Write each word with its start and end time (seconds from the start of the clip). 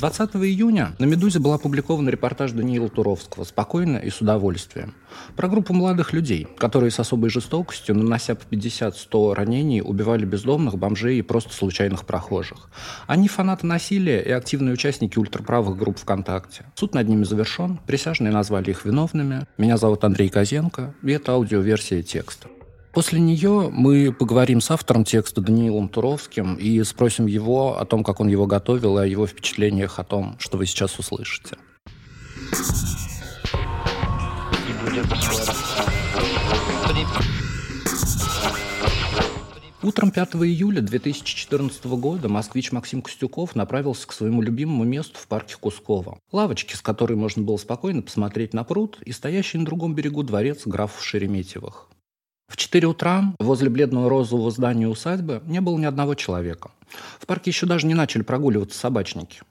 20 0.00 0.36
июня 0.36 0.96
на 0.98 1.04
«Медузе» 1.04 1.40
был 1.40 1.52
опубликован 1.52 2.08
репортаж 2.08 2.52
Даниила 2.52 2.88
Туровского 2.88 3.44
«Спокойно 3.44 3.98
и 3.98 4.08
с 4.08 4.22
удовольствием» 4.22 4.94
про 5.36 5.46
группу 5.46 5.74
молодых 5.74 6.14
людей, 6.14 6.48
которые 6.56 6.90
с 6.90 6.98
особой 6.98 7.28
жестокостью, 7.28 7.94
нанося 7.94 8.34
по 8.34 8.44
50-100 8.44 9.34
ранений, 9.34 9.82
убивали 9.82 10.24
бездомных, 10.24 10.78
бомжей 10.78 11.18
и 11.18 11.22
просто 11.22 11.52
случайных 11.52 12.06
прохожих. 12.06 12.70
Они 13.06 13.28
фанаты 13.28 13.66
насилия 13.66 14.22
и 14.22 14.30
активные 14.30 14.72
участники 14.72 15.18
ультраправых 15.18 15.76
групп 15.76 15.98
ВКонтакте. 15.98 16.64
Суд 16.76 16.94
над 16.94 17.06
ними 17.06 17.24
завершен, 17.24 17.78
присяжные 17.86 18.32
назвали 18.32 18.70
их 18.70 18.86
виновными. 18.86 19.46
Меня 19.58 19.76
зовут 19.76 20.02
Андрей 20.04 20.30
Козенко, 20.30 20.94
и 21.02 21.12
это 21.12 21.32
аудиоверсия 21.32 22.02
текста. 22.02 22.48
После 22.92 23.20
нее 23.20 23.70
мы 23.72 24.12
поговорим 24.12 24.60
с 24.60 24.70
автором 24.70 25.04
текста 25.04 25.40
Даниилом 25.40 25.88
Туровским 25.88 26.56
и 26.56 26.82
спросим 26.82 27.26
его 27.26 27.78
о 27.78 27.84
том, 27.84 28.02
как 28.02 28.18
он 28.18 28.26
его 28.26 28.46
готовил, 28.46 28.98
и 28.98 29.02
о 29.02 29.06
его 29.06 29.28
впечатлениях 29.28 30.00
о 30.00 30.04
том, 30.04 30.36
что 30.40 30.58
вы 30.58 30.66
сейчас 30.66 30.98
услышите. 30.98 31.56
Утром 39.82 40.10
5 40.10 40.34
июля 40.34 40.82
2014 40.82 41.84
года 41.86 42.28
москвич 42.28 42.72
Максим 42.72 43.02
Костюков 43.02 43.54
направился 43.54 44.06
к 44.06 44.12
своему 44.12 44.42
любимому 44.42 44.84
месту 44.84 45.18
в 45.18 45.26
парке 45.28 45.56
Кусково. 45.58 46.18
Лавочки, 46.32 46.74
с 46.74 46.82
которой 46.82 47.14
можно 47.14 47.42
было 47.42 47.56
спокойно 47.56 48.02
посмотреть 48.02 48.52
на 48.52 48.64
пруд, 48.64 48.98
и 49.04 49.12
стоящий 49.12 49.58
на 49.58 49.64
другом 49.64 49.94
берегу 49.94 50.22
дворец 50.22 50.66
графов 50.66 51.02
Шереметьевых. 51.02 51.88
В 52.50 52.56
4 52.56 52.88
утра 52.88 53.32
возле 53.38 53.70
бледного 53.70 54.10
розового 54.10 54.50
здания 54.50 54.88
усадьбы 54.88 55.40
не 55.46 55.60
было 55.60 55.78
ни 55.78 55.84
одного 55.84 56.16
человека. 56.16 56.72
В 57.20 57.26
парке 57.26 57.50
еще 57.50 57.64
даже 57.64 57.86
не 57.86 57.94
начали 57.94 58.22
прогуливаться 58.22 58.76
собачники. 58.76 59.42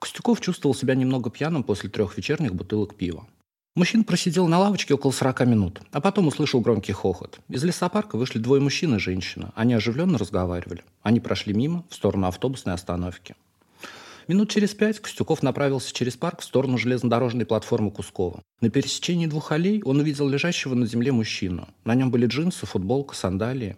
Костюков 0.00 0.40
чувствовал 0.40 0.74
себя 0.74 0.94
немного 0.94 1.28
пьяным 1.28 1.62
после 1.62 1.90
трех 1.90 2.16
вечерних 2.16 2.54
бутылок 2.54 2.94
пива. 2.94 3.26
Мужчина 3.74 4.04
просидел 4.04 4.48
на 4.48 4.58
лавочке 4.58 4.94
около 4.94 5.10
40 5.10 5.40
минут, 5.40 5.82
а 5.92 6.00
потом 6.00 6.28
услышал 6.28 6.62
громкий 6.62 6.92
хохот. 6.92 7.38
Из 7.50 7.62
лесопарка 7.62 8.16
вышли 8.16 8.38
двое 8.38 8.62
мужчин 8.62 8.96
и 8.96 8.98
женщина. 8.98 9.52
Они 9.54 9.74
оживленно 9.74 10.16
разговаривали. 10.16 10.82
Они 11.02 11.20
прошли 11.20 11.52
мимо, 11.52 11.84
в 11.90 11.94
сторону 11.94 12.26
автобусной 12.26 12.72
остановки. 12.72 13.36
Минут 14.28 14.50
через 14.50 14.74
пять 14.74 14.98
Костюков 14.98 15.44
направился 15.44 15.94
через 15.94 16.16
парк 16.16 16.40
в 16.40 16.44
сторону 16.44 16.78
железнодорожной 16.78 17.46
платформы 17.46 17.92
Кускова. 17.92 18.42
На 18.60 18.70
пересечении 18.70 19.26
двух 19.26 19.52
аллей 19.52 19.82
он 19.84 20.00
увидел 20.00 20.28
лежащего 20.28 20.74
на 20.74 20.84
земле 20.86 21.12
мужчину. 21.12 21.68
На 21.84 21.94
нем 21.94 22.10
были 22.10 22.26
джинсы, 22.26 22.66
футболка, 22.66 23.14
сандалии. 23.14 23.76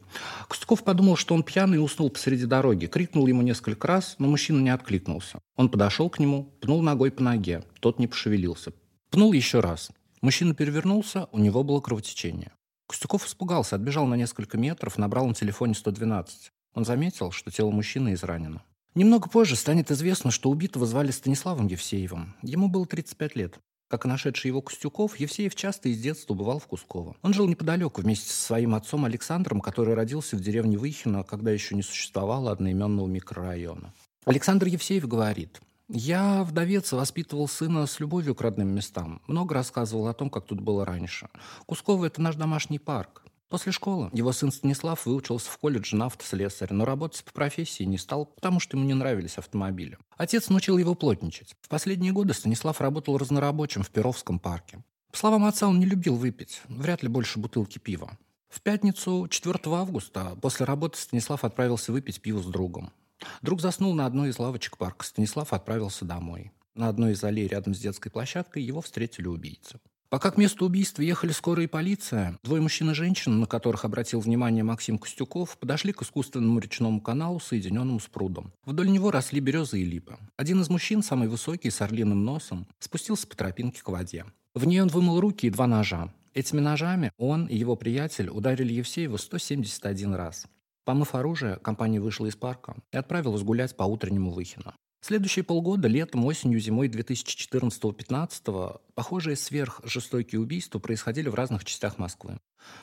Костюков 0.48 0.84
подумал, 0.84 1.16
что 1.16 1.34
он 1.34 1.42
пьяный 1.42 1.76
и 1.76 1.80
уснул 1.80 2.08
посреди 2.08 2.46
дороги. 2.46 2.86
Крикнул 2.86 3.26
ему 3.26 3.42
несколько 3.42 3.86
раз, 3.86 4.16
но 4.18 4.26
мужчина 4.26 4.60
не 4.60 4.70
откликнулся. 4.70 5.38
Он 5.56 5.68
подошел 5.68 6.08
к 6.08 6.18
нему, 6.18 6.50
пнул 6.60 6.80
ногой 6.80 7.10
по 7.10 7.22
ноге. 7.22 7.64
Тот 7.80 7.98
не 7.98 8.06
пошевелился. 8.06 8.72
Пнул 9.10 9.34
еще 9.34 9.60
раз. 9.60 9.90
Мужчина 10.22 10.54
перевернулся, 10.54 11.28
у 11.30 11.38
него 11.38 11.62
было 11.62 11.80
кровотечение. 11.80 12.52
Костюков 12.88 13.26
испугался, 13.26 13.76
отбежал 13.76 14.06
на 14.06 14.14
несколько 14.14 14.56
метров, 14.56 14.96
набрал 14.96 15.26
на 15.26 15.34
телефоне 15.34 15.74
112. 15.74 16.52
Он 16.74 16.84
заметил, 16.86 17.32
что 17.32 17.50
тело 17.50 17.70
мужчины 17.70 18.14
изранено. 18.14 18.62
Немного 18.98 19.28
позже 19.28 19.54
станет 19.54 19.92
известно, 19.92 20.32
что 20.32 20.50
убитого 20.50 20.84
звали 20.84 21.12
Станиславом 21.12 21.68
Евсеевым. 21.68 22.34
Ему 22.42 22.66
было 22.66 22.84
35 22.84 23.36
лет. 23.36 23.60
Как 23.88 24.04
и 24.04 24.08
нашедший 24.08 24.48
его 24.48 24.60
Костюков, 24.60 25.20
Евсеев 25.20 25.54
часто 25.54 25.88
из 25.88 26.00
детства 26.00 26.34
бывал 26.34 26.58
в 26.58 26.66
Кусково. 26.66 27.14
Он 27.22 27.32
жил 27.32 27.46
неподалеку 27.46 28.00
вместе 28.00 28.28
со 28.28 28.42
своим 28.42 28.74
отцом 28.74 29.04
Александром, 29.04 29.60
который 29.60 29.94
родился 29.94 30.34
в 30.34 30.40
деревне 30.40 30.78
Выхино, 30.78 31.22
когда 31.22 31.52
еще 31.52 31.76
не 31.76 31.82
существовало 31.82 32.50
одноименного 32.50 33.06
микрорайона. 33.06 33.94
Александр 34.24 34.66
Евсеев 34.66 35.06
говорит, 35.06 35.60
«Я, 35.88 36.42
вдовец, 36.42 36.90
воспитывал 36.90 37.46
сына 37.46 37.86
с 37.86 38.00
любовью 38.00 38.34
к 38.34 38.40
родным 38.40 38.70
местам. 38.70 39.22
Много 39.28 39.54
рассказывал 39.54 40.08
о 40.08 40.12
том, 40.12 40.28
как 40.28 40.44
тут 40.44 40.60
было 40.60 40.84
раньше. 40.84 41.28
Кусково– 41.66 42.04
это 42.06 42.20
наш 42.20 42.34
домашний 42.34 42.80
парк. 42.80 43.22
После 43.48 43.72
школы 43.72 44.10
его 44.12 44.32
сын 44.32 44.52
Станислав 44.52 45.06
выучился 45.06 45.50
в 45.50 45.56
колледже 45.56 45.96
на 45.96 46.06
автослесаря, 46.06 46.74
но 46.74 46.84
работать 46.84 47.24
по 47.24 47.32
профессии 47.32 47.84
не 47.84 47.96
стал, 47.96 48.26
потому 48.26 48.60
что 48.60 48.76
ему 48.76 48.86
не 48.86 48.92
нравились 48.92 49.38
автомобили. 49.38 49.98
Отец 50.18 50.50
научил 50.50 50.76
его 50.76 50.94
плотничать. 50.94 51.56
В 51.62 51.68
последние 51.68 52.12
годы 52.12 52.34
Станислав 52.34 52.80
работал 52.80 53.16
разнорабочим 53.16 53.82
в 53.82 53.90
Перовском 53.90 54.38
парке. 54.38 54.84
По 55.10 55.16
словам 55.16 55.46
отца, 55.46 55.66
он 55.66 55.80
не 55.80 55.86
любил 55.86 56.16
выпить, 56.16 56.60
вряд 56.68 57.02
ли 57.02 57.08
больше 57.08 57.38
бутылки 57.38 57.78
пива. 57.78 58.18
В 58.50 58.60
пятницу, 58.60 59.26
4 59.28 59.58
августа, 59.64 60.36
после 60.40 60.66
работы 60.66 60.98
Станислав 60.98 61.44
отправился 61.44 61.92
выпить 61.92 62.20
пиво 62.20 62.42
с 62.42 62.46
другом. 62.46 62.92
Друг 63.40 63.60
заснул 63.60 63.94
на 63.94 64.04
одной 64.04 64.28
из 64.28 64.38
лавочек 64.38 64.76
парка. 64.76 65.04
Станислав 65.04 65.52
отправился 65.52 66.04
домой. 66.04 66.52
На 66.74 66.88
одной 66.88 67.12
из 67.12 67.24
аллей 67.24 67.48
рядом 67.48 67.74
с 67.74 67.78
детской 67.78 68.10
площадкой 68.10 68.62
его 68.62 68.80
встретили 68.80 69.26
убийцы. 69.26 69.80
Пока 70.10 70.30
к 70.30 70.38
месту 70.38 70.64
убийства 70.64 71.02
ехали 71.02 71.32
скорая 71.32 71.66
и 71.66 71.68
полиция, 71.68 72.38
двое 72.42 72.62
мужчин 72.62 72.90
и 72.90 72.94
женщина, 72.94 73.36
на 73.36 73.46
которых 73.46 73.84
обратил 73.84 74.20
внимание 74.20 74.64
Максим 74.64 74.98
Костюков, 74.98 75.58
подошли 75.58 75.92
к 75.92 76.00
искусственному 76.00 76.60
речному 76.60 77.02
каналу, 77.02 77.40
соединенному 77.40 78.00
с 78.00 78.06
прудом. 78.06 78.54
Вдоль 78.64 78.90
него 78.90 79.10
росли 79.10 79.38
березы 79.40 79.82
и 79.82 79.84
липы. 79.84 80.16
Один 80.38 80.62
из 80.62 80.70
мужчин, 80.70 81.02
самый 81.02 81.28
высокий, 81.28 81.68
с 81.68 81.82
орлиным 81.82 82.24
носом, 82.24 82.66
спустился 82.78 83.26
по 83.26 83.36
тропинке 83.36 83.82
к 83.82 83.88
воде. 83.90 84.24
В 84.54 84.66
ней 84.66 84.80
он 84.80 84.88
вымыл 84.88 85.20
руки 85.20 85.46
и 85.46 85.50
два 85.50 85.66
ножа. 85.66 86.10
Этими 86.32 86.60
ножами 86.60 87.12
он 87.18 87.44
и 87.44 87.56
его 87.56 87.76
приятель 87.76 88.30
ударили 88.30 88.72
Евсеева 88.72 89.18
171 89.18 90.14
раз. 90.14 90.46
Помыв 90.86 91.14
оружие, 91.14 91.56
компания 91.56 92.00
вышла 92.00 92.24
из 92.24 92.34
парка 92.34 92.76
и 92.92 92.96
отправилась 92.96 93.42
гулять 93.42 93.76
по 93.76 93.82
утреннему 93.82 94.30
Выхину. 94.30 94.72
Следующие 95.00 95.44
полгода, 95.44 95.86
летом, 95.86 96.24
осенью, 96.24 96.58
зимой 96.58 96.88
2014-2015, 96.88 98.80
похожие 98.94 99.36
сверхжестокие 99.36 100.40
убийства 100.40 100.80
происходили 100.80 101.28
в 101.28 101.34
разных 101.34 101.64
частях 101.64 101.98
Москвы. 101.98 102.38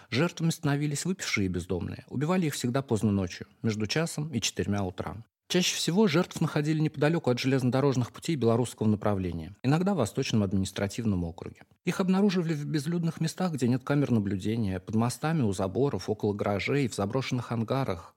Жертвами 0.10 0.50
становились 0.50 1.06
выпившие 1.06 1.50
бездомные. 1.50 2.06
Убивали 2.10 2.48
их 2.48 2.54
всегда 2.54 2.82
поздно 2.82 3.12
ночью, 3.12 3.48
между 3.62 3.86
часом 3.86 4.30
и 4.30 4.40
четырьмя 4.40 4.84
утра. 4.84 5.18
Чаще 5.48 5.76
всего 5.76 6.08
жертв 6.08 6.42
находили 6.42 6.80
неподалеку 6.80 7.30
от 7.30 7.38
железнодорожных 7.38 8.12
путей 8.12 8.36
белорусского 8.36 8.88
направления, 8.88 9.56
иногда 9.62 9.94
в 9.94 9.98
Восточном 9.98 10.42
административном 10.42 11.24
округе. 11.24 11.64
Их 11.84 12.00
обнаруживали 12.00 12.54
в 12.54 12.66
безлюдных 12.66 13.22
местах, 13.22 13.52
где 13.52 13.68
нет 13.68 13.84
камер 13.84 14.10
наблюдения, 14.10 14.80
под 14.80 14.96
мостами, 14.96 15.44
у 15.44 15.54
заборов, 15.54 16.10
около 16.10 16.34
гаражей, 16.34 16.88
в 16.88 16.96
заброшенных 16.96 17.52
ангарах 17.52 18.16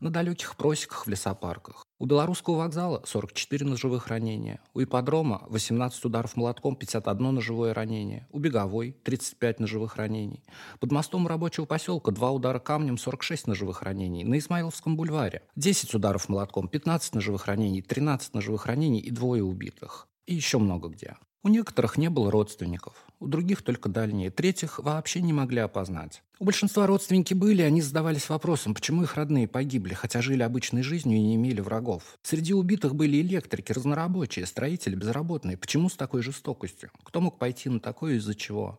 на 0.00 0.10
далеких 0.10 0.56
просеках 0.56 1.06
в 1.06 1.10
лесопарках. 1.10 1.81
У 2.02 2.06
Белорусского 2.06 2.56
вокзала 2.56 3.00
44 3.04 3.64
ножевых 3.64 4.08
ранения, 4.08 4.58
у 4.74 4.82
ипподрома 4.82 5.44
18 5.50 6.04
ударов 6.04 6.34
молотком, 6.34 6.74
51 6.74 7.32
ножевое 7.32 7.72
ранение, 7.72 8.26
у 8.32 8.40
Беговой 8.40 8.96
35 9.04 9.60
ножевых 9.60 9.94
ранений. 9.94 10.42
Под 10.80 10.90
мостом 10.90 11.28
рабочего 11.28 11.64
поселка 11.64 12.10
2 12.10 12.30
удара 12.32 12.58
камнем, 12.58 12.98
46 12.98 13.46
ножевых 13.46 13.82
ранений. 13.82 14.24
На 14.24 14.36
Исмаиловском 14.38 14.96
бульваре 14.96 15.42
10 15.54 15.94
ударов 15.94 16.28
молотком, 16.28 16.66
15 16.66 17.14
ножевых 17.14 17.46
ранений, 17.46 17.82
13 17.82 18.34
ножевых 18.34 18.66
ранений 18.66 18.98
и 18.98 19.12
двое 19.12 19.44
убитых. 19.44 20.08
И 20.26 20.34
еще 20.34 20.58
много 20.58 20.88
где. 20.88 21.14
У 21.44 21.48
некоторых 21.48 21.98
не 21.98 22.08
было 22.08 22.30
родственников, 22.30 22.94
у 23.18 23.26
других 23.26 23.62
только 23.62 23.88
дальние, 23.88 24.30
третьих 24.30 24.78
вообще 24.78 25.20
не 25.20 25.32
могли 25.32 25.58
опознать. 25.58 26.22
У 26.38 26.44
большинства 26.44 26.86
родственники 26.86 27.34
были, 27.34 27.62
они 27.62 27.82
задавались 27.82 28.28
вопросом, 28.28 28.74
почему 28.74 29.02
их 29.02 29.16
родные 29.16 29.48
погибли, 29.48 29.92
хотя 29.94 30.22
жили 30.22 30.44
обычной 30.44 30.84
жизнью 30.84 31.18
и 31.18 31.20
не 31.20 31.34
имели 31.34 31.60
врагов. 31.60 32.16
Среди 32.22 32.54
убитых 32.54 32.94
были 32.94 33.20
электрики, 33.20 33.72
разнорабочие, 33.72 34.46
строители, 34.46 34.94
безработные. 34.94 35.56
Почему 35.56 35.88
с 35.88 35.96
такой 35.96 36.22
жестокостью? 36.22 36.90
Кто 37.02 37.20
мог 37.20 37.38
пойти 37.38 37.68
на 37.68 37.80
такое 37.80 38.18
из-за 38.18 38.36
чего? 38.36 38.78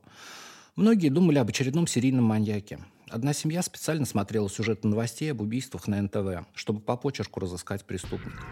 Многие 0.78 1.10
думали 1.10 1.40
об 1.40 1.50
очередном 1.50 1.86
серийном 1.86 2.24
маньяке. 2.24 2.80
Одна 3.10 3.34
семья 3.34 3.62
специально 3.62 4.06
смотрела 4.06 4.50
сюжеты 4.50 4.88
новостей 4.88 5.30
об 5.34 5.42
убийствах 5.42 5.88
на 5.88 6.02
НТВ, 6.02 6.48
чтобы 6.56 6.80
по 6.80 6.96
почерку 6.96 7.42
разыскать 7.42 7.84
преступника. 7.84 8.48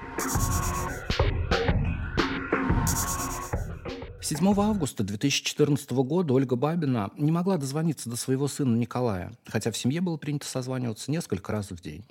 7 4.32 4.48
августа 4.58 5.04
2014 5.04 5.92
года 5.92 6.34
Ольга 6.34 6.56
Бабина 6.56 7.12
не 7.18 7.34
могла 7.34 7.58
дозвониться 7.58 8.10
до 8.10 8.16
своего 8.16 8.48
сына 8.48 8.78
Николая, 8.78 9.34
хотя 9.46 9.72
в 9.72 9.78
семье 9.78 10.00
было 10.00 10.16
принято 10.16 10.48
созваниваться 10.48 11.12
несколько 11.12 11.52
раз 11.52 11.70
в 11.70 11.82
день. 11.82 12.06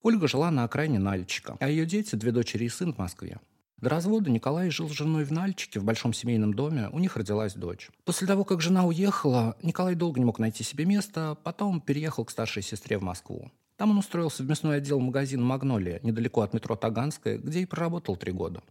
Ольга 0.00 0.28
жила 0.28 0.52
на 0.52 0.62
окраине 0.62 1.00
Нальчика, 1.00 1.56
а 1.58 1.68
ее 1.68 1.84
дети, 1.84 2.14
две 2.14 2.30
дочери 2.30 2.66
и 2.66 2.68
сын 2.68 2.94
в 2.94 2.98
Москве. 2.98 3.40
До 3.78 3.90
развода 3.90 4.30
Николай 4.30 4.70
жил 4.70 4.88
с 4.88 4.92
женой 4.92 5.24
в 5.24 5.32
Нальчике, 5.32 5.80
в 5.80 5.84
большом 5.84 6.12
семейном 6.12 6.54
доме, 6.54 6.90
у 6.92 7.00
них 7.00 7.16
родилась 7.16 7.54
дочь. 7.54 7.90
После 8.04 8.28
того, 8.28 8.44
как 8.44 8.60
жена 8.60 8.86
уехала, 8.86 9.56
Николай 9.60 9.96
долго 9.96 10.20
не 10.20 10.26
мог 10.26 10.38
найти 10.38 10.62
себе 10.62 10.84
место, 10.84 11.36
потом 11.42 11.80
переехал 11.80 12.24
к 12.24 12.30
старшей 12.30 12.62
сестре 12.62 12.98
в 12.98 13.02
Москву. 13.02 13.50
Там 13.78 13.90
он 13.90 13.98
устроился 13.98 14.44
в 14.44 14.48
мясной 14.48 14.76
отдел 14.76 15.00
магазина 15.00 15.44
«Магнолия», 15.44 15.98
недалеко 16.04 16.42
от 16.42 16.54
метро 16.54 16.76
Таганская, 16.76 17.36
где 17.36 17.62
и 17.62 17.66
проработал 17.66 18.14
три 18.16 18.30
года. 18.30 18.62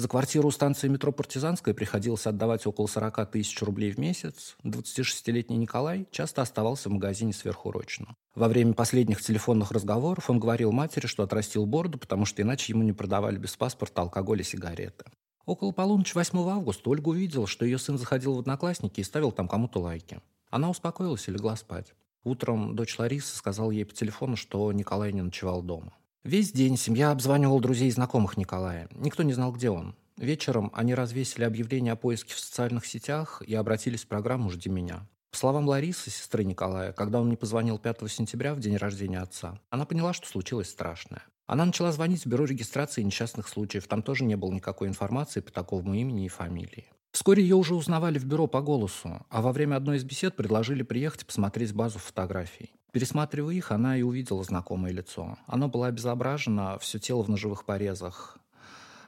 За 0.00 0.08
квартиру 0.08 0.48
у 0.48 0.50
станции 0.50 0.88
метро 0.88 1.12
«Партизанская» 1.12 1.74
приходилось 1.74 2.26
отдавать 2.26 2.66
около 2.66 2.86
40 2.86 3.32
тысяч 3.32 3.60
рублей 3.60 3.92
в 3.92 3.98
месяц. 3.98 4.56
26-летний 4.64 5.58
Николай 5.58 6.06
часто 6.10 6.40
оставался 6.40 6.88
в 6.88 6.92
магазине 6.92 7.34
сверхурочно. 7.34 8.16
Во 8.34 8.48
время 8.48 8.72
последних 8.72 9.20
телефонных 9.20 9.72
разговоров 9.72 10.30
он 10.30 10.40
говорил 10.40 10.72
матери, 10.72 11.06
что 11.06 11.22
отрастил 11.22 11.66
бороду, 11.66 11.98
потому 11.98 12.24
что 12.24 12.40
иначе 12.40 12.72
ему 12.72 12.82
не 12.82 12.94
продавали 12.94 13.36
без 13.36 13.58
паспорта 13.58 14.00
алкоголь 14.00 14.40
и 14.40 14.42
сигареты. 14.42 15.04
Около 15.44 15.70
полуночи 15.72 16.14
8 16.14 16.48
августа 16.48 16.88
Ольга 16.88 17.10
увидела, 17.10 17.46
что 17.46 17.66
ее 17.66 17.76
сын 17.76 17.98
заходил 17.98 18.36
в 18.36 18.38
Одноклассники 18.38 19.00
и 19.00 19.04
ставил 19.04 19.32
там 19.32 19.48
кому-то 19.48 19.80
лайки. 19.80 20.22
Она 20.48 20.70
успокоилась 20.70 21.28
и 21.28 21.30
легла 21.30 21.56
спать. 21.56 21.92
Утром 22.24 22.74
дочь 22.74 22.98
Ларисы 22.98 23.36
сказала 23.36 23.70
ей 23.70 23.84
по 23.84 23.92
телефону, 23.92 24.36
что 24.36 24.72
Николай 24.72 25.12
не 25.12 25.20
ночевал 25.20 25.60
дома. 25.60 25.92
Весь 26.24 26.52
день 26.52 26.76
семья 26.76 27.12
обзванивала 27.12 27.62
друзей 27.62 27.88
и 27.88 27.92
знакомых 27.92 28.36
Николая. 28.36 28.88
Никто 28.92 29.22
не 29.22 29.32
знал, 29.32 29.52
где 29.52 29.70
он. 29.70 29.96
Вечером 30.18 30.70
они 30.74 30.94
развесили 30.94 31.44
объявление 31.44 31.94
о 31.94 31.96
поиске 31.96 32.34
в 32.34 32.38
социальных 32.38 32.84
сетях 32.84 33.42
и 33.46 33.54
обратились 33.54 34.04
в 34.04 34.06
программу 34.06 34.50
«Жди 34.50 34.68
меня». 34.68 35.08
По 35.30 35.38
словам 35.38 35.66
Ларисы, 35.66 36.10
сестры 36.10 36.44
Николая, 36.44 36.92
когда 36.92 37.22
он 37.22 37.30
не 37.30 37.36
позвонил 37.36 37.78
5 37.78 38.10
сентября 38.10 38.54
в 38.54 38.60
день 38.60 38.76
рождения 38.76 39.20
отца, 39.20 39.58
она 39.70 39.86
поняла, 39.86 40.12
что 40.12 40.28
случилось 40.28 40.68
страшное. 40.68 41.22
Она 41.46 41.64
начала 41.64 41.90
звонить 41.90 42.26
в 42.26 42.28
бюро 42.28 42.44
регистрации 42.44 43.00
несчастных 43.00 43.48
случаев. 43.48 43.86
Там 43.88 44.02
тоже 44.02 44.24
не 44.24 44.36
было 44.36 44.52
никакой 44.52 44.88
информации 44.88 45.40
по 45.40 45.50
такому 45.50 45.94
имени 45.94 46.26
и 46.26 46.28
фамилии. 46.28 46.84
Вскоре 47.12 47.42
ее 47.42 47.56
уже 47.56 47.74
узнавали 47.74 48.18
в 48.18 48.26
бюро 48.26 48.46
по 48.46 48.60
голосу, 48.60 49.24
а 49.30 49.40
во 49.40 49.52
время 49.52 49.76
одной 49.76 49.96
из 49.96 50.04
бесед 50.04 50.36
предложили 50.36 50.82
приехать 50.82 51.24
посмотреть 51.24 51.72
базу 51.72 51.98
фотографий. 51.98 52.74
Пересматривая 52.92 53.54
их, 53.54 53.70
она 53.70 53.96
и 53.96 54.02
увидела 54.02 54.42
знакомое 54.42 54.92
лицо. 54.92 55.38
Оно 55.46 55.68
было 55.68 55.86
обезображено, 55.86 56.78
все 56.78 56.98
тело 56.98 57.22
в 57.22 57.28
ножевых 57.28 57.64
порезах. 57.64 58.38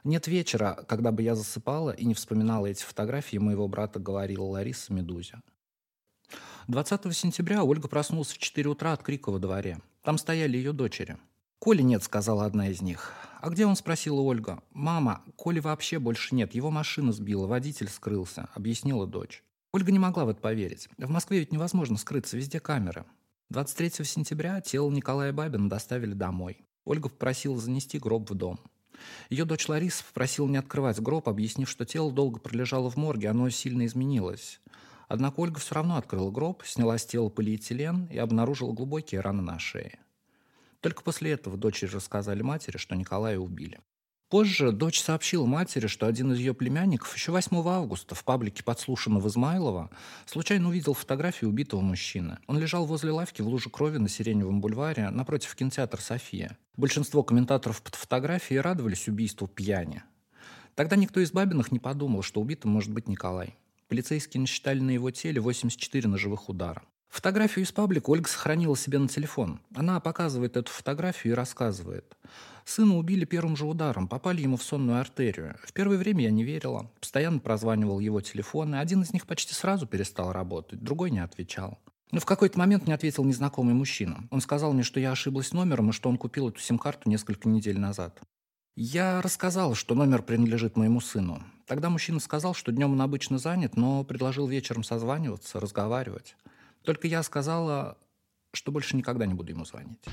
Нет 0.03 0.27
вечера, 0.27 0.83
когда 0.87 1.11
бы 1.11 1.21
я 1.21 1.35
засыпала 1.35 1.91
и 1.91 2.05
не 2.05 2.13
вспоминала 2.13 2.67
эти 2.67 2.83
фотографии 2.83 3.37
моего 3.37 3.67
брата, 3.67 3.99
говорила 3.99 4.43
Лариса 4.43 4.93
Медузе. 4.93 5.41
20 6.67 7.15
сентября 7.15 7.63
Ольга 7.63 7.87
проснулась 7.87 8.31
в 8.31 8.37
4 8.37 8.69
утра 8.69 8.93
от 8.93 9.03
крика 9.03 9.31
во 9.31 9.39
дворе. 9.39 9.79
Там 10.01 10.17
стояли 10.17 10.57
ее 10.57 10.71
дочери. 10.71 11.17
«Коли 11.59 11.81
нет»,— 11.81 12.03
сказала 12.05 12.45
одна 12.45 12.69
из 12.69 12.81
них. 12.81 13.13
«А 13.41 13.49
где 13.49 13.65
он?»— 13.65 13.75
спросила 13.77 14.19
Ольга. 14.19 14.61
«Мама, 14.71 15.21
Коли 15.37 15.59
вообще 15.59 15.99
больше 15.99 16.35
нет. 16.35 16.55
Его 16.55 16.71
машина 16.71 17.13
сбила, 17.13 17.47
водитель 17.47 17.87
скрылся»,— 17.87 18.49
объяснила 18.53 19.07
дочь. 19.07 19.43
Ольга 19.73 19.91
не 19.91 19.99
могла 19.99 20.25
в 20.25 20.29
это 20.29 20.41
поверить. 20.41 20.89
В 20.97 21.09
Москве 21.09 21.39
ведь 21.39 21.51
невозможно 21.53 21.97
скрыться, 21.97 22.35
везде 22.35 22.59
камеры. 22.59 23.05
23 23.53 24.03
сентября 24.03 24.61
тело 24.61 24.89
Николая 24.89 25.31
Бабина 25.31 25.69
доставили 25.69 26.15
домой. 26.15 26.65
Ольга 26.85 27.07
попросила 27.07 27.55
занести 27.59 27.99
гроб 27.99 28.27
в 28.31 28.33
дом. 28.33 28.59
Ее 29.29 29.45
дочь 29.45 29.67
Лариса 29.67 30.03
попросила 30.03 30.47
не 30.47 30.57
открывать 30.57 30.99
гроб, 30.99 31.29
объяснив, 31.29 31.69
что 31.69 31.85
тело 31.85 32.11
долго 32.11 32.39
пролежало 32.39 32.89
в 32.89 32.97
морге, 32.97 33.29
оно 33.29 33.47
сильно 33.51 33.85
изменилось. 33.85 34.59
Однако 35.07 35.41
Ольга 35.41 35.59
все 35.59 35.75
равно 35.75 35.97
открыла 35.97 36.31
гроб, 36.31 36.63
сняла 36.65 36.97
с 36.97 37.05
тела 37.05 37.29
полиэтилен 37.29 38.07
и 38.07 38.17
обнаружила 38.17 38.73
глубокие 38.73 39.21
раны 39.21 39.43
на 39.43 39.59
шее. 39.59 39.99
Только 40.79 41.03
после 41.03 41.33
этого 41.33 41.55
дочери 41.55 41.91
рассказали 41.91 42.41
матери, 42.41 42.77
что 42.77 42.95
Николая 42.95 43.37
убили. 43.37 43.81
Позже 44.33 44.71
дочь 44.71 44.99
сообщила 44.99 45.45
матери, 45.45 45.85
что 45.85 46.07
один 46.07 46.31
из 46.31 46.39
ее 46.39 46.55
племянников 46.55 47.15
еще 47.15 47.31
8 47.31 47.55
августа 47.67 48.15
в 48.15 48.23
паблике 48.23 48.63
подслушанного 48.63 49.27
Измайлова 49.27 49.91
случайно 50.25 50.69
увидел 50.69 50.95
фотографию 50.95 51.51
убитого 51.51 51.81
мужчины. 51.81 52.39
Он 52.47 52.57
лежал 52.57 52.87
возле 52.87 53.11
лавки 53.11 53.43
в 53.43 53.47
луже 53.47 53.69
крови 53.69 53.99
на 53.99 54.09
Сиреневом 54.09 54.59
бульваре 54.59 55.11
напротив 55.11 55.53
кинотеатра 55.53 56.01
«София». 56.01 56.57
Большинство 56.77 57.21
комментаторов 57.21 57.83
под 57.83 57.93
фотографией 57.93 58.59
радовались 58.59 59.07
убийству 59.07 59.45
пьяни. 59.45 60.01
Тогда 60.73 60.95
никто 60.95 61.19
из 61.19 61.31
Бабиных 61.31 61.71
не 61.71 61.77
подумал, 61.77 62.23
что 62.23 62.41
убитым 62.41 62.71
может 62.71 62.91
быть 62.91 63.07
Николай. 63.07 63.55
Полицейские 63.87 64.41
насчитали 64.41 64.79
на 64.79 64.89
его 64.89 65.11
теле 65.11 65.41
84 65.41 66.09
ножевых 66.09 66.49
удара. 66.49 66.81
Фотографию 67.13 67.63
из 67.63 67.71
паблика 67.71 68.09
Ольга 68.09 68.27
сохранила 68.27 68.75
себе 68.75 68.97
на 68.97 69.07
телефон. 69.07 69.59
Она 69.75 69.99
показывает 69.99 70.57
эту 70.57 70.71
фотографию 70.71 71.33
и 71.33 71.35
рассказывает. 71.35 72.17
Сына 72.65 72.97
убили 72.97 73.23
первым 73.23 73.55
же 73.55 73.67
ударом, 73.67 74.07
попали 74.07 74.41
ему 74.41 74.57
в 74.57 74.63
сонную 74.63 74.99
артерию. 74.99 75.55
В 75.63 75.73
первое 75.73 75.97
время 75.97 76.23
я 76.23 76.31
не 76.31 76.43
верила. 76.43 76.89
Постоянно 76.99 77.37
прозванивал 77.37 77.99
его 77.99 78.19
телефон, 78.21 78.73
и 78.73 78.79
один 78.79 79.03
из 79.03 79.13
них 79.13 79.27
почти 79.27 79.53
сразу 79.53 79.85
перестал 79.85 80.31
работать, 80.31 80.83
другой 80.83 81.11
не 81.11 81.19
отвечал. 81.19 81.77
Но 82.09 82.19
в 82.19 82.25
какой-то 82.25 82.57
момент 82.57 82.87
мне 82.87 82.95
ответил 82.95 83.23
незнакомый 83.23 83.75
мужчина. 83.75 84.27
Он 84.31 84.41
сказал 84.41 84.73
мне, 84.73 84.81
что 84.81 84.99
я 84.99 85.11
ошиблась 85.11 85.53
номером 85.53 85.91
и 85.91 85.93
что 85.93 86.09
он 86.09 86.17
купил 86.17 86.49
эту 86.49 86.61
сим-карту 86.61 87.11
несколько 87.11 87.47
недель 87.47 87.77
назад. 87.77 88.19
Я 88.75 89.21
рассказал, 89.21 89.75
что 89.75 89.93
номер 89.93 90.23
принадлежит 90.23 90.75
моему 90.77 90.99
сыну. 90.99 91.43
Тогда 91.67 91.91
мужчина 91.91 92.19
сказал, 92.19 92.55
что 92.55 92.71
днем 92.71 92.93
он 92.93 93.01
обычно 93.03 93.37
занят, 93.37 93.77
но 93.77 94.03
предложил 94.03 94.47
вечером 94.47 94.83
созваниваться, 94.83 95.59
разговаривать. 95.59 96.35
Только 96.83 97.07
я 97.07 97.23
сказала, 97.23 97.97
что 98.53 98.71
больше 98.71 98.97
никогда 98.97 99.25
не 99.25 99.33
буду 99.33 99.51
ему 99.51 99.65
звонить. 99.65 100.03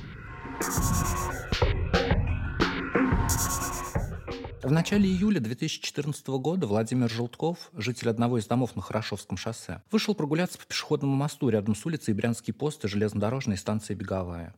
В 4.63 4.71
начале 4.71 5.09
июля 5.09 5.41
2014 5.41 6.27
года 6.29 6.67
Владимир 6.67 7.11
Желтков, 7.11 7.71
житель 7.73 8.11
одного 8.11 8.39
из 8.39 8.47
домов 8.47 8.77
на 8.77 8.83
Хорошовском 8.83 9.37
шоссе, 9.37 9.83
вышел 9.91 10.15
прогуляться 10.15 10.59
по 10.59 10.67
пешеходному 10.67 11.17
мосту 11.17 11.49
рядом 11.49 11.75
с 11.75 11.85
улицей 11.87 12.15
Брянский 12.15 12.53
пост 12.53 12.85
и 12.85 12.89
железнодорожной 12.89 13.57
станцией 13.57 13.99
Беговая. 13.99 14.55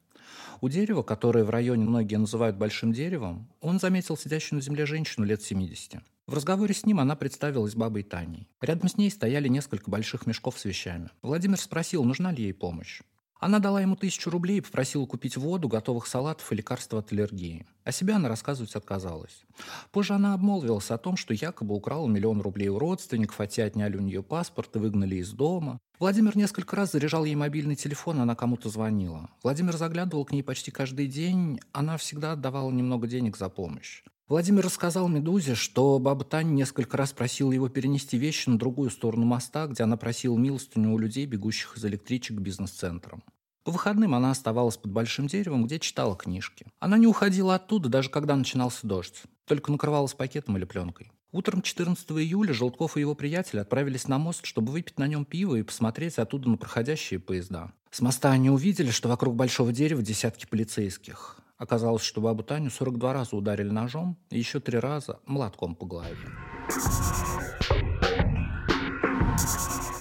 У 0.61 0.69
дерева, 0.69 1.03
которое 1.03 1.45
в 1.45 1.51
районе 1.51 1.85
многие 1.85 2.17
называют 2.17 2.57
большим 2.57 2.93
деревом, 2.93 3.49
он 3.61 3.79
заметил 3.79 4.17
сидящую 4.17 4.59
на 4.59 4.63
земле 4.63 4.87
женщину 4.87 5.25
лет 5.25 5.43
70. 5.43 6.03
В 6.27 6.35
разговоре 6.35 6.73
с 6.73 6.87
ним 6.87 7.01
она 7.01 7.17
представилась 7.17 7.75
бабой 7.75 8.05
Таней. 8.05 8.49
Рядом 8.61 8.89
с 8.89 8.97
ней 8.97 9.11
стояли 9.11 9.49
несколько 9.49 9.91
больших 9.91 10.27
мешков 10.27 10.59
с 10.59 10.65
вещами. 10.65 11.11
Владимир 11.21 11.59
спросил, 11.59 12.05
нужна 12.05 12.31
ли 12.31 12.45
ей 12.45 12.55
помощь. 12.55 13.01
Она 13.43 13.59
дала 13.59 13.81
ему 13.81 13.97
тысячу 13.97 14.31
рублей 14.31 14.59
и 14.59 14.61
попросила 14.61 15.05
купить 15.05 15.37
воду, 15.37 15.67
готовых 15.67 16.07
салатов 16.07 16.53
и 16.53 16.55
лекарства 16.55 17.01
от 17.01 17.11
аллергии. 17.11 17.67
О 17.83 17.91
себе 17.91 18.15
она 18.15 18.29
рассказывать 18.29 18.77
отказалась. 18.77 19.43
Позже 19.91 20.15
она 20.15 20.35
обмолвилась 20.35 20.93
о 20.93 20.97
том, 20.97 21.17
что 21.17 21.35
якобы 21.35 21.75
украла 21.75 22.07
миллион 22.07 22.41
рублей 22.41 22.69
у 22.69 22.79
родственников, 22.79 23.41
а 23.41 23.49
те 23.49 23.65
отняли 23.65 23.97
у 23.97 24.01
нее 24.01 24.23
паспорт 24.23 24.77
и 24.77 24.79
выгнали 24.79 25.17
из 25.17 25.33
дома. 25.33 25.81
Владимир 25.99 26.37
несколько 26.37 26.77
раз 26.77 26.93
заряжал 26.93 27.25
ей 27.25 27.35
мобильный 27.35 27.75
телефон, 27.75 28.21
она 28.21 28.37
кому-то 28.37 28.69
звонила. 28.69 29.29
Владимир 29.43 29.77
заглядывал 29.77 30.25
к 30.25 30.31
ней 30.31 30.45
почти 30.45 30.71
каждый 30.71 31.09
день, 31.09 31.59
она 31.73 31.97
всегда 31.97 32.33
отдавала 32.33 32.71
немного 32.71 33.09
денег 33.09 33.37
за 33.37 33.49
помощь. 33.49 34.05
Владимир 34.33 34.65
рассказал 34.65 35.09
Медузе, 35.09 35.55
что 35.55 35.99
баба 35.99 36.25
Таня 36.25 36.53
несколько 36.53 36.97
раз 36.97 37.13
просила 37.13 37.53
его 37.53 37.69
перенести 37.69 38.17
вещи 38.17 38.49
на 38.49 38.59
другую 38.59 38.89
сторону 38.89 39.27
моста, 39.27 39.67
где 39.67 39.83
она 39.83 39.99
просила 39.99 40.39
милостыню 40.39 40.91
у 40.93 40.97
людей, 40.97 41.27
бегущих 41.27 41.77
из 41.77 41.85
электричек 41.85 42.39
к 42.39 42.41
бизнес-центрам. 42.41 43.23
По 43.63 43.73
выходным 43.73 44.15
она 44.15 44.31
оставалась 44.31 44.79
под 44.79 44.91
большим 44.91 45.27
деревом, 45.27 45.67
где 45.67 45.79
читала 45.79 46.17
книжки. 46.17 46.65
Она 46.81 46.97
не 46.97 47.07
уходила 47.07 47.57
оттуда, 47.57 47.91
даже 47.91 48.09
когда 48.09 48.35
начинался 48.35 48.87
дождь, 48.87 49.21
только 49.45 49.71
накрывалась 49.71 50.15
пакетом 50.15 50.57
или 50.57 50.65
пленкой. 50.65 51.13
Утром 51.31 51.61
14 51.61 52.13
июля 52.13 52.55
Желтков 52.55 52.97
и 52.97 53.01
его 53.01 53.15
приятель 53.15 53.61
отправились 53.61 54.09
на 54.09 54.17
мост, 54.17 54.47
чтобы 54.47 54.73
выпить 54.73 54.99
на 54.99 55.07
нем 55.07 55.27
пиво 55.27 55.57
и 55.57 55.63
посмотреть 55.63 56.17
оттуда 56.17 56.49
на 56.49 56.57
проходящие 56.57 57.21
поезда. 57.21 57.73
С 57.91 58.01
моста 58.01 58.31
они 58.31 58.49
увидели, 58.49 58.93
что 58.93 59.11
вокруг 59.11 59.37
большого 59.37 59.73
дерева 59.73 60.01
десятки 60.01 60.47
полицейских. 60.47 61.42
Оказалось, 61.63 62.03
что 62.03 62.21
бабу 62.21 62.43
Таню 62.43 62.71
42 62.73 63.13
раза 63.13 63.37
ударили 63.37 63.71
ножом 63.71 64.19
и 64.31 64.39
еще 64.41 64.59
три 64.59 64.81
раза 64.81 65.21
молотком 65.27 65.77
по 65.77 65.87
голове. 65.87 66.17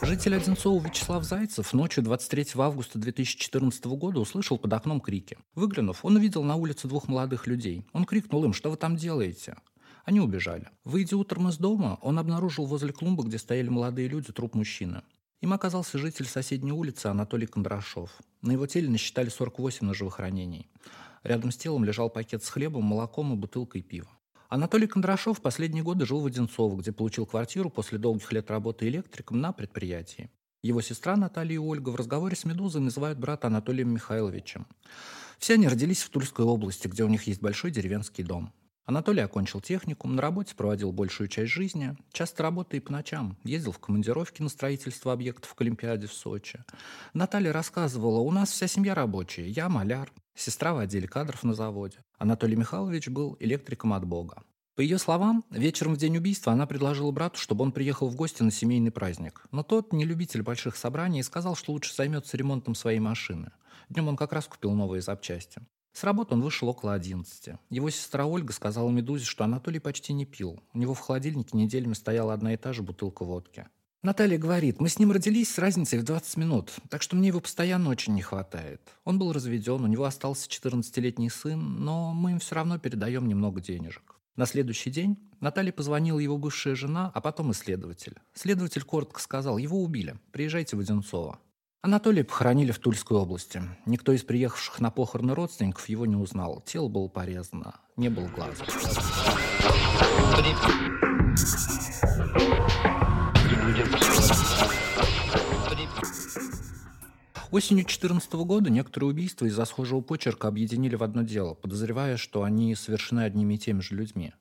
Житель 0.01 0.33
Одинцова 0.33 0.83
Вячеслав 0.83 1.23
Зайцев 1.23 1.71
ночью 1.73 2.03
23 2.03 2.47
августа 2.55 2.97
2014 2.97 3.85
года 3.85 4.19
услышал 4.21 4.57
под 4.57 4.73
окном 4.73 4.99
крики. 4.99 5.37
Выглянув, 5.53 6.03
он 6.03 6.15
увидел 6.15 6.41
на 6.41 6.55
улице 6.55 6.87
двух 6.87 7.07
молодых 7.07 7.45
людей. 7.45 7.85
Он 7.93 8.05
крикнул 8.05 8.43
им, 8.43 8.53
что 8.53 8.71
вы 8.71 8.75
там 8.75 8.95
делаете? 8.95 9.55
Они 10.03 10.19
убежали. 10.19 10.67
Выйдя 10.83 11.15
утром 11.15 11.47
из 11.49 11.59
дома, 11.59 11.99
он 12.01 12.17
обнаружил 12.17 12.65
возле 12.65 12.91
клумбы, 12.91 13.23
где 13.23 13.37
стояли 13.37 13.69
молодые 13.69 14.07
люди, 14.07 14.33
труп 14.33 14.55
мужчины. 14.55 15.03
Им 15.41 15.53
оказался 15.53 15.99
житель 15.99 16.25
соседней 16.25 16.71
улицы 16.71 17.05
Анатолий 17.05 17.45
Кондрашов. 17.45 18.09
На 18.41 18.51
его 18.53 18.65
теле 18.65 18.89
насчитали 18.89 19.29
48 19.29 19.85
ножевых 19.85 20.17
ранений. 20.17 20.67
Рядом 21.23 21.51
с 21.51 21.57
телом 21.57 21.83
лежал 21.83 22.09
пакет 22.09 22.43
с 22.43 22.49
хлебом, 22.49 22.83
молоком 22.83 23.33
и 23.33 23.35
бутылкой 23.35 23.81
пива. 23.81 24.09
Анатолий 24.49 24.87
Кондрашов 24.87 25.41
последние 25.41 25.83
годы 25.83 26.05
жил 26.05 26.19
в 26.19 26.25
Одинцово, 26.25 26.77
где 26.79 26.91
получил 26.91 27.25
квартиру 27.25 27.69
после 27.69 27.97
долгих 27.97 28.33
лет 28.33 28.51
работы 28.51 28.87
электриком 28.87 29.39
на 29.39 29.53
предприятии. 29.53 30.29
Его 30.63 30.81
сестра 30.81 31.15
Наталья 31.15 31.55
и 31.55 31.57
Ольга 31.57 31.89
в 31.89 31.95
разговоре 31.95 32.35
с 32.35 32.43
«Медузой» 32.45 32.81
называют 32.81 33.17
брата 33.17 33.47
Анатолием 33.47 33.93
Михайловичем. 33.93 34.67
Все 35.39 35.55
они 35.55 35.67
родились 35.67 36.03
в 36.03 36.09
Тульской 36.09 36.45
области, 36.45 36.87
где 36.87 37.03
у 37.03 37.07
них 37.07 37.23
есть 37.23 37.41
большой 37.41 37.71
деревенский 37.71 38.23
дом. 38.23 38.53
Анатолий 38.85 39.21
окончил 39.21 39.61
техникум, 39.61 40.15
на 40.15 40.21
работе 40.21 40.53
проводил 40.53 40.91
большую 40.91 41.29
часть 41.29 41.51
жизни, 41.51 41.95
часто 42.11 42.43
работая 42.43 42.81
и 42.81 42.83
по 42.83 42.91
ночам, 42.91 43.37
ездил 43.43 43.71
в 43.71 43.79
командировки 43.79 44.41
на 44.41 44.49
строительство 44.49 45.13
объектов 45.13 45.53
к 45.55 45.61
Олимпиаде 45.61 46.07
в 46.07 46.13
Сочи. 46.13 46.63
Наталья 47.13 47.53
рассказывала, 47.53 48.19
у 48.19 48.31
нас 48.31 48.51
вся 48.51 48.67
семья 48.67 48.93
рабочая, 48.93 49.47
я 49.47 49.69
маляр, 49.69 50.11
сестра 50.35 50.73
в 50.73 50.77
отделе 50.77 51.07
кадров 51.07 51.43
на 51.43 51.53
заводе. 51.53 51.99
Анатолий 52.17 52.55
Михайлович 52.55 53.09
был 53.09 53.37
электриком 53.39 53.93
от 53.93 54.05
Бога. 54.05 54.43
По 54.75 54.81
ее 54.81 54.97
словам, 54.97 55.43
вечером 55.49 55.95
в 55.95 55.97
день 55.97 56.17
убийства 56.17 56.53
она 56.53 56.65
предложила 56.65 57.11
брату, 57.11 57.37
чтобы 57.37 57.63
он 57.63 57.71
приехал 57.71 58.07
в 58.07 58.15
гости 58.15 58.41
на 58.41 58.51
семейный 58.51 58.91
праздник. 58.91 59.45
Но 59.51 59.63
тот, 59.63 59.91
не 59.91 60.05
любитель 60.05 60.41
больших 60.41 60.77
собраний, 60.77 61.23
сказал, 61.23 61.55
что 61.55 61.73
лучше 61.73 61.93
займется 61.93 62.37
ремонтом 62.37 62.73
своей 62.73 62.99
машины. 62.99 63.51
Днем 63.89 64.07
он 64.07 64.15
как 64.15 64.31
раз 64.31 64.47
купил 64.47 64.71
новые 64.71 65.01
запчасти. 65.01 65.61
С 65.93 66.05
работы 66.05 66.35
он 66.35 66.41
вышел 66.41 66.69
около 66.69 66.93
11. 66.93 67.55
Его 67.69 67.89
сестра 67.89 68.25
Ольга 68.25 68.53
сказала 68.53 68.89
Медузе, 68.89 69.25
что 69.25 69.43
Анатолий 69.43 69.79
почти 69.79 70.13
не 70.13 70.25
пил. 70.25 70.63
У 70.73 70.77
него 70.77 70.93
в 70.93 70.99
холодильнике 70.99 71.57
неделями 71.57 71.93
стояла 71.93 72.33
одна 72.33 72.53
и 72.53 72.57
та 72.57 72.71
же 72.71 72.81
бутылка 72.81 73.25
водки. 73.25 73.67
Наталья 74.03 74.39
говорит, 74.39 74.81
мы 74.81 74.89
с 74.89 74.97
ним 74.97 75.11
родились 75.11 75.53
с 75.53 75.59
разницей 75.59 75.99
в 75.99 76.03
20 76.03 76.37
минут, 76.37 76.73
так 76.89 77.03
что 77.03 77.15
мне 77.15 77.27
его 77.27 77.39
постоянно 77.39 77.89
очень 77.89 78.15
не 78.15 78.23
хватает. 78.23 78.81
Он 79.03 79.19
был 79.19 79.31
разведен, 79.31 79.83
у 79.83 79.87
него 79.87 80.05
остался 80.05 80.49
14-летний 80.49 81.29
сын, 81.29 81.83
но 81.83 82.11
мы 82.11 82.31
им 82.31 82.39
все 82.39 82.55
равно 82.55 82.79
передаем 82.79 83.27
немного 83.27 83.61
денежек. 83.61 84.15
На 84.35 84.47
следующий 84.47 84.89
день 84.89 85.19
Наталье 85.39 85.71
позвонила 85.71 86.17
его 86.17 86.39
бывшая 86.39 86.73
жена, 86.73 87.11
а 87.13 87.21
потом 87.21 87.51
исследователь. 87.51 88.15
Следователь 88.33 88.81
коротко 88.81 89.21
сказал, 89.21 89.59
его 89.59 89.83
убили, 89.83 90.15
приезжайте 90.31 90.75
в 90.75 90.79
Одинцово. 90.79 91.37
Анатолия 91.83 92.23
похоронили 92.23 92.71
в 92.71 92.79
Тульской 92.79 93.17
области. 93.17 93.61
Никто 93.85 94.13
из 94.13 94.23
приехавших 94.23 94.79
на 94.79 94.89
похороны 94.89 95.35
родственников 95.35 95.87
его 95.89 96.07
не 96.07 96.15
узнал. 96.15 96.63
Тело 96.65 96.87
было 96.87 97.07
порезано, 97.07 97.75
не 97.97 98.09
было 98.09 98.27
глаза. 98.29 98.65
Осенью 107.51 107.83
2014 107.83 108.31
года 108.45 108.69
некоторые 108.69 109.09
убийства 109.09 109.45
из-за 109.45 109.65
схожего 109.65 109.99
почерка 109.99 110.47
объединили 110.47 110.95
в 110.95 111.03
одно 111.03 111.23
дело, 111.23 111.53
подозревая, 111.53 112.15
что 112.15 112.43
они 112.43 112.73
совершены 112.75 113.25
одними 113.25 113.55
и 113.55 113.57
теми 113.57 113.81
же 113.81 113.95
людьми. 113.95 114.31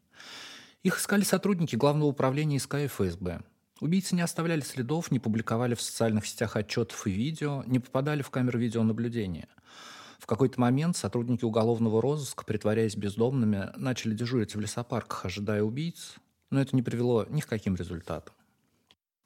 Их 0.84 0.96
искали 0.96 1.22
сотрудники 1.22 1.74
Главного 1.74 2.08
управления 2.08 2.60
СК 2.60 2.76
и 2.76 2.86
ФСБ. 2.86 3.40
Убийцы 3.80 4.14
не 4.14 4.20
оставляли 4.20 4.60
следов, 4.60 5.10
не 5.10 5.18
публиковали 5.18 5.74
в 5.74 5.82
социальных 5.82 6.24
сетях 6.24 6.54
отчетов 6.54 7.04
и 7.08 7.10
видео, 7.10 7.64
не 7.66 7.80
попадали 7.80 8.22
в 8.22 8.30
камеры 8.30 8.60
видеонаблюдения. 8.60 9.48
В 10.20 10.26
какой-то 10.26 10.60
момент 10.60 10.96
сотрудники 10.96 11.44
уголовного 11.44 12.00
розыска, 12.00 12.44
притворяясь 12.44 12.94
бездомными, 12.94 13.70
начали 13.76 14.14
дежурить 14.14 14.54
в 14.54 14.60
лесопарках, 14.60 15.24
ожидая 15.24 15.64
убийц, 15.64 16.14
но 16.50 16.60
это 16.60 16.76
не 16.76 16.82
привело 16.82 17.26
ни 17.28 17.40
к 17.40 17.48
каким 17.48 17.74
результатам. 17.74 18.36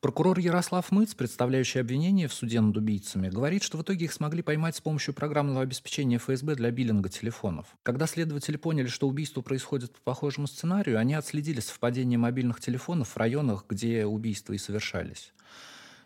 Прокурор 0.04 0.38
Ярослав 0.38 0.92
Мыц, 0.92 1.14
представляющий 1.14 1.80
обвинение 1.80 2.28
в 2.28 2.34
суде 2.34 2.60
над 2.60 2.76
убийцами, 2.76 3.30
говорит, 3.30 3.62
что 3.62 3.78
в 3.78 3.82
итоге 3.82 4.04
их 4.04 4.12
смогли 4.12 4.42
поймать 4.42 4.76
с 4.76 4.82
помощью 4.82 5.14
программного 5.14 5.62
обеспечения 5.62 6.18
ФСБ 6.18 6.56
для 6.56 6.70
биллинга 6.70 7.08
телефонов. 7.08 7.68
Когда 7.82 8.06
следователи 8.06 8.58
поняли, 8.58 8.88
что 8.88 9.08
убийство 9.08 9.40
происходит 9.40 9.92
по 9.92 10.00
похожему 10.02 10.46
сценарию, 10.46 10.98
они 10.98 11.14
отследили 11.14 11.60
совпадение 11.60 12.18
мобильных 12.18 12.60
телефонов 12.60 13.08
в 13.08 13.16
районах, 13.16 13.64
где 13.66 14.04
убийства 14.04 14.52
и 14.52 14.58
совершались. 14.58 15.32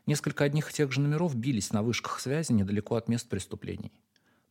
Несколько 0.07 0.45
одних 0.45 0.71
и 0.71 0.75
тех 0.75 0.93
же 0.93 1.01
номеров 1.01 1.35
бились 1.35 1.73
на 1.73 1.83
вышках 1.83 2.21
связи 2.21 2.53
недалеко 2.53 2.95
от 2.95 3.09
мест 3.09 3.29
преступлений. 3.29 3.91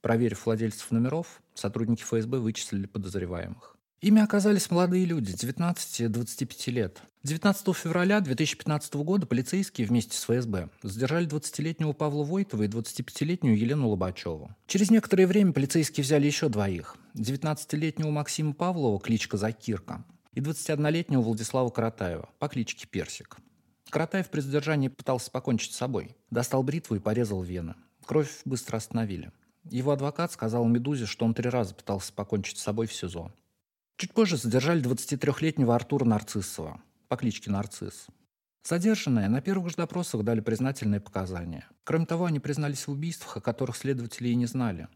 Проверив 0.01 0.46
владельцев 0.46 0.92
номеров, 0.92 1.42
сотрудники 1.54 2.04
ФСБ 2.04 2.39
вычислили 2.39 2.86
подозреваемых. 2.86 3.77
Ими 4.00 4.22
оказались 4.22 4.70
молодые 4.70 5.06
люди, 5.06 5.32
19-25 5.32 6.72
лет. 6.72 7.01
19 7.24 7.75
февраля 7.75 8.22
2015 8.22 8.94
года 8.96 9.25
полицейские 9.25 9.88
вместе 9.88 10.16
с 10.16 10.24
ФСБ 10.25 10.70
задержали 10.84 11.27
20-летнего 11.27 11.94
Павла 11.94 12.24
Войтова 12.24 12.62
и 12.62 12.68
25-летнюю 12.68 13.58
Елену 13.58 13.89
Лобачеву. 13.89 14.56
Через 14.68 14.92
некоторое 14.92 15.25
время 15.25 15.51
полицейские 15.51 16.04
взяли 16.04 16.27
еще 16.27 16.48
двоих. 16.48 16.96
19-летнего 17.16 18.12
Максима 18.12 18.54
Павлова, 18.54 19.00
кличка 19.00 19.36
Закирка, 19.36 20.06
и 20.34 20.42
21-летнего 20.42 21.22
Владислава 21.22 21.72
Каратаева 21.72 22.30
по 22.38 22.48
кличке 22.50 22.86
Персик. 22.86 23.38
Каратаев 23.89 24.30
при 24.30 24.42
задержании 24.42 24.89
пытался 24.89 25.32
покончить 25.32 25.74
с 25.74 25.77
собой. 25.77 26.16
Достал 26.30 26.62
бритву 26.62 26.98
и 26.98 27.00
порезал 27.00 27.42
вены. 27.42 27.74
Кровь 28.06 28.42
быстро 28.46 28.77
остановили. 28.77 29.32
Его 29.63 29.92
адвокат 29.92 30.32
сказал 30.32 30.66
«Медузе», 30.68 31.08
что 31.08 31.25
он 31.25 31.34
три 31.34 31.50
раза 31.50 31.74
пытался 31.74 32.13
покончить 32.13 32.60
с 32.60 32.63
собой 32.63 32.86
в 32.86 32.94
СИЗО. 32.94 33.32
Чуть 33.98 34.13
позже 34.13 34.38
задержали 34.38 34.84
23-летнего 34.84 35.74
Артура 35.74 36.06
Нарциссова 36.06 36.80
по 37.08 37.18
кличке 37.18 37.50
Нарцисс. 37.50 38.06
Задержанные 38.63 39.27
на 39.27 39.42
первых 39.42 39.72
же 39.72 39.77
допросах 39.77 40.24
дали 40.24 40.39
признательные 40.39 41.01
показания. 41.01 41.68
Кроме 41.84 42.06
того, 42.06 42.25
они 42.25 42.39
признались 42.39 42.86
в 42.86 42.92
убийствах, 42.92 43.38
о 43.38 43.42
которых 43.42 43.75
следователи 43.75 44.27
и 44.27 44.36
не 44.36 44.46
знали. 44.46 44.88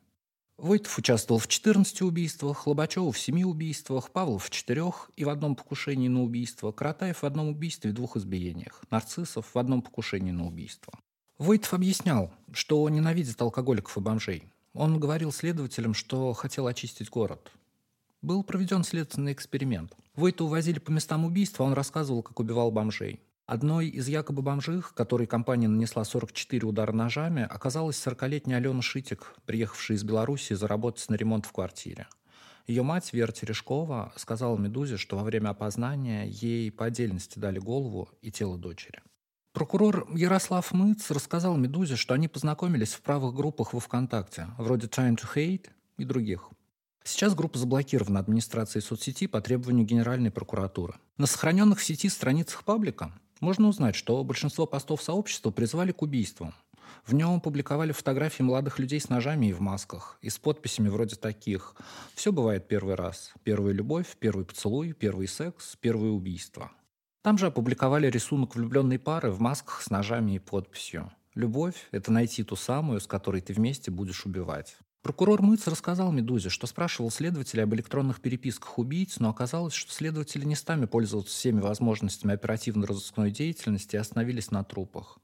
Войтов 0.57 0.99
участвовал 0.99 1.39
в 1.39 1.47
14 1.47 2.03
убийствах, 2.03 2.67
Лобачев 2.67 3.15
в 3.15 3.19
7 3.19 3.41
убийствах, 3.41 4.11
Павлов 4.11 4.43
в 4.43 4.49
4 4.51 4.83
и 5.15 5.25
в 5.25 5.29
одном 5.29 5.55
покушении 5.55 6.07
на 6.07 6.21
убийство, 6.21 6.71
Каратаев 6.71 7.23
в 7.23 7.25
одном 7.25 7.47
убийстве 7.47 7.89
и 7.89 7.93
двух 7.93 8.17
избиениях, 8.17 8.83
Нарциссов 8.91 9.55
в 9.55 9.57
одном 9.57 9.81
покушении 9.81 10.31
на 10.31 10.45
убийство. 10.45 10.93
Войтов 11.39 11.73
объяснял, 11.73 12.31
что 12.53 12.87
ненавидит 12.87 13.41
алкоголиков 13.41 13.97
и 13.97 13.99
бомжей. 13.99 14.43
Он 14.73 14.99
говорил 14.99 15.31
следователям, 15.31 15.95
что 15.95 16.33
хотел 16.33 16.67
очистить 16.67 17.09
город. 17.09 17.51
Был 18.21 18.43
проведен 18.43 18.83
следственный 18.83 19.33
эксперимент. 19.33 19.97
Войта 20.15 20.43
увозили 20.43 20.77
по 20.77 20.91
местам 20.91 21.25
убийства, 21.25 21.63
он 21.63 21.73
рассказывал, 21.73 22.21
как 22.21 22.39
убивал 22.39 22.69
бомжей. 22.71 23.19
Одной 23.47 23.87
из 23.87 24.07
якобы 24.07 24.43
бомжих, 24.43 24.93
которой 24.93 25.25
компания 25.25 25.67
нанесла 25.67 26.03
44 26.03 26.67
удара 26.67 26.91
ножами, 26.91 27.41
оказалась 27.41 27.95
40-летняя 27.97 28.57
Алена 28.57 28.83
Шитик, 28.83 29.33
приехавшая 29.45 29.97
из 29.97 30.03
Беларуси 30.03 30.53
заработать 30.53 31.09
на 31.09 31.15
ремонт 31.15 31.47
в 31.47 31.51
квартире. 31.51 32.07
Ее 32.67 32.83
мать, 32.83 33.11
Вера 33.11 33.31
Терешкова, 33.31 34.13
сказала 34.15 34.55
«Медузе», 34.55 34.97
что 34.97 35.17
во 35.17 35.23
время 35.23 35.49
опознания 35.49 36.25
ей 36.27 36.71
по 36.71 36.85
отдельности 36.85 37.39
дали 37.39 37.57
голову 37.57 38.07
и 38.21 38.31
тело 38.31 38.55
дочери. 38.55 39.01
Прокурор 39.51 40.07
Ярослав 40.15 40.71
Мыц 40.71 41.09
рассказал 41.09 41.57
«Медузе», 41.57 41.95
что 41.95 42.13
они 42.13 42.27
познакомились 42.27 42.93
в 42.93 43.01
правых 43.01 43.33
группах 43.33 43.73
во 43.73 43.79
ВКонтакте, 43.79 44.47
вроде 44.59 44.85
«Time 44.85 45.17
to 45.17 45.25
Hate» 45.35 45.69
и 45.97 46.05
других– 46.05 46.51
Сейчас 47.03 47.33
группа 47.33 47.57
заблокирована 47.57 48.19
администрацией 48.19 48.83
соцсети 48.83 49.27
по 49.27 49.41
требованию 49.41 49.85
Генеральной 49.85 50.31
прокуратуры. 50.31 50.95
На 51.17 51.25
сохраненных 51.25 51.79
в 51.79 51.83
сети 51.83 52.09
страницах 52.09 52.63
паблика 52.63 53.11
можно 53.39 53.67
узнать, 53.67 53.95
что 53.95 54.23
большинство 54.23 54.67
постов 54.67 55.01
сообщества 55.01 55.49
призвали 55.49 55.91
к 55.91 56.03
убийствам. 56.03 56.53
В 57.05 57.15
нем 57.15 57.41
публиковали 57.41 57.91
фотографии 57.91 58.43
молодых 58.43 58.77
людей 58.77 58.99
с 58.99 59.09
ножами 59.09 59.47
и 59.47 59.53
в 59.53 59.61
масках, 59.61 60.19
и 60.21 60.29
с 60.29 60.37
подписями 60.37 60.89
вроде 60.89 61.15
таких 61.15 61.75
«Все 62.13 62.31
бывает 62.31 62.67
первый 62.67 62.93
раз. 62.93 63.33
Первая 63.43 63.73
любовь, 63.73 64.15
первый 64.19 64.45
поцелуй, 64.45 64.93
первый 64.93 65.27
секс, 65.27 65.75
первое 65.81 66.11
убийство». 66.11 66.71
Там 67.23 67.37
же 67.37 67.47
опубликовали 67.47 68.07
рисунок 68.07 68.55
влюбленной 68.55 68.99
пары 68.99 69.31
в 69.31 69.39
масках 69.39 69.81
с 69.81 69.89
ножами 69.89 70.33
и 70.33 70.39
подписью 70.39 71.11
«Любовь– 71.33 71.87
это 71.91 72.11
найти 72.11 72.43
ту 72.43 72.55
самую, 72.55 72.99
с 72.99 73.07
которой 73.07 73.41
ты 73.41 73.53
вместе 73.53 73.89
будешь 73.89 74.25
убивать». 74.25 74.77
Прокурор 75.01 75.41
Мыц 75.41 75.65
рассказал 75.65 76.11
Медузе, 76.11 76.49
что 76.49 76.67
спрашивал 76.67 77.09
следователя 77.09 77.63
об 77.63 77.73
электронных 77.73 78.21
переписках 78.21 78.77
убийц, 78.77 79.19
но 79.19 79.29
оказалось, 79.29 79.73
что 79.73 79.91
следователи 79.91 80.45
не 80.45 80.55
стали 80.55 80.85
пользоваться 80.85 81.33
всеми 81.33 81.59
возможностями 81.59 82.35
оперативно-розыскной 82.35 83.31
деятельности 83.31 83.95
и 83.95 83.99
остановились 83.99 84.51
на 84.51 84.63
трупах. 84.63 85.17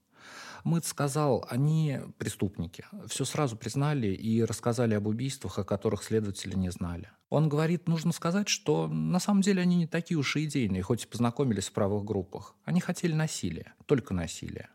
Мыц 0.63 0.87
сказал, 0.87 1.45
они 1.47 1.99
преступники. 2.17 2.85
Все 3.07 3.23
сразу 3.23 3.55
признали 3.55 4.07
и 4.07 4.43
рассказали 4.43 4.95
об 4.95 5.05
убийствах, 5.05 5.59
о 5.59 5.63
которых 5.63 6.03
следователи 6.03 6.55
не 6.55 6.71
знали. 6.71 7.11
Он 7.29 7.47
говорит, 7.47 7.87
нужно 7.87 8.11
сказать, 8.13 8.49
что 8.49 8.87
на 8.87 9.19
самом 9.19 9.41
деле 9.41 9.61
они 9.61 9.75
не 9.75 9.87
такие 9.87 10.17
уж 10.17 10.35
и 10.37 10.45
идейные, 10.45 10.81
хоть 10.81 11.03
и 11.03 11.07
познакомились 11.07 11.67
в 11.67 11.73
правых 11.73 12.03
группах. 12.03 12.55
Они 12.65 12.81
хотели 12.81 13.13
насилия, 13.13 13.75
только 13.85 14.15
насилия. 14.15 14.69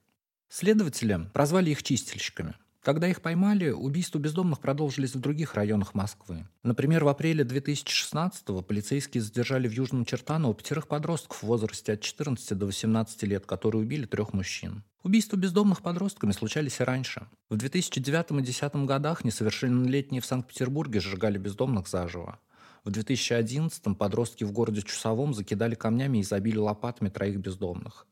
Следователи 0.49 1.29
прозвали 1.33 1.71
их 1.71 1.83
чистильщиками. 1.83 2.55
Когда 2.83 3.07
их 3.07 3.23
поймали, 3.23 3.71
убийства 3.71 4.19
бездомных 4.19 4.59
продолжились 4.59 5.15
в 5.15 5.21
других 5.21 5.55
районах 5.55 5.95
Москвы. 5.95 6.49
Например, 6.65 7.05
в 7.05 7.09
апреле 7.09 7.45
2016-го 7.45 8.61
полицейские 8.63 9.23
задержали 9.23 9.69
в 9.69 9.73
Южном 9.73 10.05
Чертаново 10.05 10.53
пятерых 10.53 10.89
подростков 10.89 11.45
в 11.45 11.47
возрасте 11.47 11.93
от 11.93 12.01
14 12.01 12.59
до 12.59 12.67
18 12.67 13.23
лет, 13.23 13.47
которые 13.47 13.83
убили 13.83 14.05
трех 14.05 14.33
мужчин. 14.33 14.83
Убийства 15.05 15.37
бездомных 15.37 15.81
подростками 15.81 16.33
случались 16.33 16.81
и 16.81 16.83
раньше. 16.83 17.29
В 17.49 17.57
2009 17.57 18.31
и 18.31 18.35
2010 18.35 18.75
годах 18.85 19.25
несовершеннолетние 19.25 20.21
в 20.21 20.27
Санкт-Петербурге 20.27 20.99
сжигали 20.99 21.39
бездомных 21.39 21.87
заживо. 21.87 22.41
В 22.83 22.91
2011 22.91 23.97
подростки 23.97 24.43
в 24.43 24.51
городе 24.51 24.83
Чусовом 24.83 25.35
закидали 25.35 25.77
камнями 25.77 26.19
и 26.19 26.25
забили 26.25 26.57
лопатами 26.57 27.11
троих 27.11 27.37
бездомных. 27.37 28.09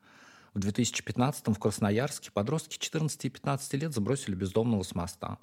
В 0.54 0.58
2015 0.58 1.48
в 1.48 1.58
Красноярске 1.58 2.30
подростки 2.32 2.76
14 2.78 3.24
и 3.24 3.30
15 3.30 3.74
лет 3.74 3.94
забросили 3.94 4.34
бездомного 4.34 4.82
с 4.82 4.94
моста. 4.94 5.38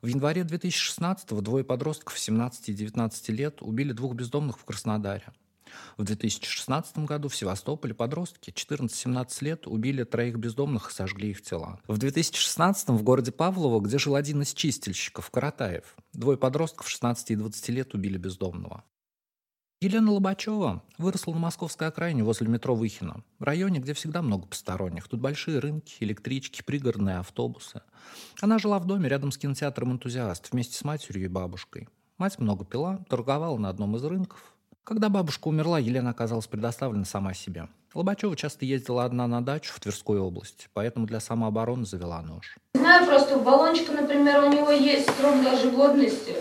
В 0.00 0.06
январе 0.06 0.44
2016 0.44 1.28
двое 1.42 1.64
подростков 1.64 2.18
17 2.18 2.68
и 2.68 2.74
19 2.74 3.28
лет 3.30 3.62
убили 3.62 3.92
двух 3.92 4.14
бездомных 4.14 4.58
в 4.58 4.64
Краснодаре. 4.64 5.32
В 5.96 6.04
2016 6.04 6.98
году 6.98 7.28
в 7.28 7.34
Севастополе 7.34 7.94
подростки 7.94 8.50
14-17 8.50 9.44
лет 9.44 9.66
убили 9.66 10.04
троих 10.04 10.36
бездомных 10.36 10.90
и 10.90 10.94
сожгли 10.94 11.30
их 11.30 11.42
тела. 11.42 11.80
В 11.88 11.98
2016 11.98 12.90
в 12.90 13.02
городе 13.02 13.32
Павлово, 13.32 13.80
где 13.80 13.98
жил 13.98 14.14
один 14.14 14.42
из 14.42 14.52
чистильщиков, 14.52 15.30
Каратаев, 15.30 15.96
двое 16.12 16.38
подростков 16.38 16.88
16 16.88 17.32
и 17.32 17.36
20 17.36 17.68
лет 17.70 17.94
убили 17.94 18.18
бездомного. 18.18 18.84
Елена 19.84 20.12
Лобачева 20.12 20.82
выросла 20.96 21.34
на 21.34 21.40
московской 21.40 21.88
окраине 21.88 22.24
возле 22.24 22.48
метро 22.48 22.74
Выхино, 22.74 23.22
в 23.38 23.44
районе, 23.44 23.80
где 23.80 23.92
всегда 23.92 24.22
много 24.22 24.46
посторонних. 24.46 25.06
Тут 25.08 25.20
большие 25.20 25.58
рынки, 25.58 25.96
электрички, 26.00 26.62
пригородные 26.62 27.18
автобусы. 27.18 27.82
Она 28.40 28.58
жила 28.58 28.78
в 28.78 28.86
доме 28.86 29.10
рядом 29.10 29.30
с 29.30 29.36
кинотеатром 29.36 29.92
«Энтузиаст» 29.92 30.50
вместе 30.50 30.74
с 30.74 30.84
матерью 30.84 31.24
и 31.24 31.28
бабушкой. 31.28 31.86
Мать 32.16 32.38
много 32.38 32.64
пила, 32.64 33.04
торговала 33.10 33.58
на 33.58 33.68
одном 33.68 33.94
из 33.96 34.04
рынков. 34.04 34.54
Когда 34.84 35.10
бабушка 35.10 35.48
умерла, 35.48 35.78
Елена 35.78 36.12
оказалась 36.12 36.46
предоставлена 36.46 37.04
сама 37.04 37.34
себе. 37.34 37.68
Лобачева 37.92 38.36
часто 38.36 38.64
ездила 38.64 39.04
одна 39.04 39.26
на 39.26 39.44
дачу 39.44 39.74
в 39.74 39.80
Тверской 39.80 40.18
области, 40.18 40.66
поэтому 40.72 41.04
для 41.04 41.20
самообороны 41.20 41.84
завела 41.84 42.22
нож. 42.22 42.56
Знаю 42.72 43.04
просто, 43.04 43.36
у 43.36 43.42
баллончика, 43.42 43.92
например, 43.92 44.44
у 44.44 44.50
него 44.50 44.70
есть 44.70 45.10
срок 45.18 45.42
даже 45.44 45.70
годности. 45.70 46.36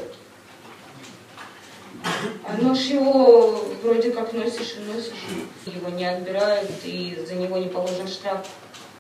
Нож 2.62 2.80
его 2.86 3.64
вроде 3.84 4.12
как 4.12 4.34
носишь 4.34 4.76
и 4.78 4.92
носишь. 4.92 5.26
Его 5.66 5.90
не 5.90 6.06
отбирают 6.06 6.72
и 6.84 7.18
за 7.28 7.36
него 7.36 7.58
не 7.58 7.68
положен 7.68 8.08
штраф. 8.08 8.48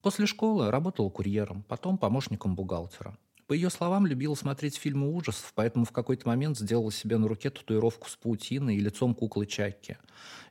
После 0.01 0.25
школы 0.25 0.69
работала 0.69 1.09
курьером, 1.09 1.63
потом 1.67 1.97
помощником 1.97 2.55
бухгалтера. 2.55 3.17
По 3.47 3.53
ее 3.53 3.69
словам, 3.69 4.05
любила 4.05 4.35
смотреть 4.35 4.77
фильмы 4.77 5.13
ужасов, 5.13 5.51
поэтому 5.53 5.85
в 5.85 5.91
какой-то 5.91 6.27
момент 6.27 6.57
сделала 6.57 6.91
себе 6.91 7.17
на 7.17 7.27
руке 7.27 7.49
татуировку 7.49 8.09
с 8.09 8.15
паутиной 8.15 8.77
и 8.77 8.79
лицом 8.79 9.13
куклы 9.13 9.45
Чакки. 9.45 9.97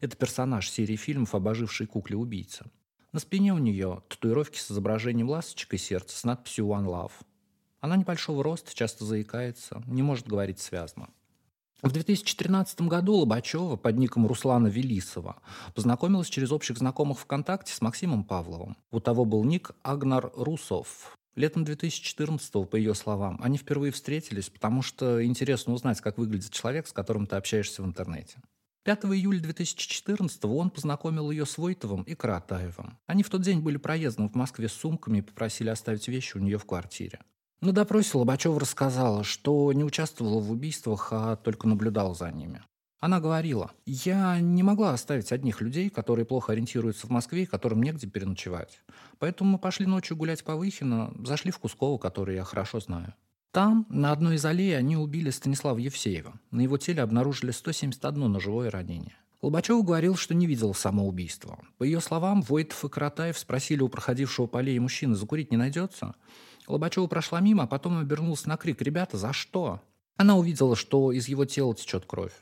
Это 0.01 0.17
персонаж 0.17 0.71
серии 0.71 0.97
фильмов 0.97 1.35
об 1.35 1.49
ожившей 1.49 1.87
кукле-убийце. 1.87 2.67
На 3.13 3.21
спине 3.21 3.53
у 3.53 3.59
нее 3.59 4.03
татуировки 4.09 4.59
с 4.59 4.71
изображением 4.71 5.29
ласточек 5.29 5.75
и 5.75 5.79
сердца 5.79 6.17
с 6.17 6.25
надписью 6.25 6.67
«One 6.67 6.87
Love». 6.87 7.13
Она 7.81 7.97
небольшого 7.97 8.45
роста, 8.45 8.75
часто 8.75 9.05
заикается, 9.05 9.83
не 9.87 10.03
может 10.03 10.29
говорить 10.29 10.61
связно. 10.61 11.09
В 11.83 11.91
2013 11.91 12.83
году 12.83 13.15
Лобачева 13.15 13.75
под 13.75 13.99
ником 13.99 14.29
Руслана 14.29 14.69
Велисова 14.69 15.43
познакомилась 15.75 16.29
через 16.29 16.53
общих 16.53 16.79
знакомых 16.79 17.19
ВКонтакте 17.19 17.75
с 17.75 17.81
Максимом 17.81 18.23
Павловым. 18.23 18.77
У 18.93 19.01
того 19.01 19.25
был 19.25 19.43
ник 19.43 19.73
Агнар 19.83 20.31
Русов. 20.37 21.19
Летом 21.35 21.65
2014 21.65 22.53
по 22.71 22.77
ее 22.77 22.95
словам, 22.95 23.41
они 23.43 23.59
впервые 23.59 23.91
встретились, 23.91 24.49
потому 24.49 24.83
что 24.83 25.25
интересно 25.25 25.73
узнать, 25.73 26.01
как 26.01 26.19
выглядит 26.19 26.53
человек, 26.53 26.87
с 26.87 26.93
которым 26.93 27.27
ты 27.27 27.35
общаешься 27.35 27.83
в 27.83 27.87
интернете. 27.87 28.37
5 28.85 29.07
июля 29.07 29.41
2014 29.41 30.45
он 30.45 30.71
познакомил 30.71 31.33
ее 31.33 31.47
с 31.47 31.59
Войтовым 31.59 32.03
и 32.03 32.15
Каратаевым. 32.15 32.97
Они 33.07 33.25
в 33.25 33.31
тот 33.31 33.43
день 33.43 33.59
были 33.59 33.77
проездом 33.77 34.29
в 34.29 34.37
Москве 34.37 34.69
с 34.69 34.73
сумками 34.73 35.19
и 35.19 35.23
попросили 35.23 35.69
оставить 35.69 36.07
вещи 36.07 36.37
у 36.37 36.41
нее 36.41 36.59
в 36.59 36.65
квартире. 36.65 37.19
На 37.63 37.71
допросе 37.71 38.19
Лобачева 38.19 38.59
рассказала, 38.59 39.23
что 39.23 39.73
не 39.73 39.85
участвовала 39.85 40.41
в 40.41 40.51
убийствах, 40.51 41.11
а 41.13 41.37
только 41.37 41.69
наблюдала 41.69 42.13
за 42.13 42.29
ними. 42.33 42.61
Она 42.99 43.21
говорила, 43.21 43.71
я 43.87 44.41
не 44.41 44.65
могла 44.65 44.95
оставить 44.95 45.31
одних 45.31 45.61
людей, 45.61 45.89
которые 45.89 46.25
плохо 46.25 46.51
ориентируются 46.51 47.07
в 47.07 47.11
Москве 47.11 47.45
и 47.45 47.47
которым 47.47 47.81
негде 47.85 48.09
переночевать. 48.09 48.81
Поэтому 49.21 49.53
мы 49.53 49.59
пошли 49.59 49.87
ночью 49.87 50.17
гулять 50.17 50.43
по 50.43 50.57
Выхино, 50.57 51.13
зашли 51.25 51.53
в 51.53 51.61
Кусково, 51.61 51.99
который 51.99 52.35
я 52.35 52.43
хорошо 52.43 52.81
знаю. 52.81 53.15
Там, 53.53 53.87
на 53.89 54.11
одной 54.11 54.37
из 54.37 54.45
аллей, 54.45 54.77
они 54.77 54.97
убили 54.97 55.31
Станислава 55.31 55.79
Евсеева. 55.79 56.33
На 56.51 56.63
его 56.63 56.79
теле 56.79 57.01
обнаружили 57.01 57.53
171 57.53 58.33
ножевое 58.33 58.71
ранение. 58.71 59.15
Лобачев 59.41 59.85
говорил, 59.85 60.17
что 60.17 60.35
не 60.35 60.49
видел 60.49 60.75
самоубийства. 60.75 61.61
По 61.79 61.85
ее 61.85 62.01
словам, 62.01 62.43
Войтов 62.43 62.85
и 62.85 62.89
Каратаев 62.89 63.39
спросили 63.39 63.83
у 63.83 63.89
проходившего 63.89 64.47
по 64.47 64.59
аллее 64.59 64.81
мужчины, 64.81 65.15
закурить 65.15 65.53
не 65.53 65.57
найдется? 65.57 66.17
Лобачева 66.67 67.07
прошла 67.07 67.41
мимо, 67.41 67.65
а 67.65 67.67
потом 67.67 67.99
обернулась 67.99 68.47
на 68.47 68.57
крик. 68.57 68.83
«Ребята, 68.83 69.17
за 69.19 69.33
что?» 69.33 69.81
Она 70.17 70.37
увидела, 70.37 70.77
что 70.77 71.13
из 71.13 71.29
его 71.29 71.45
тела 71.45 71.75
течет 71.75 72.05
кровь. 72.07 72.33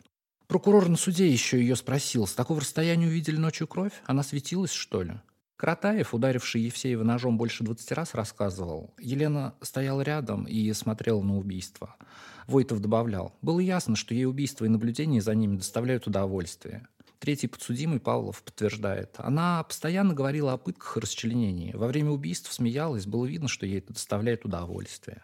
Прокурор 0.51 0.89
на 0.89 0.97
суде 0.97 1.31
еще 1.31 1.61
ее 1.61 1.77
спросил, 1.77 2.27
с 2.27 2.35
такого 2.35 2.61
расстояния 2.61 3.07
увидели 3.07 3.37
ночью 3.37 3.69
кровь? 3.69 3.93
Она 4.07 4.25
светилась, 4.25 4.73
что 4.73 5.03
ли? 5.03 5.13
Кратаев, 5.55 6.13
ударивший 6.13 6.63
Евсеева 6.63 7.05
ножом 7.05 7.39
больше 7.39 7.63
20 7.63 7.93
раз, 7.93 8.15
рассказывал. 8.15 8.93
Елена 8.99 9.55
стояла 9.61 10.01
рядом 10.01 10.45
и 10.45 10.73
смотрела 10.73 11.23
на 11.23 11.37
убийство. 11.37 11.95
Войтов 12.49 12.81
добавлял. 12.81 13.37
Было 13.43 13.61
ясно, 13.61 13.95
что 13.95 14.13
ей 14.13 14.25
убийство 14.25 14.65
и 14.65 14.69
наблюдение 14.69 15.21
за 15.21 15.35
ними 15.37 15.57
доставляют 15.57 16.09
удовольствие. 16.09 16.89
Третий 17.21 17.49
подсудимый 17.49 18.01
Павлов 18.01 18.43
подтверждает. 18.43 19.17
Она 19.19 19.63
постоянно 19.63 20.15
говорила 20.15 20.55
о 20.55 20.57
пытках 20.57 20.97
и 20.97 21.01
расчленении. 21.01 21.73
Во 21.75 21.87
время 21.87 22.13
убийств 22.13 22.51
смеялась, 22.51 23.05
было 23.05 23.27
видно, 23.27 23.47
что 23.47 23.67
ей 23.67 23.79
это 23.79 23.93
доставляет 23.93 24.47
удовольствие. 24.47 25.23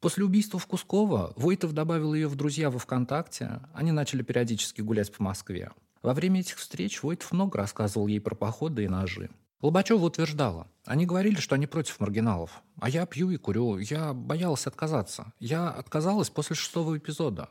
После 0.00 0.24
убийства 0.24 0.60
в 0.60 0.68
Кусково 0.68 1.32
Войтов 1.34 1.72
добавил 1.72 2.14
ее 2.14 2.28
в 2.28 2.36
друзья 2.36 2.70
во 2.70 2.78
ВКонтакте. 2.78 3.60
Они 3.74 3.90
начали 3.90 4.22
периодически 4.22 4.82
гулять 4.82 5.12
по 5.12 5.20
Москве. 5.24 5.72
Во 6.00 6.14
время 6.14 6.40
этих 6.40 6.58
встреч 6.58 7.02
Войтов 7.02 7.32
много 7.32 7.58
рассказывал 7.58 8.06
ей 8.06 8.20
про 8.20 8.36
походы 8.36 8.84
и 8.84 8.88
ножи. 8.88 9.28
Лобачева 9.62 10.04
утверждала, 10.04 10.68
они 10.84 11.06
говорили, 11.06 11.40
что 11.40 11.56
они 11.56 11.66
против 11.66 11.98
маргиналов. 11.98 12.62
А 12.80 12.88
я 12.88 13.04
пью 13.04 13.30
и 13.30 13.36
курю, 13.36 13.78
я 13.78 14.12
боялась 14.12 14.68
отказаться. 14.68 15.32
Я 15.40 15.70
отказалась 15.70 16.30
после 16.30 16.54
шестого 16.54 16.96
эпизода. 16.96 17.48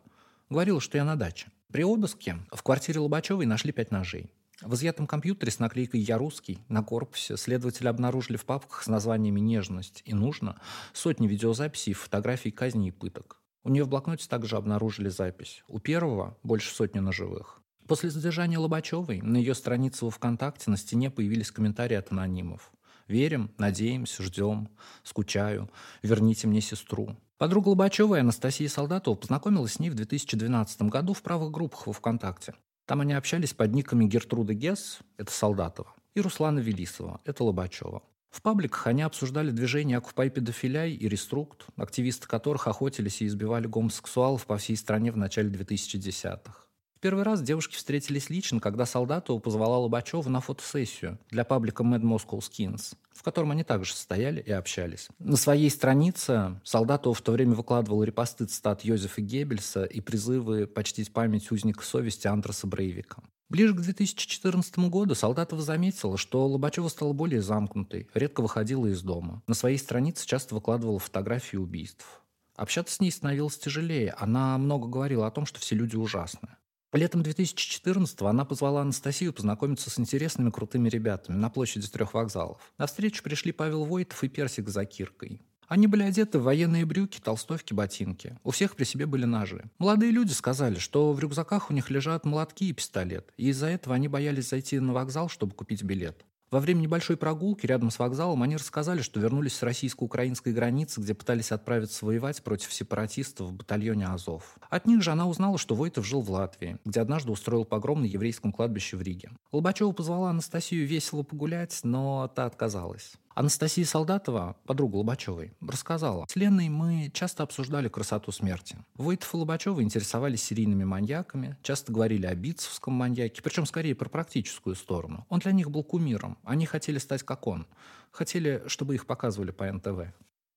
Говорила, 0.49 0.79
что 0.79 0.97
я 0.97 1.05
на 1.05 1.15
даче. 1.15 1.47
При 1.71 1.83
обыске 1.83 2.37
в 2.51 2.61
квартире 2.61 2.99
Лобачевой 2.99 3.47
нашли 3.47 3.71
пять 3.71 3.89
ножей. 3.89 4.29
В 4.61 4.75
изъятом 4.75 5.07
компьютере 5.07 5.51
с 5.51 5.57
наклейкой 5.57 6.01
«Я 6.01 6.19
русский» 6.19 6.59
на 6.69 6.83
корпусе 6.83 7.35
следователи 7.35 7.87
обнаружили 7.87 8.37
в 8.37 8.45
папках 8.45 8.83
с 8.83 8.87
названиями 8.87 9.39
«Нежность» 9.39 10.03
и 10.05 10.13
«Нужно» 10.13 10.61
сотни 10.93 11.27
видеозаписей 11.27 11.91
и 11.91 11.95
фотографий 11.95 12.51
казни 12.51 12.89
и 12.89 12.91
пыток. 12.91 13.41
У 13.63 13.69
нее 13.69 13.83
в 13.85 13.89
блокноте 13.89 14.27
также 14.29 14.55
обнаружили 14.55 15.09
запись. 15.09 15.63
У 15.67 15.79
первого 15.79 16.37
больше 16.43 16.73
сотни 16.73 16.99
ножевых. 16.99 17.61
После 17.87 18.11
задержания 18.11 18.59
Лобачевой 18.59 19.21
на 19.21 19.37
ее 19.37 19.55
странице 19.55 20.05
во 20.05 20.11
ВКонтакте 20.11 20.69
на 20.69 20.77
стене 20.77 21.09
появились 21.09 21.51
комментарии 21.51 21.95
от 21.95 22.11
анонимов. 22.11 22.71
«Верим, 23.07 23.51
надеемся, 23.57 24.21
ждем, 24.21 24.69
скучаю, 25.03 25.71
верните 26.03 26.47
мне 26.47 26.61
сестру». 26.61 27.17
Подруга 27.37 27.67
Лобачевой 27.67 28.21
Анастасия 28.21 28.69
Солдатова 28.69 29.15
познакомилась 29.15 29.73
с 29.73 29.79
ней 29.79 29.89
в 29.89 29.93
2012 29.93 30.83
году 30.83 31.13
в 31.13 31.21
правых 31.21 31.51
группах 31.51 31.85
во 31.85 31.91
ВКонтакте. 31.91 32.53
Там 32.85 33.01
они 33.01 33.11
общались 33.11 33.53
под 33.53 33.73
никами 33.73 34.05
Гертруда 34.05 34.53
Гесс, 34.53 34.99
это 35.17 35.33
Солдатова, 35.33 35.93
и 36.13 36.21
Руслана 36.21 36.59
Велисова, 36.59 37.19
это 37.25 37.43
Лобачева. 37.43 38.03
В 38.29 38.41
пабликах 38.41 38.87
они 38.87 39.01
обсуждали 39.01 39.51
движение 39.51 39.97
«Окупай 39.97 40.29
педофиляй» 40.29 40.91
и 40.93 41.09
«Реструкт», 41.09 41.65
активисты 41.75 42.25
которых 42.25 42.67
охотились 42.67 43.21
и 43.21 43.27
избивали 43.27 43.67
гомосексуалов 43.67 44.45
по 44.45 44.57
всей 44.57 44.77
стране 44.77 45.11
в 45.11 45.17
начале 45.17 45.49
2010-х 45.49 46.64
первый 47.05 47.23
раз 47.23 47.43
девушки 47.43 47.75
встретились 47.75 48.31
лично, 48.31 48.59
когда 48.59 48.87
Солдатова 48.87 49.37
позвала 49.37 49.77
Лобачева 49.77 50.27
на 50.27 50.41
фотосессию 50.41 51.19
для 51.29 51.43
паблика 51.43 51.83
Mad 51.83 52.01
Moscow 52.01 52.39
Skins, 52.39 52.95
в 53.13 53.21
котором 53.21 53.51
они 53.51 53.63
также 53.63 53.93
состояли 53.93 54.41
и 54.41 54.49
общались. 54.49 55.09
На 55.19 55.37
своей 55.37 55.69
странице 55.69 56.59
Солдатова 56.63 57.13
в 57.13 57.21
то 57.21 57.33
время 57.33 57.53
выкладывал 57.53 58.01
репосты 58.01 58.45
цитат 58.45 58.83
Йозефа 58.83 59.21
Геббельса 59.21 59.83
и 59.83 60.01
призывы 60.01 60.65
почтить 60.65 61.13
память 61.13 61.51
узника 61.51 61.83
совести 61.83 62.25
Андраса 62.25 62.65
Брейвика. 62.65 63.21
Ближе 63.49 63.75
к 63.75 63.81
2014 63.81 64.79
году 64.89 65.13
Солдатова 65.13 65.61
заметила, 65.61 66.17
что 66.17 66.47
Лобачева 66.47 66.87
стала 66.87 67.13
более 67.13 67.43
замкнутой, 67.43 68.09
редко 68.15 68.41
выходила 68.41 68.87
из 68.87 69.03
дома. 69.03 69.43
На 69.45 69.53
своей 69.53 69.77
странице 69.77 70.25
часто 70.25 70.55
выкладывала 70.55 70.97
фотографии 70.97 71.57
убийств. 71.57 72.23
Общаться 72.55 72.95
с 72.95 72.99
ней 72.99 73.11
становилось 73.11 73.59
тяжелее. 73.59 74.15
Она 74.17 74.57
много 74.57 74.87
говорила 74.87 75.27
о 75.27 75.31
том, 75.31 75.45
что 75.45 75.59
все 75.59 75.75
люди 75.75 75.95
ужасны. 75.95 76.49
Летом 76.95 77.23
2014-го 77.23 78.25
она 78.25 78.45
позвала 78.45 78.81
Анастасию 78.81 79.33
познакомиться 79.33 79.89
с 79.89 79.99
интересными 79.99 80.49
крутыми 80.49 80.87
ребятами 80.87 81.35
на 81.35 81.49
площади 81.49 81.89
трех 81.89 82.13
вокзалов. 82.13 82.71
На 82.77 82.87
встречу 82.87 83.21
пришли 83.21 83.51
Павел 83.51 83.83
Войтов 83.83 84.23
и 84.23 84.29
Персик 84.29 84.69
за 84.69 84.85
Киркой. 84.85 85.41
Они 85.67 85.87
были 85.87 86.03
одеты 86.03 86.39
в 86.39 86.43
военные 86.43 86.85
брюки, 86.85 87.19
толстовки, 87.19 87.73
ботинки. 87.73 88.39
У 88.45 88.51
всех 88.51 88.77
при 88.77 88.85
себе 88.85 89.07
были 89.07 89.25
ножи. 89.25 89.65
Молодые 89.77 90.11
люди 90.11 90.31
сказали, 90.31 90.79
что 90.79 91.11
в 91.11 91.19
рюкзаках 91.19 91.69
у 91.69 91.73
них 91.73 91.89
лежат 91.89 92.23
молотки 92.25 92.69
и 92.69 92.73
пистолет, 92.73 93.33
и 93.35 93.49
из-за 93.49 93.67
этого 93.67 93.93
они 93.93 94.07
боялись 94.07 94.47
зайти 94.47 94.79
на 94.79 94.93
вокзал, 94.93 95.27
чтобы 95.27 95.53
купить 95.53 95.83
билет. 95.83 96.23
Во 96.55 96.61
время 96.61 96.79
небольшой 96.79 97.17
прогулки 97.17 97.65
рядом 97.65 97.91
с 97.91 97.99
вокзалом 97.99 98.41
они 98.41 98.55
рассказали, 98.55 99.01
что 99.01 99.19
вернулись 99.19 99.55
с 99.55 99.61
российско-украинской 99.61 100.53
границы, 100.53 101.01
где 101.01 101.13
пытались 101.13 101.51
отправиться 101.51 102.05
воевать 102.05 102.41
против 102.43 102.71
сепаратистов 102.71 103.49
в 103.49 103.51
батальоне 103.51 104.07
Азов. 104.07 104.55
От 104.69 104.87
них 104.87 105.01
же 105.03 105.11
она 105.11 105.27
узнала, 105.27 105.57
что 105.57 105.75
Войтов 105.75 106.05
жил 106.05 106.21
в 106.21 106.31
Латвии, 106.31 106.77
где 106.85 107.01
однажды 107.01 107.33
устроил 107.33 107.65
погром 107.65 108.03
на 108.03 108.05
еврейском 108.05 108.53
кладбище 108.53 108.95
в 108.95 109.01
Риге. 109.01 109.31
Лобачева 109.51 109.91
позвала 109.91 110.29
Анастасию 110.29 110.87
весело 110.87 111.23
погулять, 111.23 111.77
но 111.83 112.31
та 112.33 112.45
отказалась. 112.45 113.15
Анастасия 113.35 113.83
Солдатова, 113.83 114.55
подруга 114.65 114.95
Лобачевой, 114.95 115.51
рассказала. 115.59 116.25
С 116.29 116.37
Леной 116.37 116.69
мы 116.69 117.11
часто 117.13 117.43
обсуждали 117.43 117.89
красоту 117.89 118.31
смерти. 118.31 118.77
Войтов 118.95 119.33
и 119.33 119.37
Лобачева 119.37 119.83
интересовались 119.83 120.41
серийными 120.41 120.85
маньяками, 120.85 121.57
часто 121.61 121.91
говорили 121.91 122.25
о 122.27 122.33
битцевском 122.33 122.93
маньяке, 122.93 123.41
причем 123.41 123.65
скорее 123.65 123.93
про 123.93 124.07
практическую 124.07 124.77
сторону. 124.77 125.25
Он 125.27 125.39
для 125.39 125.51
них 125.51 125.69
был 125.69 125.83
кумиром. 125.83 126.37
Они 126.45 126.65
хотели 126.65 126.97
стать 126.97 127.23
как 127.23 127.45
он. 127.45 127.67
Хотели, 128.11 128.63
чтобы 128.67 128.95
их 128.95 129.05
показывали 129.05 129.51
по 129.51 129.69
НТВ. 129.69 130.13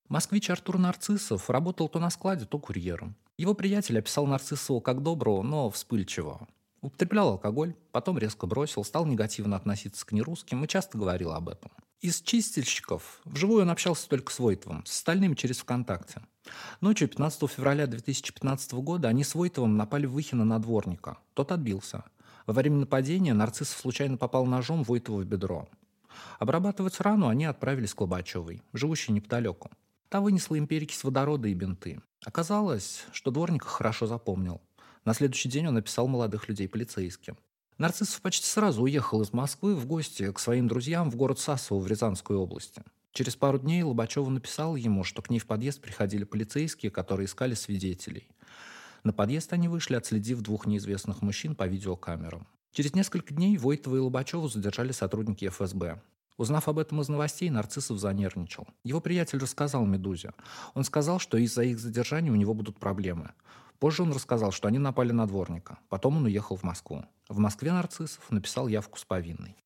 Москвич 0.08 0.48
Артур 0.48 0.78
Нарциссов 0.78 1.50
работал 1.50 1.88
то 1.88 1.98
на 1.98 2.10
складе, 2.10 2.44
то 2.44 2.60
курьером. 2.60 3.16
Его 3.36 3.54
приятель 3.54 3.98
описал 3.98 4.24
Нарциссова 4.28 4.78
как 4.78 5.02
доброго, 5.02 5.42
но 5.42 5.68
вспыльчивого. 5.68 6.46
Употреблял 6.80 7.30
алкоголь, 7.30 7.74
потом 7.90 8.18
резко 8.18 8.46
бросил, 8.46 8.84
стал 8.84 9.04
негативно 9.06 9.56
относиться 9.56 10.06
к 10.06 10.12
нерусским 10.12 10.64
и 10.64 10.68
часто 10.68 10.96
говорил 10.96 11.32
об 11.32 11.48
этом. 11.48 11.70
Из 12.00 12.20
чистильщиков 12.20 13.20
вживую 13.24 13.62
он 13.62 13.70
общался 13.70 14.08
только 14.08 14.32
с 14.32 14.38
Войтовым, 14.38 14.86
с 14.86 14.92
остальными 14.92 15.34
через 15.34 15.58
ВКонтакте. 15.58 16.22
Ночью 16.80 17.08
15 17.08 17.50
февраля 17.50 17.88
2015 17.88 18.72
года 18.74 19.08
они 19.08 19.24
с 19.24 19.34
Войтовым 19.34 19.76
напали 19.76 20.06
в 20.06 20.12
Выхино 20.12 20.44
на 20.44 20.60
дворника. 20.60 21.18
Тот 21.34 21.50
отбился. 21.50 22.04
Во 22.46 22.54
время 22.54 22.76
нападения 22.76 23.34
Нарциссов 23.34 23.78
случайно 23.78 24.16
попал 24.16 24.46
ножом 24.46 24.84
Войтову 24.84 25.18
в 25.18 25.24
бедро. 25.24 25.68
Обрабатывать 26.38 27.00
рану 27.00 27.26
они 27.26 27.46
отправились 27.46 27.94
к 27.94 28.00
Лобачевой, 28.00 28.62
живущей 28.72 29.12
неподалеку. 29.12 29.70
Та 30.08 30.20
вынесла 30.20 30.54
им 30.54 30.68
перекись 30.68 31.02
водорода 31.02 31.48
и 31.48 31.54
бинты. 31.54 32.00
Оказалось, 32.24 33.04
что 33.12 33.32
дворник 33.32 33.64
хорошо 33.64 34.06
запомнил. 34.06 34.60
На 35.04 35.14
следующий 35.14 35.48
день 35.48 35.66
он 35.66 35.74
написал 35.74 36.08
молодых 36.08 36.48
людей 36.48 36.68
полицейским. 36.68 37.36
Нарциссов 37.78 38.20
почти 38.20 38.46
сразу 38.46 38.82
уехал 38.82 39.22
из 39.22 39.32
Москвы 39.32 39.74
в 39.76 39.86
гости 39.86 40.32
к 40.32 40.38
своим 40.40 40.66
друзьям 40.66 41.10
в 41.10 41.16
город 41.16 41.38
Сасово 41.38 41.80
в 41.80 41.86
Рязанской 41.86 42.36
области. 42.36 42.82
Через 43.12 43.36
пару 43.36 43.58
дней 43.58 43.82
Лобачева 43.82 44.28
написал 44.28 44.76
ему, 44.76 45.04
что 45.04 45.22
к 45.22 45.30
ней 45.30 45.38
в 45.38 45.46
подъезд 45.46 45.80
приходили 45.80 46.24
полицейские, 46.24 46.90
которые 46.90 47.26
искали 47.26 47.54
свидетелей. 47.54 48.28
На 49.04 49.12
подъезд 49.12 49.52
они 49.52 49.68
вышли, 49.68 49.94
отследив 49.94 50.40
двух 50.40 50.66
неизвестных 50.66 51.22
мужчин 51.22 51.54
по 51.54 51.66
видеокамерам. 51.66 52.46
Через 52.72 52.94
несколько 52.94 53.32
дней 53.32 53.56
Войтова 53.56 53.96
и 53.96 54.00
Лобачеву 54.00 54.48
задержали 54.48 54.92
сотрудники 54.92 55.48
ФСБ. 55.48 56.00
Узнав 56.36 56.68
об 56.68 56.78
этом 56.78 57.00
из 57.00 57.08
новостей, 57.08 57.50
Нарциссов 57.50 57.98
занервничал. 57.98 58.68
Его 58.84 59.00
приятель 59.00 59.38
рассказал 59.38 59.84
Медузе. 59.86 60.32
Он 60.74 60.84
сказал, 60.84 61.18
что 61.18 61.36
из-за 61.38 61.62
их 61.62 61.80
задержания 61.80 62.30
у 62.30 62.36
него 62.36 62.54
будут 62.54 62.78
проблемы. 62.78 63.32
Позже 63.78 64.02
он 64.02 64.12
рассказал, 64.12 64.50
что 64.50 64.68
они 64.68 64.78
напали 64.78 65.12
на 65.12 65.26
дворника. 65.26 65.78
Потом 65.88 66.16
он 66.16 66.24
уехал 66.24 66.56
в 66.56 66.62
Москву. 66.62 67.04
В 67.28 67.38
Москве 67.38 67.72
Нарциссов 67.72 68.30
написал 68.30 68.68
явку 68.68 68.98
с 68.98 69.04
повинной. 69.04 69.56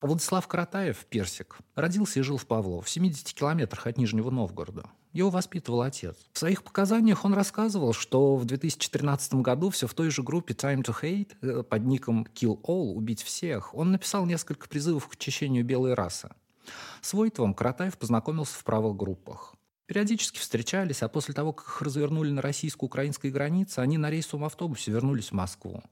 Владислав 0.00 0.46
Каратаев, 0.46 1.04
персик, 1.06 1.58
родился 1.74 2.20
и 2.20 2.22
жил 2.22 2.36
в 2.36 2.46
Павлово, 2.46 2.82
в 2.82 2.88
70 2.88 3.32
километрах 3.32 3.88
от 3.88 3.98
Нижнего 3.98 4.30
Новгорода. 4.30 4.84
Его 5.12 5.30
воспитывал 5.30 5.82
отец. 5.82 6.16
В 6.32 6.38
своих 6.38 6.62
показаниях 6.62 7.24
он 7.24 7.34
рассказывал, 7.34 7.92
что 7.92 8.36
в 8.36 8.44
2013 8.44 9.34
году 9.34 9.70
все 9.70 9.88
в 9.88 9.94
той 9.94 10.10
же 10.10 10.22
группе 10.22 10.54
Time 10.54 10.84
to 10.84 10.94
Hate 11.02 11.32
э, 11.42 11.62
под 11.64 11.84
ником 11.84 12.28
Kill 12.32 12.60
All, 12.62 12.92
убить 12.92 13.22
всех, 13.22 13.74
он 13.74 13.90
написал 13.90 14.24
несколько 14.24 14.68
призывов 14.68 15.08
к 15.08 15.14
очищению 15.14 15.64
белой 15.64 15.94
расы. 15.94 16.30
С 17.00 17.12
Войтовым 17.12 17.54
Каратаев 17.54 17.98
познакомился 17.98 18.54
в 18.54 18.62
правых 18.62 18.94
группах. 18.94 19.56
Периодически 19.88 20.38
встречались, 20.38 21.02
а 21.02 21.08
после 21.08 21.32
того, 21.32 21.54
как 21.54 21.66
их 21.66 21.80
развернули 21.80 22.30
на 22.30 22.42
российско-украинской 22.42 23.30
границе, 23.30 23.78
они 23.78 23.96
на 23.96 24.10
рейсовом 24.10 24.44
автобусе 24.44 24.90
вернулись 24.90 25.30
в 25.30 25.32
Москву. 25.32 25.82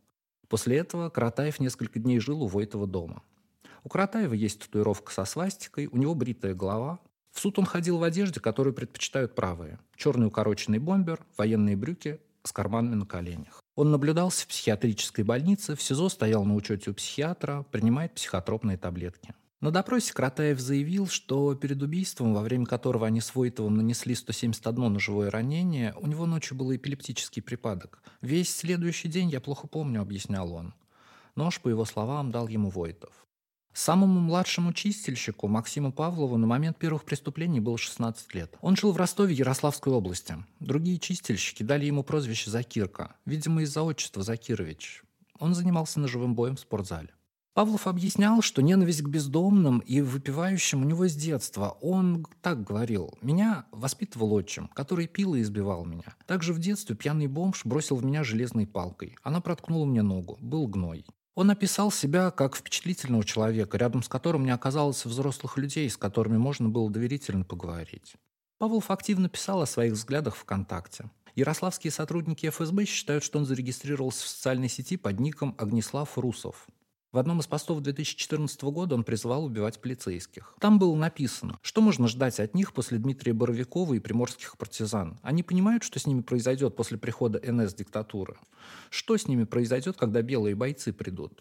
После 0.49 0.77
этого 0.77 1.09
Каратаев 1.09 1.61
несколько 1.61 1.99
дней 1.99 2.21
жил 2.21 2.43
у 2.43 2.47
Войтова 2.47 2.87
дома. 2.87 3.23
У 3.85 3.89
Каратаева 3.89 4.35
есть 4.35 4.61
татуировка 4.61 5.15
со 5.15 5.25
свастикой, 5.25 5.87
у 5.87 5.97
него 5.97 6.15
бритая 6.15 6.53
голова. 6.53 7.01
В 7.33 7.41
суд 7.41 7.59
он 7.59 7.65
ходил 7.65 7.97
в 7.97 8.03
одежде, 8.03 8.39
которую 8.39 8.75
предпочитают 8.75 9.35
правые. 9.35 9.79
Черный 9.97 10.27
укороченный 10.27 10.79
бомбер, 10.79 11.25
военные 11.39 11.75
брюки 11.75 12.21
с 12.43 12.53
карманами 12.53 12.97
на 12.97 13.07
коленях. 13.07 13.63
Он 13.77 13.91
наблюдался 13.91 14.45
в 14.45 14.49
психиатрической 14.49 15.25
больнице, 15.25 15.75
в 15.75 15.81
СИЗО 15.81 16.11
стоял 16.11 16.45
на 16.45 16.55
учете 16.55 16.91
у 16.91 16.95
психиатра, 16.95 17.65
принимает 17.71 18.15
психотропные 18.15 18.77
таблетки. 18.77 19.35
На 19.63 19.71
допросе 19.71 20.13
Кратаев 20.13 20.61
заявил, 20.61 21.07
что 21.07 21.55
перед 21.55 21.83
убийством, 21.83 22.35
во 22.35 22.43
время 22.43 22.67
которого 22.67 23.07
они 23.07 23.23
с 23.23 23.35
Войтовым 23.35 23.77
нанесли 23.77 24.15
171 24.15 24.93
ножевое 24.93 25.31
ранение, 25.31 25.95
у 25.97 26.07
него 26.07 26.27
ночью 26.27 26.59
был 26.59 26.75
эпилептический 26.77 27.41
припадок. 27.41 28.03
«Весь 28.21 28.55
следующий 28.55 29.09
день 29.09 29.31
я 29.31 29.41
плохо 29.41 29.67
помню»,— 29.67 30.01
объяснял 30.03 30.53
он. 30.53 30.75
Нож, 31.37 31.61
по 31.61 31.71
его 31.71 31.87
словам, 31.87 32.31
дал 32.31 32.49
ему 32.49 32.69
Войтов. 32.69 33.27
Самому 33.73 34.21
младшему 34.21 34.75
чистильщику 34.75 35.49
Максиму 35.49 35.91
Павлову 35.91 36.37
на 36.37 36.47
момент 36.47 36.79
первых 36.79 37.05
преступлений 37.05 37.61
было 37.61 37.79
16 37.79 38.35
лет. 38.35 38.57
Он 38.61 38.77
жил 38.77 38.93
в 38.93 38.97
Ростове 38.99 39.35
Ярославской 39.35 39.93
области. 39.93 40.37
Другие 40.61 40.99
чистильщики 40.99 41.63
дали 41.63 41.87
ему 41.87 42.03
прозвище 42.03 42.51
Закирка, 42.51 43.17
видимо, 43.25 43.63
из-за 43.63 43.83
отчества 43.83 44.23
Закирович. 44.23 45.03
Он 45.39 45.55
занимался 45.55 46.01
ножевым 46.01 46.35
боем 46.35 46.57
в 46.57 46.61
спортзале. 46.61 47.16
Павлов 47.57 47.87
объяснял, 47.87 48.43
что 48.43 48.61
ненависть 48.61 49.01
к 49.01 49.09
бездомным 49.09 49.79
и 49.79 50.03
выпивающим 50.03 50.83
у 50.83 50.85
него 50.85 51.09
с 51.09 51.15
детства. 51.15 51.79
Он 51.81 52.27
так 52.43 52.63
говорил. 52.63 53.15
«Меня 53.23 53.65
воспитывал 53.73 54.35
отчим, 54.35 54.69
который 54.75 55.07
пил 55.07 55.35
и 55.35 55.41
избивал 55.41 55.87
меня. 55.87 56.15
Также 56.27 56.53
в 56.53 56.59
детстве 56.59 56.95
пьяный 56.95 57.29
бомж 57.29 57.65
бросил 57.65 57.97
в 57.97 58.05
меня 58.05 58.25
железной 58.25 58.67
палкой. 58.67 59.17
Она 59.23 59.41
проткнула 59.41 59.87
мне 59.87 60.03
ногу. 60.03 60.37
Был 60.43 60.67
гной. 60.67 61.07
Он 61.35 61.51
описал 61.51 61.91
себя 61.91 62.31
как 62.31 62.57
впечатлительного 62.57 63.25
человека, 63.25 63.79
рядом 63.79 64.03
с 64.03 64.09
которым 64.11 64.45
не 64.45 64.51
оказалось 64.51 65.07
взрослых 65.07 65.57
людей, 65.57 65.89
с 65.89 65.97
которыми 65.97 66.37
можно 66.37 66.69
было 66.69 66.91
доверительно 66.91 67.45
поговорить. 67.45 68.17
Павлов 68.59 68.91
активно 68.91 69.31
писал 69.31 69.63
о 69.63 69.67
своих 69.67 69.95
взглядах 69.95 70.37
ВКонтакте. 70.37 71.11
Ярославские 71.35 71.91
сотрудники 71.91 72.51
ФСБ 72.51 72.85
считают, 72.85 73.25
что 73.25 73.39
он 73.39 73.47
зарегистрировался 73.47 74.27
в 74.27 74.29
социальной 74.29 74.69
сети 74.69 74.99
под 74.99 75.21
ником 75.21 75.55
Огнеслав 75.57 76.19
Русов. 76.19 76.67
В 77.17 77.19
одном 77.19 77.41
из 77.41 77.47
постов 77.47 77.81
2014 77.81 78.63
года 78.65 78.95
он 78.95 79.03
призывал 79.03 79.47
убивать 79.47 79.81
полицейских. 79.81 80.55
Там 80.61 80.79
было 80.79 80.95
написано, 80.95 81.59
что 81.63 81.81
можно 81.81 82.09
ждать 82.09 82.39
от 82.41 82.53
них 82.53 82.75
после 82.75 82.99
Дмитрия 82.99 83.33
Боровикова 83.33 83.95
и 83.95 84.01
приморских 84.01 84.59
партизан. 84.59 85.19
Они 85.23 85.43
понимают, 85.43 85.83
что 85.83 85.99
с 85.99 86.07
ними 86.07 86.21
произойдет 86.21 86.77
после 86.77 86.99
прихода 86.99 87.41
НС-диктатуры. 87.43 88.37
Что 88.91 89.17
с 89.17 89.29
ними 89.29 89.45
произойдет, 89.45 89.97
когда 89.97 90.21
белые 90.21 90.55
бойцы 90.55 90.93
придут? 90.93 91.41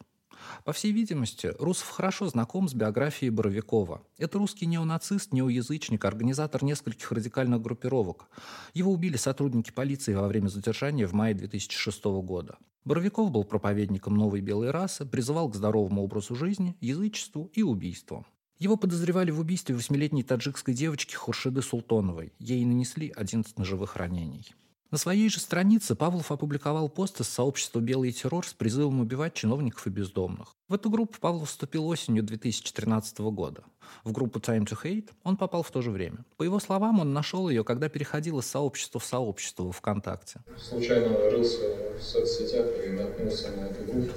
По 0.63 0.73
всей 0.73 0.91
видимости, 0.91 1.53
Русов 1.59 1.89
хорошо 1.89 2.27
знаком 2.27 2.67
с 2.67 2.73
биографией 2.73 3.29
Боровикова. 3.29 4.01
Это 4.17 4.37
русский 4.37 4.65
неонацист, 4.65 5.33
неоязычник, 5.33 6.03
организатор 6.05 6.63
нескольких 6.63 7.11
радикальных 7.11 7.61
группировок. 7.61 8.29
Его 8.73 8.91
убили 8.91 9.17
сотрудники 9.17 9.71
полиции 9.71 10.13
во 10.13 10.27
время 10.27 10.47
задержания 10.47 11.07
в 11.07 11.13
мае 11.13 11.33
2006 11.33 12.03
года. 12.05 12.57
Боровиков 12.83 13.31
был 13.31 13.43
проповедником 13.43 14.15
новой 14.15 14.41
белой 14.41 14.71
расы, 14.71 15.05
призывал 15.05 15.49
к 15.49 15.55
здоровому 15.55 16.03
образу 16.03 16.35
жизни, 16.35 16.77
язычеству 16.81 17.49
и 17.53 17.63
убийству. 17.63 18.25
Его 18.59 18.77
подозревали 18.77 19.31
в 19.31 19.39
убийстве 19.39 19.75
восьмилетней 19.75 20.23
таджикской 20.23 20.73
девочки 20.73 21.15
Хуршиды 21.15 21.61
Султоновой. 21.61 22.31
Ей 22.39 22.63
нанесли 22.63 23.09
11 23.09 23.57
ножевых 23.57 23.97
ранений. 23.97 24.55
На 24.95 24.99
своей 24.99 25.27
же 25.27 25.41
странице 25.41 25.93
Павлов 25.93 26.31
опубликовал 26.31 26.87
пост 26.87 27.19
из 27.19 27.27
сообщества 27.27 27.81
«Белый 27.81 28.13
террор» 28.13 28.47
с 28.47 28.53
призывом 28.53 29.01
убивать 29.01 29.33
чиновников 29.33 29.85
и 29.87 29.89
бездомных. 29.89 30.55
В 30.69 30.73
эту 30.73 30.89
группу 30.89 31.19
Павлов 31.19 31.49
вступил 31.49 31.85
осенью 31.87 32.23
2013 32.23 33.19
года. 33.19 33.65
В 34.05 34.13
группу 34.13 34.39
Time 34.39 34.65
to 34.65 34.81
Hate 34.81 35.09
он 35.25 35.35
попал 35.35 35.63
в 35.63 35.71
то 35.71 35.81
же 35.81 35.91
время. 35.91 36.23
По 36.37 36.43
его 36.43 36.61
словам, 36.61 37.01
он 37.01 37.11
нашел 37.11 37.49
ее, 37.49 37.65
когда 37.65 37.89
переходил 37.89 38.39
из 38.39 38.45
сообщества 38.45 39.01
в 39.01 39.03
сообщество 39.03 39.63
в 39.63 39.73
ВКонтакте. 39.73 40.39
Случайно 40.57 41.29
рылся 41.29 41.75
в 41.99 42.01
соцсетях 42.01 42.65
и 42.85 42.91
наткнулся 42.91 43.51
на 43.51 43.65
эту 43.65 43.83
группу. 43.83 44.13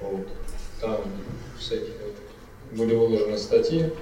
Вот. 0.00 0.28
Там 0.80 1.00
всякие 1.58 1.96
были 2.70 2.94
выложены 2.94 3.36
статьи, 3.36 3.92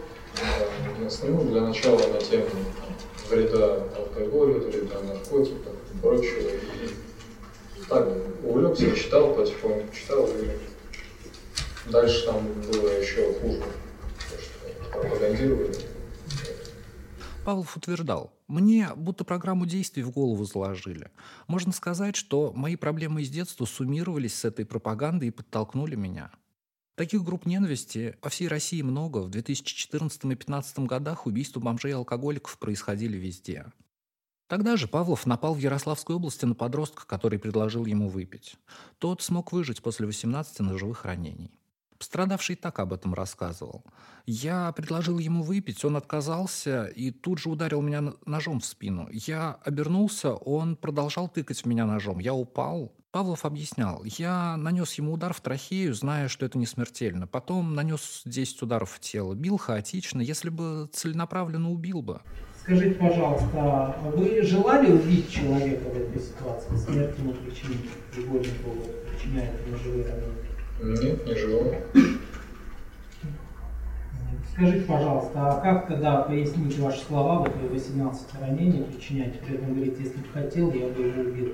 в 0.99 1.07
основном 1.07 1.49
для 1.49 1.63
начала 1.63 2.07
на 2.13 2.21
тему 2.21 2.51
вреда 3.31 3.83
алкоголя, 3.97 4.59
вреда 4.59 5.01
наркотиков 5.01 5.86
прочего. 6.01 6.51
И 7.77 7.89
так 7.89 8.09
увлекся, 8.43 8.95
читал 8.97 9.35
потихоньку, 9.35 9.95
читал, 9.95 10.29
и 10.29 11.91
дальше 11.91 12.27
там 12.27 12.47
было 12.71 12.89
еще 12.89 13.33
хуже, 13.41 13.63
потому 13.63 14.41
что 14.41 15.01
пропагандировали. 15.01 15.77
Павлов 17.45 17.77
утверждал, 17.77 18.33
мне 18.49 18.91
будто 18.97 19.25
программу 19.25 19.67
действий 19.67 20.03
в 20.03 20.11
голову 20.11 20.45
заложили. 20.45 21.13
Можно 21.47 21.73
сказать, 21.73 22.17
что 22.17 22.53
мои 22.53 22.75
проблемы 22.75 23.23
из 23.23 23.31
детства 23.31 23.65
суммировались 23.67 24.35
с 24.35 24.45
этой 24.45 24.65
пропагандой 24.65 25.29
и 25.29 25.31
подтолкнули 25.31 25.95
меня. 25.95 26.33
Таких 26.97 27.23
групп 27.23 27.47
ненависти 27.47 28.17
по 28.21 28.31
всей 28.31 28.49
России 28.49 28.83
много. 28.83 29.19
В 29.19 29.31
2014 29.31 30.17
и 30.25 30.27
2015 30.29 30.79
годах 30.81 31.27
убийства 31.27 31.61
бомжей 31.61 31.91
и 31.91 31.95
алкоголиков 31.95 32.59
происходили 32.59 33.17
везде. 33.17 33.67
Тогда 34.49 34.77
же 34.77 34.87
Павлов 34.87 35.27
напал 35.27 35.55
в 35.55 35.59
Ярославской 35.59 36.15
области 36.15 36.45
на 36.45 36.55
подростка, 36.55 37.05
который 37.07 37.39
предложил 37.39 37.85
ему 37.85 38.09
выпить. 38.09 38.57
Тот 38.99 39.21
смог 39.23 39.53
выжить 39.53 39.83
после 39.83 40.07
18 40.07 40.61
ножевых 40.61 41.05
ранений. 41.05 41.59
Пострадавший 41.99 42.57
так 42.57 42.79
об 42.79 42.93
этом 42.93 43.15
рассказывал. 43.15 43.85
Я 44.27 44.71
предложил 44.73 45.19
ему 45.19 45.43
выпить, 45.43 45.85
он 45.85 45.97
отказался 45.97 46.87
и 46.87 47.11
тут 47.11 47.39
же 47.39 47.49
ударил 47.49 47.81
меня 47.81 48.13
ножом 48.27 48.61
в 48.61 48.67
спину. 48.67 49.09
Я 49.11 49.59
обернулся, 49.65 50.35
он 50.35 50.77
продолжал 50.77 51.29
тыкать 51.29 51.63
в 51.63 51.67
меня 51.67 51.87
ножом. 51.87 52.19
Я 52.19 52.35
упал, 52.35 52.93
Павлов 53.13 53.47
объяснял, 53.47 54.05
я 54.05 54.57
нанес 54.59 54.93
ему 54.95 55.15
удар 55.15 55.33
в 55.33 55.41
трахею, 55.41 55.95
зная, 55.95 56.29
что 56.29 56.45
это 56.45 56.59
не 56.59 56.67
смертельно. 56.67 57.27
Потом 57.27 57.75
нанес 57.75 58.23
10 58.27 58.63
ударов 58.63 58.91
в 58.91 59.01
тело. 59.01 59.35
Бил 59.35 59.57
хаотично, 59.57 60.21
если 60.21 60.51
бы 60.51 60.91
целенаправленно 60.93 61.71
убил 61.71 62.03
бы. 62.03 62.21
Скажите, 62.67 62.97
пожалуйста, 62.97 63.47
а 63.55 64.13
вы 64.17 64.43
желали 64.43 64.91
убить 64.91 65.31
человека 65.31 65.85
в 65.85 65.97
этой 65.97 66.21
ситуации? 66.21 66.75
Смерть 66.77 67.17
ему 67.17 67.33
причинить, 67.33 67.89
Игольникову 68.17 68.83
причиняет 69.09 69.53
ножевые 69.71 70.05
ранения? 70.05 71.01
Нет, 71.13 71.25
не 71.25 71.35
желал. 71.37 71.75
Скажите, 74.53 74.85
пожалуйста, 74.85 75.33
а 75.37 75.61
как 75.61 75.87
тогда 75.87 76.23
пояснить 76.23 76.77
ваши 76.81 77.05
слова, 77.05 77.39
вот 77.39 77.53
вы 77.55 77.69
18 77.69 78.27
ранений 78.41 78.83
причиняете, 78.83 79.39
при 79.47 79.55
этом 79.55 79.73
говорите, 79.73 80.03
если 80.03 80.17
бы 80.17 80.27
хотел, 80.35 80.73
я 80.73 80.89
бы 80.89 81.03
его 81.05 81.21
убил? 81.21 81.53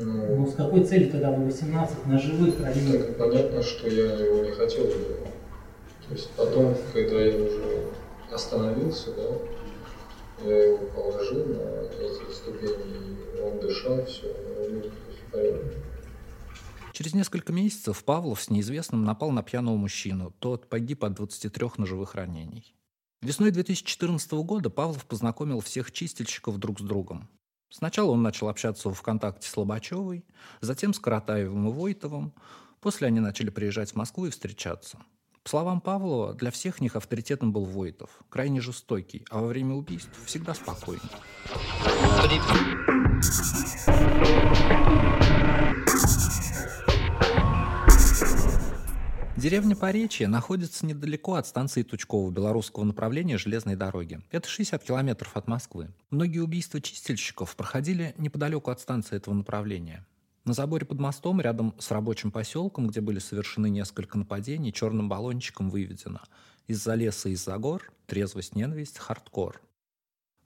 Ну, 0.00 0.36
Ну, 0.36 0.46
с 0.46 0.54
какой 0.54 0.82
целью 0.84 1.10
тогда 1.10 1.30
вы 1.30 1.44
18 1.44 2.06
ножевых 2.06 2.58
ранений? 2.62 2.96
так 2.96 3.18
понятно, 3.18 3.62
что 3.62 3.86
я 3.86 4.14
его 4.14 4.44
не 4.44 4.52
хотел 4.52 4.84
убивать. 4.84 5.34
То 6.08 6.14
есть 6.14 6.30
потом, 6.30 6.74
когда 6.94 7.20
я 7.20 7.36
уже 7.36 7.84
остановился, 8.32 9.10
да, 9.14 9.24
я 10.44 10.72
его 10.72 10.86
положил 10.86 11.46
на 11.46 11.82
эти 12.00 12.32
ступени, 12.32 13.16
он 13.42 13.60
дышал, 13.60 14.04
все, 14.04 14.28
он 14.28 14.82
порядке. 15.30 15.76
Через 16.92 17.14
несколько 17.14 17.52
месяцев 17.52 18.04
Павлов 18.04 18.42
с 18.42 18.50
неизвестным 18.50 19.04
напал 19.04 19.30
на 19.30 19.42
пьяного 19.42 19.76
мужчину. 19.76 20.34
Тот 20.38 20.68
погиб 20.68 21.04
от 21.04 21.14
23 21.14 21.68
ножевых 21.78 22.14
ранений. 22.14 22.74
Весной 23.22 23.50
2014 23.50 24.32
года 24.32 24.70
Павлов 24.70 25.06
познакомил 25.06 25.60
всех 25.60 25.92
чистильщиков 25.92 26.58
друг 26.58 26.80
с 26.80 26.82
другом. 26.82 27.28
Сначала 27.70 28.10
он 28.10 28.22
начал 28.22 28.48
общаться 28.48 28.88
в 28.88 28.94
ВКонтакте 28.94 29.48
с 29.48 29.56
Лобачевой, 29.56 30.24
затем 30.60 30.92
с 30.92 30.98
Каратаевым 30.98 31.68
и 31.68 31.72
Войтовым. 31.72 32.34
После 32.80 33.06
они 33.06 33.20
начали 33.20 33.50
приезжать 33.50 33.92
в 33.92 33.96
Москву 33.96 34.26
и 34.26 34.30
встречаться. 34.30 34.98
По 35.42 35.48
словам 35.48 35.80
Павлова, 35.80 36.34
для 36.34 36.50
всех 36.50 36.80
них 36.80 36.96
авторитетом 36.96 37.50
был 37.52 37.64
Войтов, 37.64 38.10
крайне 38.28 38.60
жестокий, 38.60 39.24
а 39.30 39.40
во 39.40 39.48
время 39.48 39.74
убийств 39.74 40.12
всегда 40.26 40.52
спокойный. 40.52 41.00
Деревня 49.40 49.74
Поречье 49.74 50.28
находится 50.28 50.84
недалеко 50.84 51.36
от 51.36 51.46
станции 51.46 51.82
Тучково 51.82 52.30
белорусского 52.30 52.84
направления 52.84 53.38
железной 53.38 53.74
дороги. 53.74 54.20
Это 54.30 54.46
60 54.46 54.84
километров 54.84 55.34
от 55.34 55.48
Москвы. 55.48 55.88
Многие 56.10 56.40
убийства 56.40 56.82
чистильщиков 56.82 57.56
проходили 57.56 58.14
неподалеку 58.18 58.70
от 58.70 58.80
станции 58.80 59.16
этого 59.16 59.32
направления. 59.32 60.04
На 60.50 60.54
заборе 60.54 60.84
под 60.84 60.98
мостом, 60.98 61.40
рядом 61.40 61.76
с 61.78 61.92
рабочим 61.92 62.32
поселком, 62.32 62.88
где 62.88 63.00
были 63.00 63.20
совершены 63.20 63.70
несколько 63.70 64.18
нападений, 64.18 64.72
черным 64.72 65.08
баллончиком 65.08 65.70
выведено 65.70 66.22
«Из-за 66.66 66.96
леса, 66.96 67.28
из-за 67.28 67.56
гор, 67.56 67.92
трезвость, 68.06 68.56
ненависть, 68.56 68.98
хардкор». 68.98 69.62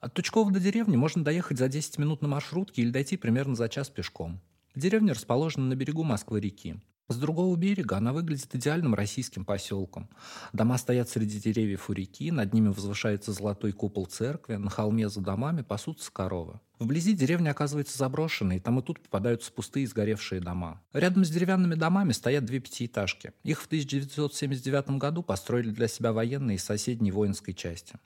От 0.01 0.13
Тучкова 0.13 0.53
до 0.53 0.61
деревни 0.61 0.97
можно 0.97 1.25
доехать 1.25 1.57
за 1.57 1.69
10 1.69 1.97
минут 1.97 2.21
на 2.21 2.29
маршрутке 2.29 2.83
или 2.83 2.91
дойти 2.91 3.17
примерно 3.17 3.55
за 3.55 3.71
час 3.71 3.89
пешком. 3.89 4.43
Деревня 4.75 5.15
расположена 5.15 5.65
на 5.65 5.75
берегу 5.75 6.03
Москвы-реки. 6.03 6.83
С 7.09 7.17
другого 7.17 7.55
берега 7.57 7.99
она 7.99 8.15
выглядит 8.15 8.55
идеальным 8.55 8.95
российским 8.95 9.45
поселком. 9.45 10.09
Дома 10.55 10.79
стоят 10.79 11.11
среди 11.11 11.39
деревьев 11.39 11.91
у 11.91 11.93
реки, 11.93 12.31
над 12.31 12.55
ними 12.55 12.69
возвышается 12.69 13.33
золотой 13.33 13.73
купол 13.73 14.07
церкви, 14.07 14.55
на 14.57 14.71
холме 14.71 15.11
за 15.11 15.21
домами 15.21 15.61
пасутся 15.61 16.11
коровы. 16.11 16.61
Вблизи 16.79 17.13
деревня 17.13 17.51
оказывается 17.51 17.99
заброшенной, 17.99 18.59
там 18.59 18.79
и 18.79 18.83
тут 18.83 19.01
попадаются 19.01 19.53
пустые 19.53 19.87
сгоревшие 19.87 20.41
дома. 20.41 20.83
Рядом 20.95 21.27
с 21.27 21.31
деревянными 21.31 21.75
домами 21.75 22.13
стоят 22.13 22.47
две 22.47 22.59
пятиэтажки. 22.61 23.35
Их 23.43 23.61
в 23.61 23.67
1979 23.67 24.99
году 24.99 25.23
построили 25.23 25.71
для 25.71 25.89
себя 25.89 26.15
военные 26.15 26.57
из 26.57 26.65
соседней 26.65 27.13
воинской 27.13 27.53
части. 27.53 27.99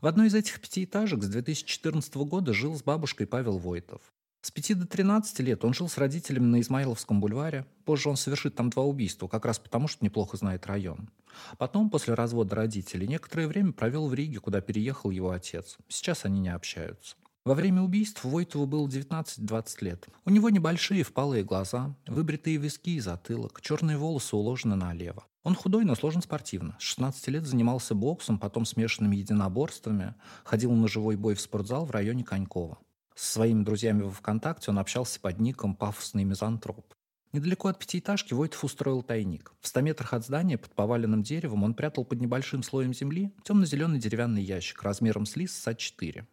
В 0.00 0.06
одной 0.06 0.28
из 0.28 0.34
этих 0.34 0.60
пятиэтажек 0.60 1.22
с 1.22 1.28
2014 1.28 2.14
года 2.16 2.54
жил 2.54 2.74
с 2.74 2.82
бабушкой 2.82 3.26
Павел 3.26 3.58
Войтов. 3.58 4.00
С 4.46 4.52
5 4.52 4.78
до 4.78 4.86
13 4.86 5.40
лет 5.40 5.64
он 5.64 5.74
жил 5.74 5.88
с 5.88 5.98
родителями 5.98 6.44
на 6.44 6.60
Измаиловском 6.60 7.18
бульваре. 7.18 7.66
Позже 7.84 8.08
он 8.08 8.16
совершит 8.16 8.54
там 8.54 8.70
два 8.70 8.84
убийства, 8.84 9.26
как 9.26 9.44
раз 9.44 9.58
потому, 9.58 9.88
что 9.88 10.04
неплохо 10.04 10.36
знает 10.36 10.66
район. 10.66 11.10
Потом, 11.58 11.90
после 11.90 12.14
развода 12.14 12.54
родителей, 12.54 13.08
некоторое 13.08 13.48
время 13.48 13.72
провел 13.72 14.06
в 14.06 14.14
Риге, 14.14 14.38
куда 14.38 14.60
переехал 14.60 15.10
его 15.10 15.32
отец. 15.32 15.78
Сейчас 15.88 16.24
они 16.24 16.38
не 16.38 16.50
общаются. 16.50 17.16
Во 17.44 17.54
время 17.56 17.82
убийств 17.82 18.22
Войтову 18.22 18.66
было 18.66 18.86
19-20 18.86 19.66
лет. 19.80 20.06
У 20.24 20.30
него 20.30 20.48
небольшие 20.48 21.02
впалые 21.02 21.42
глаза, 21.42 21.96
выбритые 22.06 22.58
виски 22.58 22.90
и 22.90 23.00
затылок, 23.00 23.60
черные 23.60 23.98
волосы 23.98 24.36
уложены 24.36 24.76
налево. 24.76 25.24
Он 25.42 25.56
худой, 25.56 25.84
но 25.84 25.96
сложен 25.96 26.22
спортивно. 26.22 26.76
С 26.78 26.84
16 26.84 27.26
лет 27.28 27.46
занимался 27.46 27.96
боксом, 27.96 28.38
потом 28.38 28.64
смешанными 28.64 29.16
единоборствами, 29.16 30.14
ходил 30.44 30.70
на 30.70 30.86
живой 30.86 31.16
бой 31.16 31.34
в 31.34 31.40
спортзал 31.40 31.84
в 31.84 31.90
районе 31.90 32.22
Конькова. 32.22 32.78
С 33.16 33.32
своими 33.32 33.64
друзьями 33.64 34.02
во 34.02 34.10
ВКонтакте 34.10 34.70
он 34.70 34.78
общался 34.78 35.18
под 35.18 35.40
ником 35.40 35.74
«Пафосный 35.74 36.24
мизантроп». 36.24 36.92
Недалеко 37.32 37.68
от 37.68 37.78
пятиэтажки 37.78 38.34
Войтов 38.34 38.62
устроил 38.62 39.02
тайник. 39.02 39.54
В 39.62 39.68
100 39.68 39.80
метрах 39.80 40.12
от 40.12 40.26
здания 40.26 40.58
под 40.58 40.74
поваленным 40.74 41.22
деревом 41.22 41.64
он 41.64 41.72
прятал 41.72 42.04
под 42.04 42.20
небольшим 42.20 42.62
слоем 42.62 42.92
земли 42.92 43.32
темно-зеленый 43.42 43.98
деревянный 43.98 44.42
ящик 44.42 44.82
размером 44.82 45.24
с 45.24 45.34
лист 45.34 45.62
СА-4. 45.62 46.26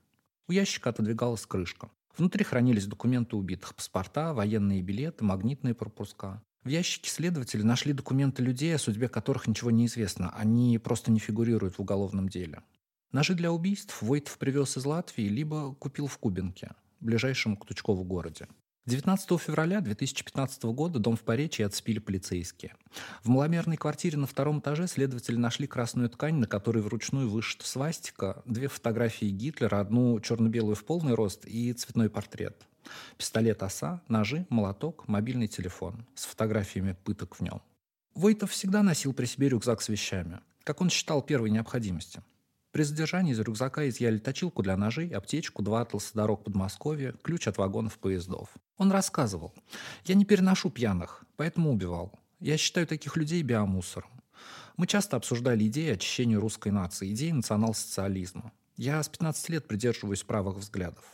У 0.50 0.52
ящика 0.52 0.90
отодвигалась 0.90 1.46
крышка. 1.46 1.90
Внутри 2.18 2.44
хранились 2.44 2.86
документы 2.86 3.38
убитых, 3.38 3.76
паспорта, 3.76 4.34
военные 4.34 4.82
билеты, 4.82 5.24
магнитные 5.24 5.74
пропуска. 5.74 6.44
В 6.66 6.68
ящике 6.68 7.10
следователи 7.10 7.62
нашли 7.62 7.94
документы 7.94 8.44
людей, 8.44 8.76
о 8.76 8.78
судьбе 8.78 9.08
которых 9.08 9.48
ничего 9.48 9.72
не 9.72 9.86
известно. 9.86 10.32
Они 10.36 10.78
просто 10.80 11.12
не 11.12 11.20
фигурируют 11.20 11.78
в 11.78 11.80
уголовном 11.80 12.28
деле. 12.28 12.62
Ножи 13.14 13.36
для 13.36 13.52
убийств 13.52 14.02
Войтов 14.02 14.40
привез 14.40 14.76
из 14.76 14.86
Латвии, 14.86 15.26
либо 15.26 15.76
купил 15.76 16.08
в 16.08 16.18
Кубинке, 16.18 16.72
ближайшем 17.00 17.56
к 17.56 17.64
Тучкову 17.68 18.04
городе. 18.04 18.48
19 18.88 19.40
февраля 19.40 19.82
2015 19.82 20.64
года 20.64 20.98
дом 20.98 21.16
в 21.16 21.22
Поречье 21.22 21.68
отспили 21.68 22.00
полицейские. 22.00 22.76
В 23.22 23.30
маломерной 23.30 23.78
квартире 23.78 24.18
на 24.18 24.26
втором 24.26 24.62
этаже 24.62 24.88
следователи 24.88 25.36
нашли 25.36 25.68
красную 25.68 26.10
ткань, 26.10 26.38
на 26.38 26.48
которой 26.48 26.80
вручную 26.82 27.30
вышита 27.30 27.68
свастика, 27.68 28.42
две 28.46 28.68
фотографии 28.68 29.28
Гитлера, 29.28 29.80
одну 29.80 30.20
черно-белую 30.20 30.76
в 30.76 30.84
полный 30.84 31.14
рост 31.14 31.46
и 31.46 31.72
цветной 31.72 32.10
портрет. 32.10 32.66
Пистолет 33.20 33.62
оса, 33.62 34.02
ножи, 34.08 34.48
молоток, 34.50 35.08
мобильный 35.08 35.48
телефон 35.48 36.08
с 36.16 36.26
фотографиями 36.26 36.98
пыток 37.04 37.36
в 37.36 37.42
нем. 37.42 37.62
Войтов 38.16 38.50
всегда 38.50 38.82
носил 38.82 39.14
при 39.14 39.26
себе 39.28 39.50
рюкзак 39.50 39.84
с 39.84 39.90
вещами, 39.90 40.40
как 40.64 40.82
он 40.82 40.90
считал 40.90 41.22
первой 41.22 41.52
необходимости. 41.52 42.24
При 42.74 42.82
задержании 42.82 43.34
из 43.34 43.40
рюкзака 43.40 43.88
изъяли 43.88 44.18
точилку 44.18 44.64
для 44.64 44.76
ножей, 44.76 45.10
аптечку, 45.10 45.62
два 45.62 45.82
атласа 45.82 46.16
дорог 46.16 46.44
Подмосковья, 46.44 47.14
ключ 47.22 47.48
от 47.48 47.60
вагонов 47.60 48.00
поездов. 48.00 48.50
Он 48.78 48.92
рассказывал. 48.92 49.54
«Я 50.06 50.16
не 50.16 50.26
переношу 50.26 50.72
пьяных, 50.72 51.24
поэтому 51.36 51.72
убивал. 51.72 52.12
Я 52.40 52.58
считаю 52.58 52.88
таких 52.88 53.16
людей 53.16 53.44
биомусором. 53.44 54.10
Мы 54.76 54.88
часто 54.88 55.18
обсуждали 55.18 55.68
идеи 55.68 55.92
очищения 55.92 56.40
русской 56.40 56.72
нации, 56.72 57.14
идеи 57.14 57.30
национал-социализма. 57.30 58.52
Я 58.76 59.04
с 59.04 59.08
15 59.08 59.50
лет 59.50 59.68
придерживаюсь 59.68 60.24
правых 60.24 60.58
взглядов. 60.58 61.06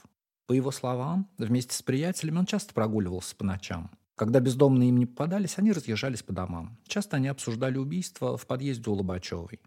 По 0.47 0.53
его 0.53 0.71
словам, 0.71 1.29
вместе 1.37 1.75
с 1.75 1.81
приятелями 1.81 2.37
он 2.37 2.45
часто 2.45 2.73
прогуливался 2.73 3.35
по 3.35 3.43
ночам. 3.43 3.91
Когда 4.15 4.39
бездомные 4.39 4.89
им 4.89 4.97
не 4.97 5.05
попадались, 5.05 5.57
они 5.57 5.73
разъезжались 5.73 6.23
по 6.23 6.31
домам. 6.31 6.77
Часто 6.87 7.17
они 7.17 7.27
обсуждали 7.27 7.77
убийство 7.77 8.37
в 8.37 8.47
подъезде 8.47 8.89
у 8.89 8.93
Лобачевой. 8.93 9.59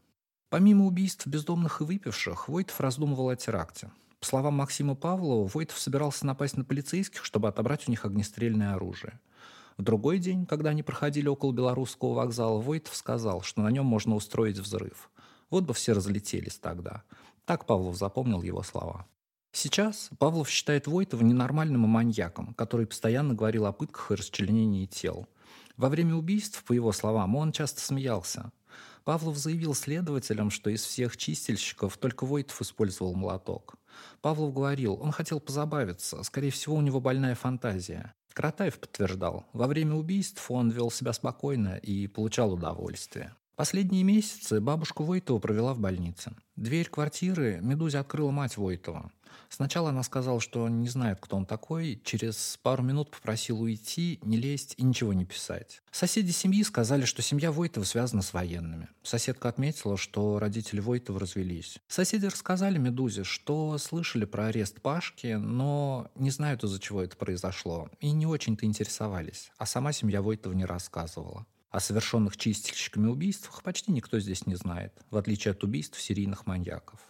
Помимо 0.52 0.84
убийств 0.84 1.26
бездомных 1.26 1.80
и 1.80 1.84
выпивших, 1.84 2.46
Войтов 2.46 2.78
раздумывал 2.78 3.30
о 3.30 3.36
теракте. 3.36 3.90
По 4.20 4.26
словам 4.26 4.56
Максима 4.56 4.94
Павлова, 4.94 5.48
Войтов 5.48 5.78
собирался 5.78 6.26
напасть 6.26 6.58
на 6.58 6.64
полицейских, 6.64 7.24
чтобы 7.24 7.48
отобрать 7.48 7.88
у 7.88 7.90
них 7.90 8.04
огнестрельное 8.04 8.74
оружие. 8.74 9.18
В 9.78 9.82
другой 9.82 10.18
день, 10.18 10.44
когда 10.44 10.68
они 10.68 10.82
проходили 10.82 11.26
около 11.26 11.52
белорусского 11.52 12.12
вокзала, 12.12 12.60
Войтов 12.60 12.94
сказал, 12.94 13.40
что 13.40 13.62
на 13.62 13.70
нем 13.70 13.86
можно 13.86 14.14
устроить 14.14 14.58
взрыв. 14.58 15.10
Вот 15.48 15.64
бы 15.64 15.72
все 15.72 15.94
разлетелись 15.94 16.58
тогда. 16.58 17.02
Так 17.46 17.64
Павлов 17.64 17.96
запомнил 17.96 18.42
его 18.42 18.62
слова. 18.62 19.06
Сейчас 19.52 20.10
Павлов 20.18 20.50
считает 20.50 20.86
Войтова 20.86 21.22
ненормальным 21.22 21.86
и 21.86 21.88
маньяком, 21.88 22.52
который 22.52 22.84
постоянно 22.84 23.32
говорил 23.32 23.64
о 23.64 23.72
пытках 23.72 24.10
и 24.10 24.16
расчленении 24.16 24.84
тел. 24.84 25.26
Во 25.78 25.88
время 25.88 26.14
убийств, 26.14 26.62
по 26.64 26.74
его 26.74 26.92
словам, 26.92 27.36
он 27.36 27.52
часто 27.52 27.80
смеялся. 27.80 28.52
Павлов 29.04 29.36
заявил 29.36 29.74
следователям, 29.74 30.50
что 30.50 30.70
из 30.70 30.82
всех 30.84 31.16
чистильщиков 31.16 31.96
только 31.96 32.24
Войтов 32.24 32.60
использовал 32.62 33.14
молоток. 33.14 33.74
Павлов 34.20 34.54
говорил, 34.54 34.98
он 35.00 35.12
хотел 35.12 35.40
позабавиться, 35.40 36.22
скорее 36.22 36.50
всего, 36.50 36.76
у 36.76 36.80
него 36.80 37.00
больная 37.00 37.34
фантазия. 37.34 38.14
Кратаев 38.32 38.78
подтверждал, 38.78 39.46
во 39.52 39.66
время 39.66 39.94
убийств 39.94 40.50
он 40.50 40.70
вел 40.70 40.90
себя 40.90 41.12
спокойно 41.12 41.76
и 41.76 42.06
получал 42.06 42.52
удовольствие. 42.52 43.34
Последние 43.62 44.02
месяцы 44.02 44.60
бабушку 44.60 45.04
Войтова 45.04 45.38
провела 45.38 45.72
в 45.72 45.78
больнице. 45.78 46.32
Дверь 46.56 46.88
квартиры 46.88 47.60
Медузе 47.62 47.98
открыла 47.98 48.32
мать 48.32 48.56
Войтова. 48.56 49.12
Сначала 49.50 49.90
она 49.90 50.02
сказала, 50.02 50.40
что 50.40 50.68
не 50.68 50.88
знает, 50.88 51.18
кто 51.20 51.36
он 51.36 51.46
такой, 51.46 52.02
через 52.04 52.58
пару 52.64 52.82
минут 52.82 53.12
попросила 53.12 53.58
уйти, 53.58 54.18
не 54.24 54.36
лезть 54.36 54.74
и 54.78 54.82
ничего 54.82 55.12
не 55.12 55.24
писать. 55.24 55.80
Соседи 55.92 56.32
семьи 56.32 56.64
сказали, 56.64 57.04
что 57.04 57.22
семья 57.22 57.52
Войтова 57.52 57.84
связана 57.84 58.22
с 58.22 58.32
военными. 58.32 58.88
Соседка 59.04 59.48
отметила, 59.48 59.96
что 59.96 60.40
родители 60.40 60.80
Войтова 60.80 61.20
развелись. 61.20 61.78
Соседи 61.86 62.26
рассказали 62.26 62.78
Медузе, 62.78 63.22
что 63.22 63.78
слышали 63.78 64.24
про 64.24 64.46
арест 64.46 64.80
Пашки, 64.80 65.34
но 65.34 66.10
не 66.16 66.30
знают, 66.30 66.64
из-за 66.64 66.80
чего 66.80 67.00
это 67.00 67.16
произошло, 67.16 67.88
и 68.00 68.10
не 68.10 68.26
очень-то 68.26 68.66
интересовались, 68.66 69.52
а 69.56 69.66
сама 69.66 69.92
семья 69.92 70.20
Войтова 70.20 70.52
не 70.52 70.64
рассказывала. 70.64 71.46
О 71.72 71.80
совершенных 71.80 72.36
чистильщиками 72.36 73.08
убийствах 73.08 73.62
почти 73.62 73.92
никто 73.92 74.20
здесь 74.20 74.46
не 74.46 74.56
знает, 74.56 74.92
в 75.10 75.16
отличие 75.16 75.52
от 75.52 75.64
убийств 75.64 75.98
серийных 75.98 76.46
маньяков. 76.46 77.00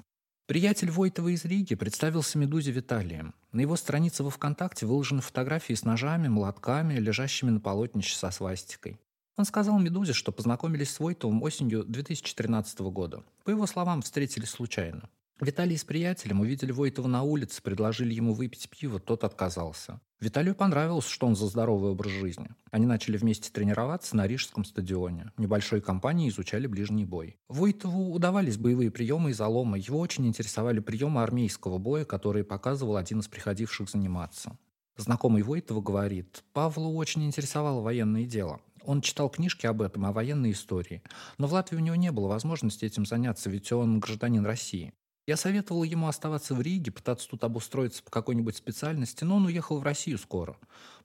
Приятель 0.47 0.89
Войтова 0.89 1.29
из 1.35 1.45
Риги 1.45 1.75
представился 1.75 2.39
Медузе 2.39 2.71
Виталием. 2.71 3.35
На 3.51 3.63
его 3.63 3.75
странице 3.75 4.23
во 4.23 4.31
ВКонтакте 4.31 4.87
выложены 4.87 5.21
фотографии 5.21 5.75
с 5.75 5.85
ножами, 5.85 6.29
молотками, 6.29 6.95
лежащими 6.95 7.51
на 7.51 7.59
полотнище 7.59 8.15
со 8.15 8.31
свастикой. 8.31 9.01
Он 9.37 9.45
сказал 9.47 9.81
Медузе, 9.81 10.13
что 10.13 10.31
познакомились 10.31 10.93
с 10.93 11.01
Войтовым 11.01 11.43
осенью 11.43 11.83
2013 11.83 12.79
года. 12.83 13.25
По 13.43 13.51
его 13.51 13.67
словам, 13.67 14.03
встретились 14.03 14.51
случайно. 14.51 15.11
Виталий 15.41 15.77
с 15.77 15.85
приятелем 15.85 16.41
увидели 16.41 16.71
Войтова 16.71 17.09
на 17.09 17.23
улице, 17.23 17.63
предложили 17.63 18.15
ему 18.15 18.33
выпить 18.33 18.69
пиво, 18.71 19.01
тот 19.01 19.25
отказался. 19.25 20.01
Виталию 20.21 20.55
понравилось, 20.55 21.09
что 21.09 21.27
он 21.27 21.35
за 21.35 21.49
здоровый 21.49 21.91
образ 21.91 22.13
жизни. 22.13 22.49
Они 22.71 22.87
начали 22.87 23.17
вместе 23.17 23.51
тренироваться 23.51 24.17
на 24.17 24.29
Рижском 24.29 24.65
стадионе. 24.65 25.33
Небольшой 25.37 25.81
компанией 25.81 26.29
изучали 26.29 26.69
ближний 26.69 27.05
бой. 27.05 27.37
Войтову 27.49 28.13
удавались 28.13 28.57
боевые 28.57 28.93
приемы 28.93 29.31
и 29.31 29.33
заломы. 29.33 29.79
Его 29.79 29.99
очень 29.99 30.29
интересовали 30.29 30.79
приемы 30.79 31.23
армейского 31.23 31.79
боя, 31.79 32.05
которые 32.05 32.45
показывал 32.45 32.97
один 32.97 33.19
из 33.19 33.27
приходивших 33.27 33.91
заниматься. 33.91 34.57
Знакомый 34.97 35.43
Войтова 35.43 35.81
говорит, 35.81 36.45
Павлу 36.53 36.95
очень 36.95 37.25
интересовало 37.25 37.81
военное 37.81 38.25
дело. 38.25 38.61
Он 38.85 39.01
читал 39.01 39.29
книжки 39.29 39.67
об 39.67 39.83
этом, 39.83 40.07
о 40.07 40.13
военной 40.13 40.53
истории. 40.53 41.03
Но 41.39 41.49
в 41.49 41.53
Латвии 41.53 41.77
у 41.77 41.81
него 41.81 41.97
не 41.97 42.13
было 42.13 42.29
возможности 42.29 42.85
этим 42.85 43.07
заняться, 43.07 43.51
ведь 43.51 43.73
он 43.73 44.01
гражданин 44.01 44.45
России. 44.45 44.93
Я 45.27 45.37
советовал 45.37 45.85
ему 45.85 46.09
оставаться 46.09 46.55
в 46.55 46.61
Риге, 46.61 46.91
пытаться 46.91 47.29
тут 47.29 47.45
обустроиться 47.45 48.03
по 48.03 48.11
какой-нибудь 48.11 48.57
специальности, 48.57 49.23
но 49.23 49.37
он 49.37 49.47
уехал 49.47 49.79
в 49.79 49.85
Россию 49.85 50.19
скоро, 50.19 50.57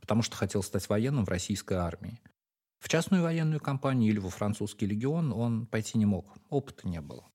потому 0.02 0.24
что 0.24 0.36
хотел 0.36 0.64
стать 0.64 0.90
военным 0.90 1.26
в 1.26 1.30
российской 1.30 1.76
армии. 1.76 2.20
В 2.80 2.90
частную 2.90 3.22
военную 3.22 3.60
компанию 3.60 4.10
или 4.10 4.20
во 4.20 4.30
французский 4.30 4.88
легион 4.88 5.32
он 5.34 5.68
пойти 5.68 5.98
не 5.98 6.06
мог, 6.06 6.36
опыта 6.50 6.88
не 6.88 7.02
было. 7.02 7.26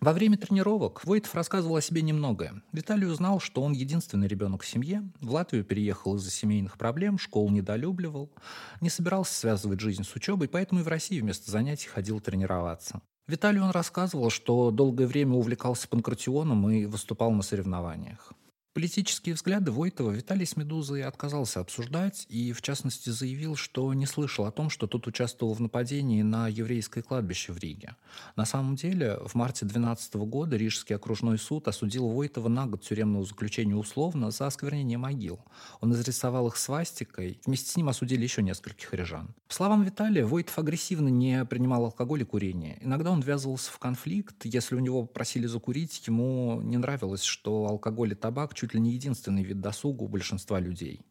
Во 0.00 0.12
время 0.12 0.38
тренировок 0.38 1.04
Войтов 1.04 1.34
рассказывал 1.34 1.76
о 1.76 1.82
себе 1.82 2.02
немногое. 2.02 2.62
Виталий 2.70 3.08
узнал, 3.08 3.40
что 3.40 3.62
он 3.62 3.72
единственный 3.72 4.28
ребенок 4.28 4.62
в 4.62 4.66
семье, 4.66 5.02
в 5.20 5.32
Латвию 5.32 5.64
переехал 5.64 6.14
из-за 6.14 6.30
семейных 6.30 6.78
проблем, 6.78 7.18
школу 7.18 7.50
недолюбливал, 7.50 8.32
не 8.80 8.90
собирался 8.90 9.34
связывать 9.34 9.80
жизнь 9.80 10.04
с 10.04 10.14
учебой, 10.14 10.48
поэтому 10.48 10.80
и 10.80 10.84
в 10.84 10.88
России 10.88 11.20
вместо 11.20 11.50
занятий 11.50 11.88
ходил 11.88 12.20
тренироваться. 12.20 13.02
Виталий 13.28 13.60
он 13.60 13.70
рассказывал, 13.70 14.30
что 14.30 14.70
долгое 14.70 15.06
время 15.06 15.34
увлекался 15.34 15.86
панкратионом 15.86 16.68
и 16.70 16.86
выступал 16.86 17.30
на 17.30 17.42
соревнованиях. 17.42 18.32
Политические 18.74 19.34
взгляды 19.34 19.72
Войтова 19.72 20.10
Виталий 20.10 20.46
с 20.46 20.56
«Медузой» 20.56 21.02
отказался 21.02 21.60
обсуждать 21.60 22.26
и, 22.28 22.52
в 22.52 22.62
частности, 22.62 23.10
заявил, 23.10 23.56
что 23.56 23.92
не 23.94 24.06
слышал 24.06 24.44
о 24.44 24.52
том, 24.52 24.70
что 24.70 24.86
тот 24.86 25.06
участвовал 25.06 25.54
в 25.54 25.60
нападении 25.60 26.22
на 26.22 26.48
еврейское 26.48 27.02
кладбище 27.02 27.52
в 27.52 27.58
Риге. 27.58 27.96
На 28.36 28.44
самом 28.44 28.76
деле, 28.76 29.18
в 29.24 29.34
марте 29.34 29.64
2012 29.64 30.14
года 30.16 30.56
Рижский 30.56 30.94
окружной 30.94 31.38
суд 31.38 31.66
осудил 31.66 32.08
Войтова 32.08 32.48
на 32.48 32.66
год 32.66 32.82
тюремного 32.82 33.24
заключения 33.24 33.74
условно 33.74 34.30
за 34.30 34.46
осквернение 34.46 34.98
могил. 34.98 35.40
Он 35.80 35.92
изрисовал 35.94 36.46
их 36.48 36.56
свастикой, 36.56 37.40
вместе 37.46 37.70
с 37.70 37.76
ним 37.76 37.88
осудили 37.88 38.22
еще 38.22 38.42
нескольких 38.42 38.92
рижан. 38.92 39.34
По 39.48 39.54
словам 39.54 39.82
Виталия, 39.82 40.26
Войтов 40.26 40.58
агрессивно 40.58 41.08
не 41.08 41.44
принимал 41.46 41.86
алкоголь 41.86 42.22
и 42.22 42.24
курение. 42.24 42.78
Иногда 42.82 43.10
он 43.10 43.22
ввязывался 43.22 43.72
в 43.72 43.78
конфликт, 43.78 44.44
если 44.44 44.76
у 44.76 44.80
него 44.80 45.06
просили 45.06 45.46
закурить, 45.46 46.06
ему 46.06 46.60
не 46.62 46.76
нравилось, 46.76 47.22
что 47.22 47.66
алкоголь 47.66 48.12
и 48.12 48.14
табак 48.14 48.54
чуть 48.58 48.74
ли 48.74 48.80
не 48.80 48.92
единственный 48.92 49.44
вид 49.44 49.60
досуга 49.60 50.02
у 50.02 50.08
большинства 50.08 50.58
людей. 50.58 51.06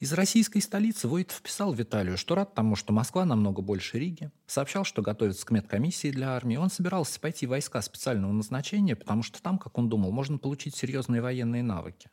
Из 0.00 0.12
российской 0.12 0.60
столицы 0.60 1.08
Войтов 1.08 1.40
писал 1.40 1.72
Виталию, 1.72 2.18
что 2.18 2.34
рад 2.34 2.54
тому, 2.54 2.76
что 2.76 2.92
Москва 2.92 3.24
намного 3.24 3.62
больше 3.62 3.98
Риги, 3.98 4.30
сообщал, 4.46 4.84
что 4.84 5.00
готовится 5.00 5.46
к 5.46 5.50
медкомиссии 5.50 6.10
для 6.10 6.30
армии. 6.34 6.56
Он 6.56 6.68
собирался 6.70 7.18
пойти 7.18 7.46
в 7.46 7.50
войска 7.50 7.80
специального 7.80 8.32
назначения, 8.32 8.96
потому 8.96 9.22
что 9.22 9.42
там, 9.42 9.58
как 9.58 9.78
он 9.78 9.88
думал, 9.88 10.12
можно 10.12 10.36
получить 10.36 10.76
серьезные 10.76 11.22
военные 11.22 11.62
навыки. 11.62 12.10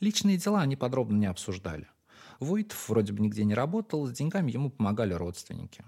Личные 0.00 0.36
дела 0.36 0.62
они 0.62 0.74
подробно 0.74 1.16
не 1.16 1.26
обсуждали. 1.26 1.86
Войтов 2.40 2.88
вроде 2.88 3.12
бы 3.12 3.20
нигде 3.20 3.44
не 3.44 3.54
работал, 3.54 4.06
с 4.06 4.12
деньгами 4.12 4.50
ему 4.50 4.70
помогали 4.70 5.12
родственники. 5.12 5.84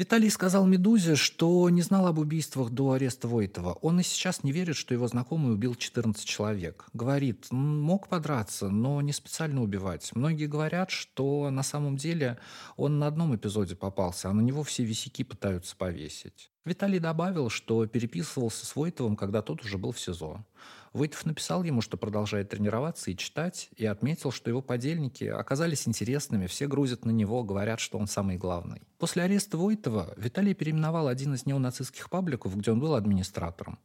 Виталий 0.00 0.30
сказал 0.30 0.64
«Медузе», 0.64 1.14
что 1.14 1.68
не 1.68 1.82
знал 1.82 2.06
об 2.06 2.18
убийствах 2.18 2.70
до 2.70 2.92
ареста 2.92 3.28
Войтова. 3.28 3.74
Он 3.82 4.00
и 4.00 4.02
сейчас 4.02 4.42
не 4.42 4.50
верит, 4.50 4.76
что 4.76 4.94
его 4.94 5.06
знакомый 5.08 5.52
убил 5.52 5.74
14 5.74 6.24
человек. 6.24 6.86
Говорит, 6.94 7.48
мог 7.50 8.08
подраться, 8.08 8.70
но 8.70 9.02
не 9.02 9.12
специально 9.12 9.62
убивать. 9.62 10.10
Многие 10.14 10.46
говорят, 10.46 10.90
что 10.90 11.50
на 11.50 11.62
самом 11.62 11.98
деле 11.98 12.38
он 12.78 12.98
на 12.98 13.08
одном 13.08 13.36
эпизоде 13.36 13.76
попался, 13.76 14.30
а 14.30 14.32
на 14.32 14.40
него 14.40 14.62
все 14.62 14.84
висяки 14.84 15.22
пытаются 15.22 15.76
повесить. 15.76 16.50
Виталий 16.64 16.98
добавил, 16.98 17.50
что 17.50 17.84
переписывался 17.86 18.64
с 18.64 18.74
Войтовым, 18.76 19.16
когда 19.16 19.42
тот 19.42 19.62
уже 19.62 19.76
был 19.76 19.92
в 19.92 20.00
СИЗО. 20.00 20.46
Войтов 20.92 21.24
написал 21.24 21.62
ему, 21.62 21.82
что 21.82 21.96
продолжает 21.96 22.48
тренироваться 22.48 23.10
и 23.10 23.16
читать, 23.16 23.70
и 23.76 23.86
отметил, 23.86 24.32
что 24.32 24.50
его 24.50 24.60
подельники 24.60 25.24
оказались 25.24 25.86
интересными, 25.86 26.46
все 26.48 26.66
грузят 26.66 27.04
на 27.04 27.10
него, 27.10 27.44
говорят, 27.44 27.78
что 27.78 27.96
он 27.98 28.08
самый 28.08 28.36
главный. 28.36 28.82
После 28.98 29.22
ареста 29.22 29.56
Войтова 29.56 30.12
Виталий 30.16 30.52
переименовал 30.52 31.06
один 31.06 31.34
из 31.34 31.46
неонацистских 31.46 32.10
пабликов, 32.10 32.56
где 32.56 32.72
он 32.72 32.80
был 32.80 32.96
администратором. 32.96 33.78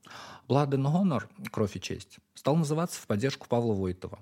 Blood 0.48 0.72
and 0.72 0.86
Honor, 0.92 1.24
кровь 1.52 1.76
и 1.76 1.82
честь, 1.82 2.18
стал 2.36 2.56
называться 2.56 3.02
в 3.02 3.08
поддержку 3.08 3.48
Павла 3.48 3.74
Войтова. 3.74 4.20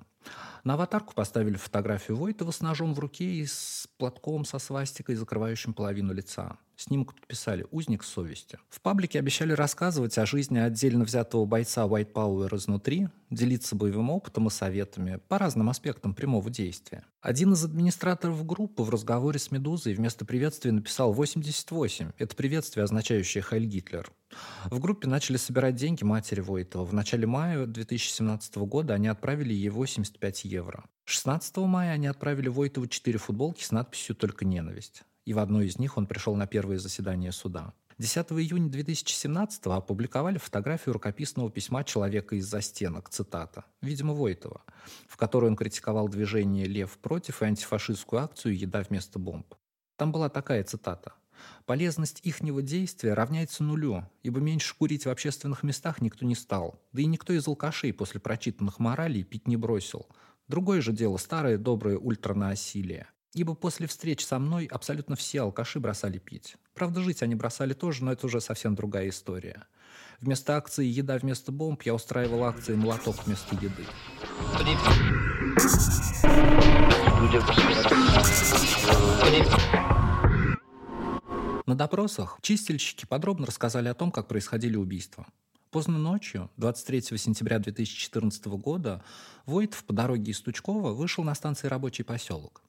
На 0.63 0.75
аватарку 0.75 1.13
поставили 1.13 1.55
фотографию 1.55 2.15
Войтова 2.15 2.51
с 2.51 2.61
ножом 2.61 2.93
в 2.93 2.99
руке 2.99 3.25
и 3.25 3.45
с 3.45 3.85
платком 3.97 4.45
со 4.45 4.59
свастикой, 4.59 5.15
закрывающим 5.15 5.73
половину 5.73 6.13
лица. 6.13 6.57
Снимок 6.77 7.13
подписали 7.13 7.67
«Узник 7.69 8.03
совести». 8.03 8.59
В 8.69 8.81
паблике 8.81 9.19
обещали 9.19 9.51
рассказывать 9.51 10.17
о 10.17 10.25
жизни 10.25 10.57
отдельно 10.57 11.03
взятого 11.03 11.45
бойца 11.45 11.85
White 11.85 12.13
Power 12.13 12.55
изнутри, 12.55 13.09
делиться 13.29 13.75
боевым 13.75 14.09
опытом 14.09 14.47
и 14.47 14.49
советами 14.49 15.19
по 15.27 15.37
разным 15.37 15.69
аспектам 15.69 16.15
прямого 16.15 16.49
действия. 16.49 17.03
Один 17.21 17.53
из 17.53 17.63
администраторов 17.63 18.45
группы 18.45 18.83
в 18.83 18.89
разговоре 18.89 19.39
с 19.39 19.51
«Медузой» 19.51 19.93
вместо 19.93 20.25
приветствия 20.25 20.71
написал 20.71 21.13
«88». 21.13 22.13
Это 22.17 22.35
приветствие, 22.35 22.85
означающее 22.85 23.43
«Хайль 23.43 23.65
Гитлер». 23.65 24.11
В 24.65 24.79
группе 24.79 25.07
начали 25.07 25.37
собирать 25.37 25.75
деньги 25.75 26.03
матери 26.03 26.41
Войтова. 26.41 26.85
В 26.85 26.93
начале 26.93 27.27
мая 27.27 27.65
2017 28.09 28.55
года 28.57 28.93
они 28.93 29.07
отправили 29.07 29.53
ей 29.53 29.69
85 29.69 30.45
евро. 30.45 30.85
16 31.05 31.57
мая 31.57 31.93
они 31.93 32.07
отправили 32.07 32.49
Войтову 32.49 32.87
4 32.87 33.17
футболки 33.19 33.63
с 33.63 33.71
надписью 33.71 34.15
«Только 34.15 34.45
ненависть» 34.45 35.03
и 35.25 35.33
в 35.33 35.39
одной 35.39 35.67
из 35.67 35.79
них 35.79 35.97
он 35.97 36.07
пришел 36.07 36.35
на 36.35 36.47
первое 36.47 36.77
заседание 36.77 37.31
суда. 37.31 37.73
10 37.99 38.31
июня 38.31 38.69
2017 38.69 39.67
опубликовали 39.67 40.37
фотографию 40.37 40.93
рукописного 40.93 41.51
письма 41.51 41.83
человека 41.83 42.35
из-за 42.35 42.59
стенок, 42.61 43.09
цитата, 43.09 43.65
видимо, 43.81 44.13
Войтова, 44.13 44.63
в 45.07 45.15
которой 45.15 45.45
он 45.45 45.55
критиковал 45.55 46.09
движение 46.09 46.65
«Лев 46.65 46.97
против» 46.97 47.41
и 47.41 47.45
антифашистскую 47.45 48.23
акцию 48.23 48.57
«Еда 48.57 48.81
вместо 48.81 49.19
бомб». 49.19 49.53
Там 49.95 50.11
была 50.11 50.29
такая 50.29 50.63
цитата. 50.63 51.13
Полезность 51.65 52.19
ихнего 52.23 52.61
действия 52.61 53.13
равняется 53.13 53.63
нулю, 53.63 54.09
ибо 54.21 54.39
меньше 54.39 54.75
курить 54.77 55.05
в 55.05 55.09
общественных 55.09 55.63
местах 55.63 56.01
никто 56.01 56.25
не 56.25 56.35
стал. 56.35 56.81
Да 56.91 57.01
и 57.01 57.05
никто 57.05 57.33
из 57.33 57.47
алкашей 57.47 57.93
после 57.93 58.19
прочитанных 58.19 58.79
моралей 58.79 59.23
пить 59.23 59.47
не 59.47 59.57
бросил. 59.57 60.07
Другое 60.47 60.81
же 60.81 60.91
дело 60.91 61.17
старое 61.17 61.57
доброе 61.57 61.97
ультранаосилие. 61.97 63.07
Ибо 63.33 63.55
после 63.55 63.87
встреч 63.87 64.25
со 64.25 64.37
мной 64.37 64.65
абсолютно 64.65 65.15
все 65.15 65.41
алкаши 65.41 65.79
бросали 65.79 66.19
пить. 66.19 66.55
Правда, 66.75 67.01
жить 67.01 67.23
они 67.23 67.33
бросали 67.33 67.73
тоже, 67.73 68.03
но 68.03 68.11
это 68.11 68.27
уже 68.27 68.41
совсем 68.41 68.75
другая 68.75 69.09
история. 69.09 69.63
Вместо 70.21 70.55
акции 70.55 70.85
«Еда 70.85 71.17
вместо 71.17 71.51
бомб» 71.51 71.81
я 71.83 71.95
устраивал 71.95 72.43
акции 72.43 72.75
«Молоток 72.75 73.25
вместо 73.25 73.55
еды». 73.55 73.85
На 81.65 81.75
допросах 81.75 82.39
чистильщики 82.41 83.05
подробно 83.05 83.45
рассказали 83.45 83.87
о 83.87 83.93
том, 83.93 84.11
как 84.11 84.27
происходили 84.27 84.75
убийства. 84.75 85.25
Поздно 85.71 85.97
ночью, 85.97 86.51
23 86.57 87.17
сентября 87.17 87.57
2014 87.57 88.45
года, 88.47 89.01
Войтов 89.45 89.85
по 89.85 89.93
дороге 89.93 90.33
из 90.33 90.41
Тучкова 90.41 90.91
вышел 90.91 91.23
на 91.23 91.33
станции 91.33 91.67
«Рабочий 91.67 92.03
поселок». 92.03 92.61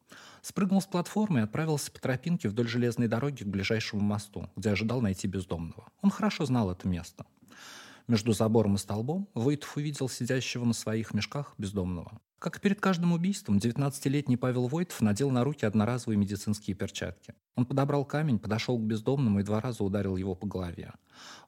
Спрыгнул 0.43 0.81
с 0.81 0.87
платформы 0.87 1.41
и 1.41 1.43
отправился 1.43 1.91
по 1.91 2.01
тропинке 2.01 2.49
вдоль 2.49 2.69
железной 2.69 3.09
дороги 3.09 3.43
к 3.43 3.49
ближайшему 3.49 4.01
мосту, 4.01 4.49
где 4.55 4.71
ожидал 4.71 5.01
найти 5.01 5.27
бездомного. 5.27 5.89
Он 6.01 6.11
хорошо 6.11 6.47
знал 6.47 6.71
это 6.71 6.87
место. 6.87 7.27
Между 8.07 8.33
забором 8.33 8.77
и 8.77 8.79
столбом 8.79 9.29
Войтов 9.35 9.77
увидел 9.77 10.09
сидящего 10.09 10.65
на 10.65 10.73
своих 10.73 11.15
мешках 11.15 11.55
бездомного. 11.59 12.21
Как 12.45 12.59
и 12.59 12.61
перед 12.61 12.79
каждым 12.79 13.15
убийством, 13.15 13.57
19-летний 13.57 14.37
Павел 14.37 14.69
Войтов 14.69 15.01
надел 15.01 15.31
на 15.31 15.45
руки 15.45 15.65
одноразовые 15.65 16.19
медицинские 16.19 16.77
перчатки. 16.77 17.33
Он 17.57 17.65
подобрал 17.65 18.05
камень, 18.05 18.39
подошел 18.39 18.77
к 18.77 18.83
бездомному 18.83 19.41
и 19.41 19.43
два 19.43 19.63
раза 19.63 19.83
ударил 19.83 20.17
его 20.17 20.35
по 20.35 20.47
голове. 20.47 20.93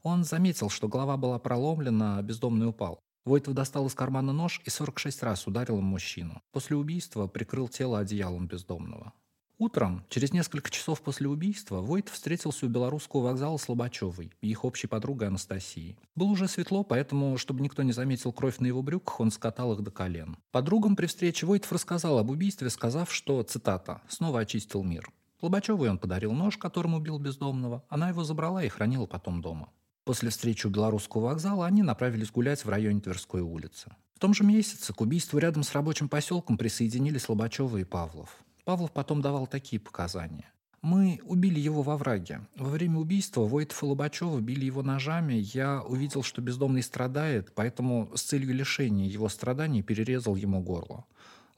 Он 0.02 0.24
заметил, 0.24 0.70
что 0.70 0.88
голова 0.88 1.18
была 1.18 1.38
проломлена, 1.38 2.16
а 2.16 2.22
бездомный 2.22 2.66
упал. 2.66 2.98
Войтов 3.26 3.52
достал 3.52 3.86
из 3.88 3.94
кармана 3.94 4.32
нож 4.32 4.62
и 4.64 4.70
46 4.70 5.22
раз 5.22 5.46
ударил 5.46 5.80
им 5.80 5.84
мужчину. 5.84 6.40
После 6.50 6.76
убийства 6.76 7.26
прикрыл 7.26 7.68
тело 7.68 7.98
одеялом 7.98 8.46
бездомного. 8.46 9.12
Утром, 9.58 10.04
через 10.10 10.34
несколько 10.34 10.70
часов 10.70 11.00
после 11.00 11.28
убийства, 11.28 11.80
Войт 11.80 12.10
встретился 12.10 12.66
у 12.66 12.68
белорусского 12.68 13.22
вокзала 13.22 13.56
с 13.56 13.66
Лобачевой 13.70 14.30
их 14.42 14.66
общей 14.66 14.86
подругой 14.86 15.28
Анастасией. 15.28 15.96
Было 16.14 16.28
уже 16.28 16.46
светло, 16.46 16.84
поэтому, 16.84 17.38
чтобы 17.38 17.62
никто 17.62 17.82
не 17.82 17.92
заметил 17.92 18.32
кровь 18.32 18.58
на 18.58 18.66
его 18.66 18.82
брюках, 18.82 19.18
он 19.18 19.30
скатал 19.30 19.72
их 19.72 19.80
до 19.80 19.90
колен. 19.90 20.36
Подругам 20.50 20.94
при 20.94 21.06
встрече 21.06 21.46
Войтов 21.46 21.72
рассказал 21.72 22.18
об 22.18 22.28
убийстве, 22.28 22.68
сказав, 22.68 23.10
что, 23.10 23.42
цитата, 23.44 24.02
«снова 24.08 24.40
очистил 24.40 24.82
мир». 24.82 25.10
Лобачевой 25.40 25.88
он 25.88 25.98
подарил 25.98 26.32
нож, 26.32 26.58
которым 26.58 26.94
убил 26.94 27.18
бездомного. 27.18 27.82
Она 27.88 28.10
его 28.10 28.24
забрала 28.24 28.62
и 28.62 28.68
хранила 28.68 29.06
потом 29.06 29.40
дома. 29.40 29.70
После 30.04 30.28
встречи 30.28 30.66
у 30.66 30.70
белорусского 30.70 31.22
вокзала 31.22 31.64
они 31.64 31.82
направились 31.82 32.30
гулять 32.30 32.62
в 32.62 32.68
районе 32.68 33.00
Тверской 33.00 33.40
улицы. 33.40 33.90
В 34.14 34.18
том 34.18 34.34
же 34.34 34.44
месяце 34.44 34.92
к 34.92 35.00
убийству 35.00 35.38
рядом 35.38 35.62
с 35.62 35.72
рабочим 35.72 36.10
поселком 36.10 36.58
присоединились 36.58 37.28
Лобачева 37.28 37.78
и 37.78 37.84
Павлов. 37.84 38.45
Павлов 38.66 38.90
потом 38.90 39.22
давал 39.22 39.46
такие 39.46 39.78
показания. 39.78 40.52
Мы 40.82 41.20
убили 41.22 41.60
его 41.60 41.82
во 41.82 41.96
враге. 41.96 42.40
Во 42.56 42.68
время 42.68 42.98
убийства 42.98 43.42
Войтов 43.42 43.80
и 43.80 43.86
Лобачева 43.86 44.40
били 44.40 44.64
его 44.64 44.82
ножами. 44.82 45.34
Я 45.34 45.82
увидел, 45.82 46.24
что 46.24 46.42
бездомный 46.42 46.82
страдает, 46.82 47.52
поэтому 47.54 48.10
с 48.16 48.22
целью 48.22 48.52
лишения 48.52 49.06
его 49.06 49.28
страданий 49.28 49.84
перерезал 49.84 50.34
ему 50.34 50.60
горло. 50.62 51.04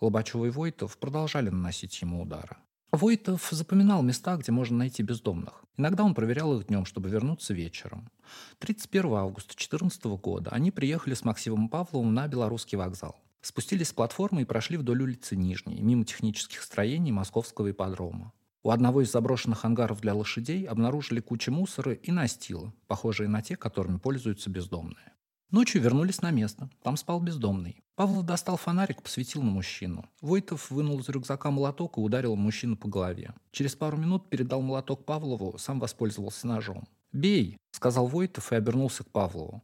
Лобачева 0.03 0.45
и 0.45 0.51
Войтов 0.51 0.99
продолжали 0.99 1.49
наносить 1.49 1.99
ему 2.03 2.21
удары. 2.21 2.59
Войтов 2.93 3.49
запоминал 3.51 4.03
места, 4.03 4.37
где 4.37 4.53
можно 4.53 4.77
найти 4.77 5.03
бездомных. 5.03 5.65
Иногда 5.79 6.05
он 6.05 6.15
проверял 6.15 6.59
их 6.61 6.67
днем, 6.67 6.85
чтобы 6.85 7.09
вернуться 7.09 7.55
вечером. 7.55 8.11
31 8.59 9.15
августа 9.15 9.55
2014 9.57 10.05
года 10.21 10.51
они 10.51 10.71
приехали 10.71 11.15
с 11.15 11.25
Максимом 11.25 11.71
Павловым 11.71 12.13
на 12.13 12.29
Белорусский 12.29 12.77
вокзал. 12.77 13.17
Спустились 13.41 13.89
с 13.89 13.93
платформы 13.93 14.43
и 14.43 14.45
прошли 14.45 14.77
вдоль 14.77 15.03
улицы 15.03 15.37
Нижней, 15.37 15.81
мимо 15.81 16.05
технических 16.05 16.63
строений 16.63 17.13
московского 17.13 17.71
ипподрома. 17.71 18.33
У 18.65 18.71
одного 18.71 19.03
из 19.03 19.13
заброшенных 19.13 19.65
ангаров 19.65 20.01
для 20.01 20.15
лошадей 20.15 20.65
обнаружили 20.65 21.21
кучу 21.21 21.53
мусора 21.53 21.93
и 21.93 22.11
настила, 22.11 22.73
похожие 22.87 23.29
на 23.29 23.41
те, 23.41 23.57
которыми 23.57 23.99
пользуются 23.99 24.51
бездомные. 24.51 25.15
Ночью 25.51 25.81
вернулись 25.81 26.21
на 26.21 26.31
место. 26.31 26.69
Там 26.83 26.99
спал 26.99 27.21
бездомный. 27.21 27.83
Павлов 27.95 28.27
достал 28.27 28.59
фонарик, 28.59 29.03
посветил 29.03 29.43
на 29.43 29.51
мужчину. 29.51 30.05
Войтов 30.21 30.71
вынул 30.71 30.99
из 30.99 31.09
рюкзака 31.09 31.51
молоток 31.51 31.97
и 31.97 32.01
ударил 32.01 32.37
мужчину 32.37 32.77
по 32.77 32.87
голове. 32.87 33.33
Через 33.51 33.75
пару 33.75 33.97
минут 33.97 34.29
передал 34.29 34.61
молоток 34.61 35.07
Павлову, 35.07 35.57
сам 35.57 35.81
воспользовался 35.81 36.47
ножом. 36.47 36.87
«Бей!»— 37.13 37.57
сказал 37.71 38.07
Войтов 38.07 38.53
и 38.53 38.57
обернулся 38.57 39.05
к 39.05 39.11
Павлову. 39.11 39.63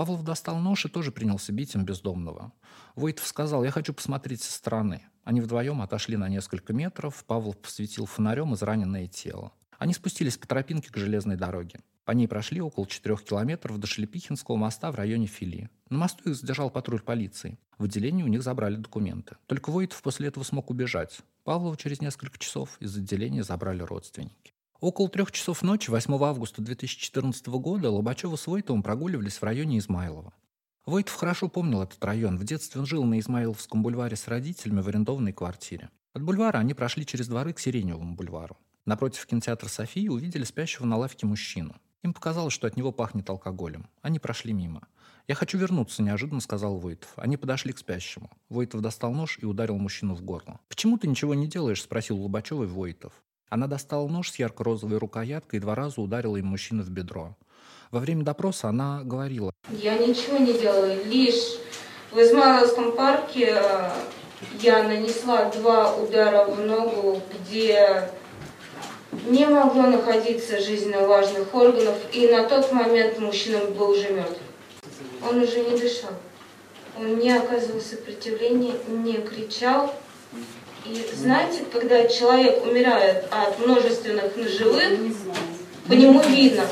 Павлов 0.00 0.24
достал 0.24 0.58
нож 0.58 0.86
и 0.86 0.88
тоже 0.88 1.12
принялся 1.12 1.52
бить 1.52 1.74
им 1.74 1.84
бездомного. 1.84 2.54
Войтов 2.96 3.26
сказал, 3.26 3.64
я 3.64 3.70
хочу 3.70 3.92
посмотреть 3.92 4.40
со 4.40 4.50
стороны. 4.50 5.02
Они 5.24 5.42
вдвоем 5.42 5.82
отошли 5.82 6.16
на 6.16 6.26
несколько 6.26 6.72
метров, 6.72 7.22
Павлов 7.26 7.58
посветил 7.58 8.06
фонарем 8.06 8.54
израненное 8.54 9.08
тело. 9.08 9.52
Они 9.76 9.92
спустились 9.92 10.38
по 10.38 10.46
тропинке 10.46 10.90
к 10.90 10.96
железной 10.96 11.36
дороге. 11.36 11.80
По 12.06 12.12
ней 12.12 12.26
прошли 12.28 12.62
около 12.62 12.86
четырех 12.86 13.24
километров 13.24 13.78
до 13.78 13.86
Шлепихинского 13.86 14.56
моста 14.56 14.90
в 14.90 14.94
районе 14.94 15.26
Фили. 15.26 15.68
На 15.90 15.98
мосту 15.98 16.30
их 16.30 16.36
задержал 16.36 16.70
патруль 16.70 17.02
полиции. 17.02 17.58
В 17.76 17.84
отделении 17.84 18.22
у 18.22 18.28
них 18.28 18.42
забрали 18.42 18.76
документы. 18.76 19.36
Только 19.44 19.68
Войтов 19.68 20.00
после 20.00 20.28
этого 20.28 20.44
смог 20.44 20.70
убежать. 20.70 21.20
Павлова 21.44 21.76
через 21.76 22.00
несколько 22.00 22.38
часов 22.38 22.78
из 22.80 22.96
отделения 22.96 23.42
забрали 23.42 23.82
родственники. 23.82 24.54
Около 24.80 25.10
трех 25.10 25.30
часов 25.30 25.60
ночи 25.60 25.90
8 25.90 26.14
августа 26.24 26.62
2014 26.62 27.46
года 27.48 27.90
Лобачева 27.90 28.36
с 28.36 28.46
Войтовым 28.46 28.82
прогуливались 28.82 29.36
в 29.36 29.42
районе 29.42 29.76
Измайлова. 29.76 30.32
Войтов 30.86 31.16
хорошо 31.16 31.48
помнил 31.50 31.82
этот 31.82 32.02
район. 32.02 32.38
В 32.38 32.44
детстве 32.44 32.80
он 32.80 32.86
жил 32.86 33.04
на 33.04 33.20
Измайловском 33.20 33.82
бульваре 33.82 34.16
с 34.16 34.26
родителями 34.26 34.80
в 34.80 34.88
арендованной 34.88 35.34
квартире. 35.34 35.90
От 36.14 36.22
бульвара 36.22 36.56
они 36.56 36.72
прошли 36.72 37.04
через 37.04 37.28
дворы 37.28 37.52
к 37.52 37.58
Сиреневому 37.58 38.14
бульвару. 38.14 38.56
Напротив 38.86 39.26
кинотеатра 39.26 39.68
«Софии» 39.68 40.08
увидели 40.08 40.44
спящего 40.44 40.86
на 40.86 40.96
лавке 40.96 41.26
мужчину. 41.26 41.76
Им 42.02 42.14
показалось, 42.14 42.54
что 42.54 42.66
от 42.66 42.78
него 42.78 42.90
пахнет 42.90 43.28
алкоголем. 43.28 43.86
Они 44.00 44.18
прошли 44.18 44.54
мимо. 44.54 44.88
«Я 45.28 45.34
хочу 45.34 45.58
вернуться»,– 45.58 46.02
неожиданно 46.02 46.40
сказал 46.40 46.78
Войтов. 46.78 47.12
Они 47.16 47.36
подошли 47.36 47.74
к 47.74 47.78
спящему. 47.78 48.30
Войтов 48.48 48.80
достал 48.80 49.12
нож 49.12 49.38
и 49.42 49.44
ударил 49.44 49.76
мужчину 49.76 50.14
в 50.14 50.22
горло. 50.22 50.58
«Почему 50.70 50.96
ты 50.96 51.06
ничего 51.06 51.34
не 51.34 51.46
делаешь?»– 51.46 51.82
спросил 51.82 52.18
Лобачевой 52.18 52.66
Войтов. 52.66 53.12
Она 53.50 53.66
достала 53.66 54.06
нож 54.06 54.30
с 54.30 54.38
ярко-розовой 54.38 54.98
рукояткой 54.98 55.58
и 55.58 55.60
два 55.60 55.74
раза 55.74 56.00
ударила 56.00 56.36
им 56.36 56.46
мужчину 56.46 56.84
в 56.84 56.90
бедро. 56.90 57.36
Во 57.90 57.98
время 57.98 58.22
допроса 58.22 58.68
она 58.68 59.02
говорила. 59.02 59.52
Я 59.70 59.98
ничего 59.98 60.38
не 60.38 60.52
делаю, 60.52 61.04
лишь 61.06 61.58
в 62.12 62.18
Измайловском 62.18 62.92
парке 62.92 63.60
э, 63.60 63.90
я 64.60 64.84
нанесла 64.84 65.50
два 65.50 65.96
удара 65.96 66.44
в 66.44 66.60
ногу, 66.60 67.20
где 67.42 68.08
не 69.26 69.46
могло 69.46 69.82
находиться 69.82 70.60
жизненно 70.60 71.08
важных 71.08 71.52
органов, 71.52 71.96
и 72.12 72.28
на 72.28 72.44
тот 72.48 72.72
момент 72.72 73.18
мужчина 73.18 73.58
был 73.64 73.90
уже 73.90 74.12
мертв. 74.12 74.40
Он 75.28 75.42
уже 75.42 75.60
не 75.64 75.76
дышал. 75.76 76.10
Он 76.96 77.18
не 77.18 77.32
оказывал 77.32 77.80
сопротивления, 77.80 78.74
не 78.86 79.14
кричал, 79.14 79.92
и 80.84 81.14
знаете, 81.14 81.64
когда 81.64 82.06
человек 82.08 82.64
умирает 82.64 83.26
от 83.30 83.58
множественных 83.58 84.36
ножевых, 84.36 85.16
по 85.86 85.92
нему 85.92 86.22
видно. 86.22 86.66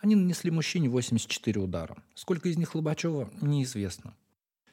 Они 0.00 0.14
нанесли 0.14 0.50
мужчине 0.50 0.88
84 0.88 1.60
удара. 1.60 1.96
Сколько 2.14 2.48
из 2.48 2.56
них 2.56 2.74
Лобачева, 2.74 3.30
неизвестно. 3.40 4.14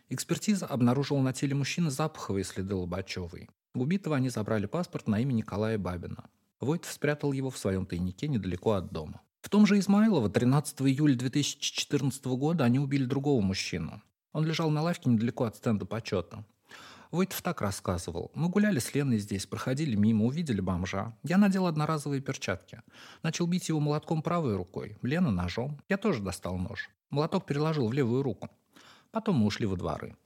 Экспертиза 0.09 0.65
обнаружила 0.65 1.21
на 1.21 1.33
теле 1.33 1.55
мужчины 1.55 1.89
запаховые 1.89 2.43
следы 2.43 2.75
Лобачевой. 2.75 3.49
У 3.73 3.81
убитого 3.81 4.15
они 4.15 4.29
забрали 4.29 4.67
паспорт 4.67 5.07
на 5.07 5.19
имя 5.19 5.33
Николая 5.33 5.77
Бабина. 5.77 6.25
Войтов 6.59 6.91
спрятал 6.91 7.31
его 7.31 7.49
в 7.49 7.57
своем 7.57 7.85
тайнике 7.85 8.27
недалеко 8.27 8.73
от 8.73 8.91
дома. 8.91 9.21
В 9.41 9.49
том 9.49 9.65
же 9.65 9.79
Измайлово 9.79 10.29
13 10.29 10.81
июля 10.81 11.15
2014 11.15 12.25
года 12.25 12.63
они 12.63 12.79
убили 12.79 13.05
другого 13.05 13.41
мужчину. 13.41 14.01
Он 14.31 14.45
лежал 14.45 14.69
на 14.69 14.81
лавке 14.81 15.09
недалеко 15.09 15.45
от 15.45 15.55
стенда 15.55 15.85
почета. 15.85 16.45
Войтов 17.13 17.43
так 17.43 17.61
рассказывал. 17.61 18.31
Мы 18.33 18.49
гуляли 18.49 18.79
с 18.79 18.95
Леной 18.95 19.19
здесь, 19.19 19.45
проходили 19.45 19.95
мимо, 19.95 20.25
увидели 20.25 20.61
бомжа. 20.61 21.15
Я 21.21 21.37
надел 21.37 21.67
одноразовые 21.67 22.23
перчатки. 22.23 22.81
Начал 23.21 23.45
бить 23.45 23.69
его 23.69 23.79
молотком 23.79 24.23
правой 24.23 24.55
рукой, 24.55 24.97
Лена 25.03 25.29
ножом. 25.29 25.79
Я 25.89 25.97
тоже 25.97 26.23
достал 26.23 26.57
нож. 26.57 26.89
Молоток 27.11 27.45
переложил 27.45 27.87
в 27.87 27.93
левую 27.93 28.23
руку. 28.23 28.49
Потом 29.11 29.35
мы 29.35 29.45
ушли 29.45 29.67
во 29.67 29.75
дворы. 29.75 30.17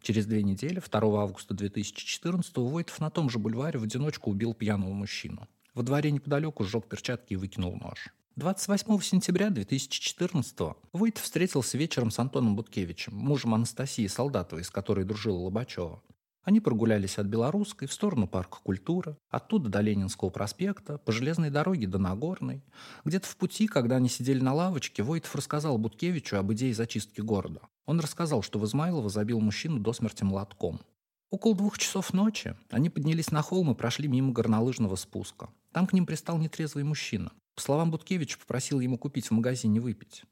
Через 0.00 0.24
две 0.24 0.42
недели, 0.42 0.80
2 0.80 1.22
августа 1.22 1.52
2014 1.52 2.56
Войтов 2.56 2.98
на 2.98 3.10
том 3.10 3.28
же 3.28 3.38
бульваре 3.38 3.78
в 3.78 3.82
одиночку 3.82 4.30
убил 4.30 4.54
пьяного 4.54 4.94
мужчину. 4.94 5.50
Во 5.74 5.82
дворе 5.82 6.12
неподалеку 6.12 6.64
сжег 6.64 6.88
перчатки 6.88 7.34
и 7.34 7.36
выкинул 7.36 7.76
нож. 7.76 8.08
28 8.40 9.02
сентября 9.02 9.50
2014 9.50 10.58
Войт 10.94 11.18
встретился 11.18 11.76
вечером 11.76 12.10
с 12.10 12.18
Антоном 12.18 12.56
Буткевичем, 12.56 13.14
мужем 13.14 13.52
Анастасии 13.52 14.06
Солдатовой, 14.06 14.64
с 14.64 14.70
которой 14.70 15.04
дружила 15.04 15.36
Лобачева. 15.36 16.02
Они 16.42 16.58
прогулялись 16.58 17.18
от 17.18 17.26
Белорусской 17.26 17.86
в 17.86 17.92
сторону 17.92 18.26
парка 18.26 18.56
культуры, 18.62 19.18
оттуда 19.28 19.68
до 19.68 19.82
Ленинского 19.82 20.30
проспекта, 20.30 20.96
по 20.96 21.12
железной 21.12 21.50
дороге 21.50 21.86
до 21.86 21.98
Нагорной. 21.98 22.64
Где-то 23.04 23.26
в 23.26 23.36
пути, 23.36 23.66
когда 23.66 23.96
они 23.96 24.08
сидели 24.08 24.40
на 24.40 24.54
лавочке, 24.54 25.02
Войтов 25.02 25.34
рассказал 25.34 25.76
Буткевичу 25.76 26.38
об 26.38 26.50
идее 26.54 26.72
зачистки 26.72 27.20
города. 27.20 27.60
Он 27.84 28.00
рассказал, 28.00 28.40
что 28.40 28.58
в 28.58 28.64
Измайлово 28.64 29.10
забил 29.10 29.40
мужчину 29.40 29.80
до 29.80 29.92
смерти 29.92 30.24
молотком. 30.24 30.80
Около 31.28 31.54
двух 31.54 31.76
часов 31.76 32.14
ночи 32.14 32.56
они 32.70 32.88
поднялись 32.88 33.32
на 33.32 33.42
холм 33.42 33.70
и 33.70 33.74
прошли 33.74 34.08
мимо 34.08 34.32
горнолыжного 34.32 34.96
спуска. 34.96 35.50
Там 35.72 35.86
к 35.86 35.92
ним 35.92 36.06
пристал 36.06 36.38
нетрезвый 36.38 36.84
мужчина. 36.84 37.32
По 37.54 37.60
словам 37.62 37.90
Буткевича, 37.90 38.38
попросил 38.38 38.80
ему 38.80 38.98
купить 38.98 39.28
в 39.28 39.30
магазине 39.32 39.80
выпить. 39.80 40.24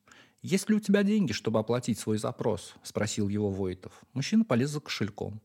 «Есть 0.43 0.69
ли 0.69 0.77
у 0.77 0.81
тебя 0.81 1.03
деньги, 1.03 1.33
чтобы 1.33 1.59
оплатить 1.59 1.99
свой 1.99 2.19
запрос?»– 2.19 2.75
спросил 2.83 3.29
его 3.29 3.51
Войтов. 3.51 3.93
Мужчина 4.13 4.45
полез 4.45 4.71
за 4.71 4.81
кошельком. 4.81 5.41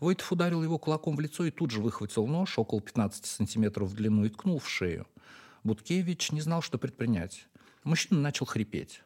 Войтов 0.00 0.30
ударил 0.32 0.62
его 0.62 0.78
кулаком 0.78 1.16
в 1.16 1.20
лицо 1.20 1.44
и 1.44 1.50
тут 1.50 1.70
же 1.70 1.80
выхватил 1.80 2.26
нож 2.26 2.58
около 2.58 2.80
15 2.80 3.26
сантиметров 3.26 3.90
в 3.90 3.94
длину 3.94 4.24
и 4.24 4.28
ткнул 4.28 4.58
в 4.58 4.68
шею. 4.68 5.06
Буткевич 5.64 6.32
не 6.32 6.40
знал, 6.40 6.62
что 6.62 6.78
предпринять. 6.78 7.46
Мужчина 7.84 8.20
начал 8.20 8.46
хрипеть. 8.46 9.02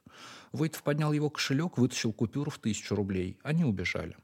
Войтов 0.52 0.82
поднял 0.82 1.12
его 1.12 1.30
кошелек, 1.30 1.78
вытащил 1.78 2.12
купюру 2.12 2.50
в 2.50 2.58
тысячу 2.58 2.94
рублей. 2.94 3.38
Они 3.42 3.64
убежали. 3.64 4.16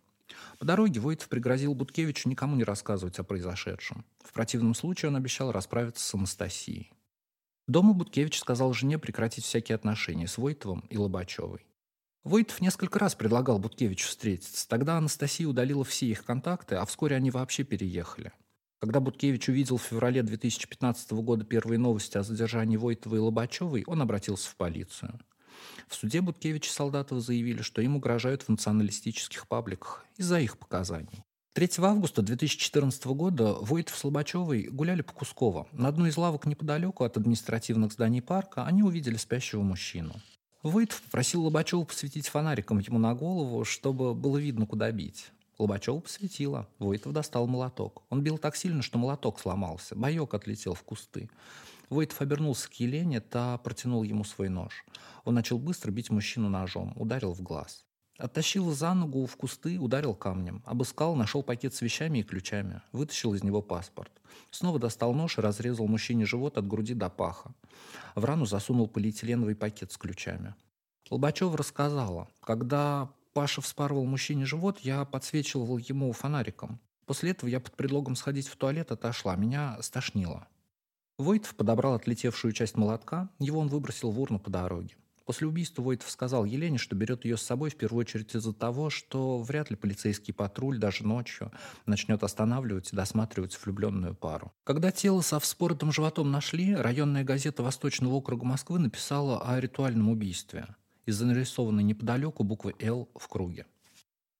По 0.58 0.66
дороге 0.66 1.00
Войтов 1.00 1.28
пригрозил 1.28 1.74
Буткевичу 1.74 2.28
никому 2.28 2.54
не 2.56 2.64
рассказывать 2.64 3.18
о 3.18 3.24
произошедшем. 3.24 4.04
В 4.22 4.32
противном 4.32 4.74
случае 4.74 5.08
он 5.08 5.16
обещал 5.16 5.52
расправиться 5.52 6.04
с 6.06 6.14
Анастасией. 6.14 6.92
Дома 7.68 7.92
Буткевич 7.92 8.38
сказал 8.38 8.72
жене 8.72 8.98
прекратить 8.98 9.44
всякие 9.44 9.76
отношения 9.76 10.26
с 10.26 10.38
Войтовым 10.38 10.80
и 10.88 10.96
Лобачевой. 10.96 11.66
Войтов 12.24 12.62
несколько 12.62 12.98
раз 12.98 13.14
предлагал 13.14 13.58
Буткевичу 13.58 14.08
встретиться. 14.08 14.66
Тогда 14.66 14.96
Анастасия 14.96 15.46
удалила 15.46 15.84
все 15.84 16.06
их 16.06 16.24
контакты, 16.24 16.76
а 16.76 16.86
вскоре 16.86 17.16
они 17.16 17.30
вообще 17.30 17.64
переехали. 17.64 18.32
Когда 18.80 19.00
Буткевич 19.00 19.50
увидел 19.50 19.76
в 19.76 19.82
феврале 19.82 20.22
2015 20.22 21.10
года 21.12 21.44
первые 21.44 21.78
новости 21.78 22.16
о 22.16 22.22
задержании 22.22 22.78
Войтова 22.78 23.16
и 23.16 23.18
Лобачевой, 23.18 23.84
он 23.86 24.00
обратился 24.00 24.48
в 24.48 24.56
полицию. 24.56 25.20
В 25.88 25.94
суде 25.94 26.22
Буткевич 26.22 26.68
и 26.68 26.70
Солдатов 26.70 27.20
заявили, 27.20 27.60
что 27.60 27.82
им 27.82 27.96
угрожают 27.96 28.44
в 28.44 28.48
националистических 28.48 29.46
пабликах 29.46 30.06
из-за 30.16 30.40
их 30.40 30.56
показаний. 30.56 31.22
3 31.58 31.70
августа 31.78 32.22
2014 32.22 33.04
года 33.06 33.54
Войтов 33.54 33.96
с 33.96 34.04
Лобачевой 34.04 34.68
гуляли 34.70 35.02
по 35.02 35.12
Кусково. 35.12 35.66
На 35.72 35.88
одной 35.88 36.10
из 36.10 36.16
лавок 36.16 36.46
неподалеку 36.46 37.02
от 37.02 37.16
административных 37.16 37.92
зданий 37.92 38.22
парка 38.22 38.64
они 38.64 38.84
увидели 38.84 39.16
спящего 39.16 39.62
мужчину. 39.62 40.14
Войтов 40.62 41.02
попросил 41.02 41.42
Лобачева 41.42 41.82
посветить 41.82 42.28
фонариком 42.28 42.78
ему 42.78 43.00
на 43.00 43.12
голову, 43.12 43.64
чтобы 43.64 44.14
было 44.14 44.38
видно, 44.38 44.66
куда 44.66 44.92
бить. 44.92 45.32
Лобачева 45.58 45.98
посветила. 45.98 46.68
Войтов 46.78 47.12
достал 47.12 47.48
молоток. 47.48 48.04
Он 48.08 48.22
бил 48.22 48.38
так 48.38 48.54
сильно, 48.54 48.80
что 48.80 48.98
молоток 48.98 49.40
сломался. 49.40 49.96
Боек 49.96 50.34
отлетел 50.34 50.74
в 50.74 50.84
кусты. 50.84 51.28
Войтов 51.90 52.20
обернулся 52.20 52.70
к 52.70 52.74
Елене, 52.74 53.20
та 53.20 53.58
протянул 53.58 54.04
ему 54.04 54.22
свой 54.22 54.48
нож. 54.48 54.84
Он 55.24 55.34
начал 55.34 55.58
быстро 55.58 55.90
бить 55.90 56.10
мужчину 56.10 56.48
ножом, 56.48 56.92
ударил 56.94 57.34
в 57.34 57.42
глаз. 57.42 57.87
Оттащил 58.18 58.72
за 58.72 58.94
ногу 58.94 59.26
в 59.26 59.36
кусты, 59.36 59.78
ударил 59.78 60.12
камнем. 60.12 60.60
Обыскал, 60.66 61.14
нашел 61.14 61.44
пакет 61.44 61.72
с 61.72 61.80
вещами 61.80 62.18
и 62.18 62.22
ключами. 62.24 62.82
Вытащил 62.90 63.32
из 63.34 63.44
него 63.44 63.62
паспорт. 63.62 64.10
Снова 64.50 64.80
достал 64.80 65.14
нож 65.14 65.38
и 65.38 65.40
разрезал 65.40 65.86
мужчине 65.86 66.26
живот 66.26 66.58
от 66.58 66.66
груди 66.66 66.94
до 66.94 67.10
паха. 67.10 67.54
В 68.16 68.24
рану 68.24 68.44
засунул 68.44 68.88
полиэтиленовый 68.88 69.54
пакет 69.54 69.92
с 69.92 69.96
ключами. 69.96 70.56
Лобачева 71.10 71.56
рассказала, 71.56 72.28
когда 72.40 73.08
Паша 73.34 73.60
вспарывал 73.60 74.04
мужчине 74.04 74.46
живот, 74.46 74.80
я 74.80 75.04
подсвечивал 75.04 75.78
ему 75.78 76.10
фонариком. 76.10 76.80
После 77.06 77.30
этого 77.30 77.48
я 77.48 77.60
под 77.60 77.76
предлогом 77.76 78.16
сходить 78.16 78.48
в 78.48 78.56
туалет 78.56 78.90
отошла. 78.90 79.36
Меня 79.36 79.80
стошнило. 79.80 80.48
Войтов 81.18 81.54
подобрал 81.54 81.94
отлетевшую 81.94 82.52
часть 82.52 82.76
молотка. 82.76 83.30
Его 83.38 83.60
он 83.60 83.68
выбросил 83.68 84.10
в 84.10 84.20
урну 84.20 84.40
по 84.40 84.50
дороге. 84.50 84.96
После 85.28 85.46
убийства 85.46 85.82
Войтов 85.82 86.10
сказал 86.10 86.46
Елене, 86.46 86.78
что 86.78 86.96
берет 86.96 87.26
ее 87.26 87.36
с 87.36 87.42
собой 87.42 87.68
в 87.68 87.76
первую 87.76 88.00
очередь 88.00 88.34
из-за 88.34 88.54
того, 88.54 88.88
что 88.88 89.42
вряд 89.42 89.68
ли 89.68 89.76
полицейский 89.76 90.32
патруль 90.32 90.78
даже 90.78 91.06
ночью 91.06 91.52
начнет 91.84 92.22
останавливать 92.24 92.94
и 92.94 92.96
досматривать 92.96 93.58
влюбленную 93.62 94.14
пару. 94.14 94.54
Когда 94.64 94.90
тело 94.90 95.20
со 95.20 95.38
вспоротым 95.38 95.92
животом 95.92 96.30
нашли, 96.30 96.74
районная 96.74 97.24
газета 97.24 97.62
Восточного 97.62 98.14
округа 98.14 98.46
Москвы 98.46 98.78
написала 98.78 99.42
о 99.42 99.60
ритуальном 99.60 100.08
убийстве 100.08 100.66
из-за 101.04 101.26
нарисованной 101.26 101.82
неподалеку 101.82 102.42
буквы 102.42 102.74
«Л» 102.78 103.10
в 103.14 103.28
круге. 103.28 103.66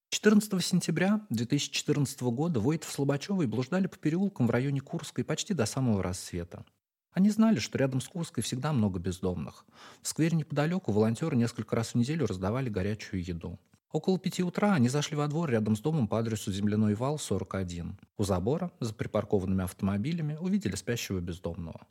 14 0.09 0.64
сентября 0.64 1.20
2014 1.28 2.18
года 2.22 2.61
Войтов 2.61 2.91
с 2.91 2.99
Лобачевой 2.99 3.47
блуждали 3.47 3.89
по 3.89 3.99
переулкам 3.99 4.47
в 4.47 4.51
районе 4.51 4.80
Курской 4.80 5.22
почти 5.22 5.53
до 5.53 5.66
самого 5.66 6.03
рассвета. 6.03 6.64
Они 7.12 7.30
знали, 7.30 7.59
что 7.59 7.78
рядом 7.78 8.00
с 8.00 8.09
Курской 8.09 8.42
всегда 8.42 8.72
много 8.72 8.98
бездомных. 8.98 9.64
В 10.02 10.09
сквере 10.09 10.36
неподалеку 10.36 10.92
волонтеры 10.92 11.36
несколько 11.36 11.76
раз 11.76 11.88
в 11.88 11.94
неделю 11.96 12.26
раздавали 12.26 12.68
горячую 12.68 13.24
еду. 13.24 13.59
Около 13.90 14.18
пяти 14.18 14.42
утра 14.42 14.74
они 14.74 14.88
зашли 14.88 15.16
во 15.16 15.28
двор 15.28 15.50
рядом 15.50 15.74
с 15.74 15.80
домом 15.80 16.09
по 16.09 16.18
адресу 16.18 16.52
Земляной 16.52 16.94
вал, 16.94 17.18
41. 17.18 17.98
У 18.18 18.24
забора, 18.24 18.70
за 18.80 18.92
припаркованными 18.92 19.64
автомобилями, 19.64 20.36
увидели 20.38 20.76
спящего 20.76 21.20
бездомного. 21.20 21.86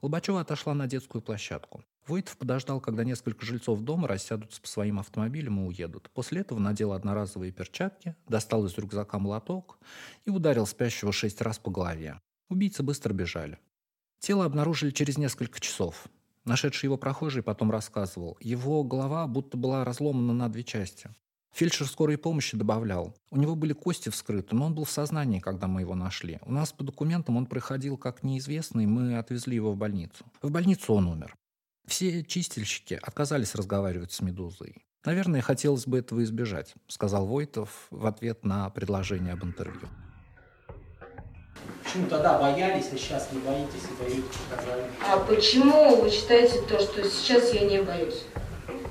Лобачева 0.00 0.40
отошла 0.40 0.74
на 0.74 0.86
детскую 0.86 1.20
площадку. 1.20 1.84
Войтов 2.06 2.36
подождал, 2.36 2.80
когда 2.80 3.04
несколько 3.04 3.44
жильцов 3.44 3.80
дома 3.80 4.08
рассядутся 4.08 4.60
по 4.60 4.68
своим 4.68 4.98
автомобилям 4.98 5.60
и 5.60 5.68
уедут. 5.68 6.10
После 6.10 6.42
этого 6.42 6.58
надел 6.58 6.92
одноразовые 6.92 7.52
перчатки, 7.52 8.14
достал 8.28 8.66
из 8.66 8.76
рюкзака 8.76 9.18
молоток 9.18 9.78
и 10.24 10.30
ударил 10.30 10.66
спящего 10.66 11.12
шесть 11.12 11.40
раз 11.40 11.58
по 11.58 11.70
голове. 11.70 12.20
Убийцы 12.48 12.82
быстро 12.82 13.14
бежали. 13.14 13.58
Тело 14.20 14.44
обнаружили 14.44 14.90
через 14.90 15.18
несколько 15.18 15.60
часов. 15.60 16.06
Нашедший 16.44 16.86
его 16.86 16.96
прохожий 16.96 17.42
потом 17.42 17.70
рассказывал. 17.70 18.36
Его 18.40 18.84
голова 18.84 19.26
будто 19.26 19.56
была 19.56 19.84
разломана 19.84 20.32
на 20.32 20.48
две 20.48 20.62
части. 20.62 21.10
Фельдшер 21.54 21.86
скорой 21.86 22.18
помощи 22.18 22.56
добавлял. 22.56 23.14
У 23.30 23.36
него 23.36 23.54
были 23.54 23.72
кости 23.72 24.08
вскрыты, 24.08 24.56
но 24.56 24.66
он 24.66 24.74
был 24.74 24.84
в 24.84 24.90
сознании, 24.90 25.38
когда 25.38 25.68
мы 25.68 25.82
его 25.82 25.94
нашли. 25.94 26.40
У 26.42 26.50
нас 26.50 26.72
по 26.72 26.82
документам 26.82 27.36
он 27.36 27.46
проходил 27.46 27.96
как 27.96 28.24
неизвестный, 28.24 28.86
мы 28.86 29.16
отвезли 29.18 29.54
его 29.54 29.72
в 29.72 29.76
больницу. 29.76 30.24
В 30.42 30.50
больницу 30.50 30.92
он 30.92 31.06
умер. 31.06 31.36
Все 31.86 32.24
чистильщики 32.24 32.98
отказались 33.00 33.54
разговаривать 33.54 34.10
с 34.10 34.20
«Медузой». 34.20 34.84
«Наверное, 35.04 35.42
хотелось 35.42 35.86
бы 35.86 35.98
этого 35.98 36.24
избежать»,— 36.24 36.74
сказал 36.88 37.26
Войтов 37.26 37.86
в 37.90 38.04
ответ 38.06 38.44
на 38.44 38.68
предложение 38.70 39.34
об 39.34 39.44
интервью. 39.44 39.88
Почему 41.82 42.08
тогда 42.08 42.38
боялись, 42.38 42.86
а 42.92 42.96
сейчас 42.96 43.30
не 43.32 43.38
боитесь 43.40 43.84
и 43.90 44.02
боитесь 44.02 44.36
показаний? 44.50 44.86
А 45.08 45.18
почему 45.18 46.02
вы 46.02 46.10
считаете 46.10 46.60
то, 46.62 46.80
что 46.80 47.04
сейчас 47.08 47.52
я 47.52 47.68
не 47.68 47.82
боюсь? 47.82 48.24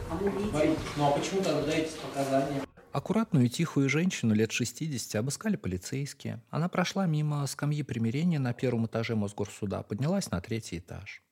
А 0.09 0.15
вы 0.15 0.29
боитесь? 0.29 0.77
Ну 0.95 1.07
а 1.07 1.11
почему 1.11 1.41
тогда 1.41 1.61
даете 1.63 1.91
показания? 2.01 2.61
Аккуратную 2.93 3.47
и 3.47 3.49
тихую 3.49 3.89
женщину 3.89 4.35
лет 4.35 4.51
60 4.51 5.15
обыскали 5.15 5.55
полицейские. 5.55 6.41
Она 6.51 6.69
прошла 6.69 7.07
мимо 7.07 7.45
скамьи 7.47 7.81
примирения 7.81 8.37
на 8.37 8.53
первом 8.53 8.85
этаже 8.85 9.15
Мосгорсуда, 9.15 9.81
поднялась 9.81 10.29
на 10.29 10.39
третий 10.41 10.77
этаж. 10.77 11.23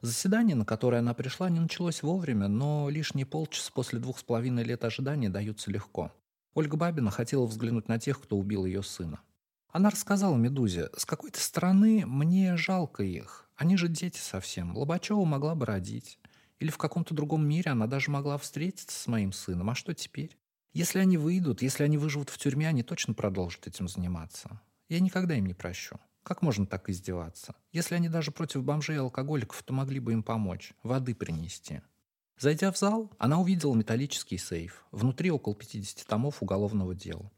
Заседание, 0.00 0.56
на 0.56 0.64
которое 0.64 0.98
она 0.98 1.12
пришла, 1.12 1.50
не 1.50 1.60
началось 1.60 2.02
вовремя, 2.02 2.48
но 2.48 2.88
лишние 2.88 3.26
полчаса 3.26 3.70
после 3.74 3.98
двух 3.98 4.18
с 4.18 4.22
половиной 4.22 4.62
лет 4.62 4.84
ожидания 4.84 5.28
даются 5.28 5.70
легко. 5.70 6.12
Ольга 6.54 6.76
Бабина 6.76 7.10
хотела 7.10 7.46
взглянуть 7.46 7.88
на 7.88 7.98
тех, 7.98 8.20
кто 8.20 8.36
убил 8.36 8.64
ее 8.64 8.82
сына. 8.82 9.20
Она 9.72 9.88
рассказала 9.88 10.36
Медузе, 10.36 10.90
с 10.94 11.06
какой-то 11.06 11.40
стороны 11.40 12.04
мне 12.06 12.58
жалко 12.58 13.02
их. 13.02 13.48
Они 13.56 13.78
же 13.78 13.88
дети 13.88 14.18
совсем. 14.18 14.76
Лобачева 14.76 15.24
могла 15.24 15.54
бы 15.54 15.64
родить. 15.64 16.18
Или 16.58 16.70
в 16.70 16.76
каком-то 16.76 17.14
другом 17.14 17.48
мире 17.48 17.70
она 17.70 17.86
даже 17.86 18.10
могла 18.10 18.36
встретиться 18.36 19.00
с 19.00 19.06
моим 19.06 19.32
сыном. 19.32 19.70
А 19.70 19.74
что 19.74 19.94
теперь? 19.94 20.36
Если 20.74 20.98
они 20.98 21.16
выйдут, 21.16 21.62
если 21.62 21.84
они 21.84 21.96
выживут 21.96 22.28
в 22.28 22.36
тюрьме, 22.36 22.68
они 22.68 22.82
точно 22.82 23.14
продолжат 23.14 23.66
этим 23.66 23.88
заниматься. 23.88 24.60
Я 24.90 25.00
никогда 25.00 25.36
им 25.36 25.46
не 25.46 25.54
прощу. 25.54 25.98
Как 26.22 26.42
можно 26.42 26.66
так 26.66 26.90
издеваться? 26.90 27.54
Если 27.72 27.94
они 27.94 28.10
даже 28.10 28.30
против 28.30 28.62
бомжей 28.62 28.96
и 28.96 28.98
алкоголиков, 28.98 29.62
то 29.62 29.72
могли 29.72 30.00
бы 30.00 30.12
им 30.12 30.22
помочь, 30.22 30.74
воды 30.82 31.14
принести. 31.14 31.80
Зайдя 32.42 32.72
в 32.72 32.76
зал, 32.76 33.08
она 33.18 33.38
увидела 33.38 33.72
металлический 33.72 34.36
сейф. 34.36 34.84
Внутри 34.90 35.30
около 35.30 35.54
50 35.54 36.04
томов 36.08 36.42
уголовного 36.42 36.92
дела. 36.92 37.30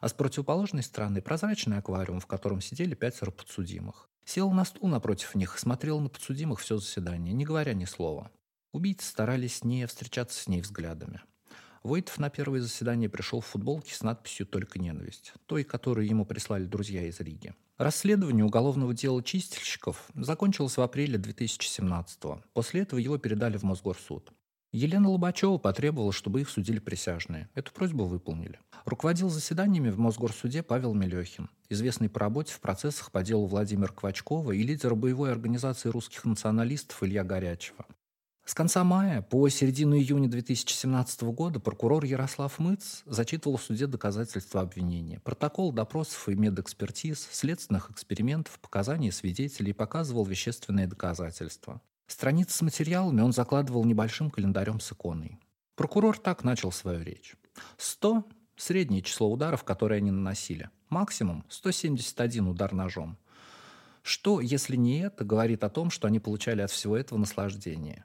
А 0.00 0.08
с 0.08 0.12
противоположной 0.12 0.84
стороны 0.84 1.20
прозрачный 1.20 1.78
аквариум, 1.78 2.20
в 2.20 2.28
котором 2.28 2.60
сидели 2.60 2.94
пятеро 2.94 3.32
подсудимых. 3.32 4.08
Села 4.24 4.52
на 4.52 4.64
стул 4.64 4.88
напротив 4.88 5.34
них, 5.34 5.58
смотрела 5.58 5.98
на 5.98 6.08
подсудимых 6.08 6.60
все 6.60 6.78
заседание, 6.78 7.34
не 7.34 7.44
говоря 7.44 7.74
ни 7.74 7.86
слова. 7.86 8.30
Убийцы 8.70 9.04
старались 9.04 9.64
не 9.64 9.84
встречаться 9.84 10.40
с 10.40 10.46
ней 10.46 10.60
взглядами. 10.60 11.22
Войтов 11.82 12.18
на 12.18 12.30
первое 12.30 12.60
заседание 12.60 13.08
пришел 13.08 13.40
в 13.40 13.46
футболке 13.46 13.92
с 13.92 14.04
надписью 14.04 14.46
«Только 14.46 14.78
ненависть», 14.78 15.32
той, 15.46 15.64
которую 15.64 16.06
ему 16.06 16.24
прислали 16.24 16.66
друзья 16.66 17.04
из 17.04 17.18
Риги. 17.18 17.52
Расследование 17.78 18.44
уголовного 18.44 18.94
дела 18.94 19.24
чистильщиков 19.24 20.08
закончилось 20.14 20.76
в 20.76 20.82
апреле 20.82 21.18
2017 21.18 22.24
-го. 22.26 22.42
После 22.52 22.82
этого 22.82 23.00
его 23.00 23.18
передали 23.18 23.56
в 23.56 23.64
Мосгорсуд. 23.64 24.32
Елена 24.72 25.10
Лобачева 25.10 25.58
потребовала, 25.58 26.12
чтобы 26.12 26.40
их 26.40 26.48
судили 26.48 26.78
присяжные. 26.78 27.50
Эту 27.54 27.72
просьбу 27.72 28.06
выполнили. 28.06 28.58
Руководил 28.86 29.28
заседаниями 29.28 29.90
в 29.90 29.98
Мосгорсуде 29.98 30.62
Павел 30.62 30.94
Мелехин, 30.94 31.50
известный 31.68 32.08
по 32.08 32.20
работе 32.20 32.54
в 32.54 32.60
процессах 32.60 33.12
по 33.12 33.22
делу 33.22 33.46
Владимира 33.46 33.92
Квачкова 33.92 34.52
и 34.52 34.62
лидер 34.62 34.94
боевой 34.94 35.30
организации 35.30 35.90
русских 35.90 36.24
националистов 36.24 37.02
Илья 37.02 37.22
Горячева. 37.22 37.84
С 38.46 38.54
конца 38.54 38.82
мая 38.82 39.20
по 39.20 39.46
середину 39.50 39.94
июня 39.94 40.28
2017 40.28 41.22
года 41.24 41.60
прокурор 41.60 42.04
Ярослав 42.04 42.58
Мыц 42.58 43.02
зачитывал 43.04 43.58
в 43.58 43.62
суде 43.62 43.86
доказательства 43.86 44.62
обвинения, 44.62 45.20
протокол 45.20 45.70
допросов 45.70 46.30
и 46.30 46.34
медэкспертиз, 46.34 47.28
следственных 47.30 47.90
экспериментов, 47.90 48.58
показания 48.58 49.12
свидетелей 49.12 49.74
показывал 49.74 50.24
вещественные 50.24 50.86
доказательства. 50.86 51.82
Страницы 52.12 52.58
с 52.58 52.60
материалами 52.60 53.22
он 53.22 53.32
закладывал 53.32 53.86
небольшим 53.86 54.30
календарем 54.30 54.80
с 54.80 54.92
иконой. 54.92 55.38
Прокурор 55.76 56.18
так 56.18 56.44
начал 56.44 56.70
свою 56.70 57.02
речь. 57.02 57.36
100– 57.78 58.28
среднее 58.56 59.00
число 59.00 59.32
ударов, 59.32 59.64
которые 59.64 59.96
они 59.96 60.10
наносили. 60.10 60.68
Максимум– 60.90 61.42
171 61.48 62.48
удар 62.48 62.74
ножом. 62.74 63.16
Что, 64.02 64.42
если 64.42 64.76
не 64.76 65.00
это, 65.00 65.24
говорит 65.24 65.64
о 65.64 65.70
том, 65.70 65.88
что 65.88 66.06
они 66.06 66.20
получали 66.20 66.60
от 66.60 66.70
всего 66.70 66.98
этого 66.98 67.18
наслаждение? 67.18 68.04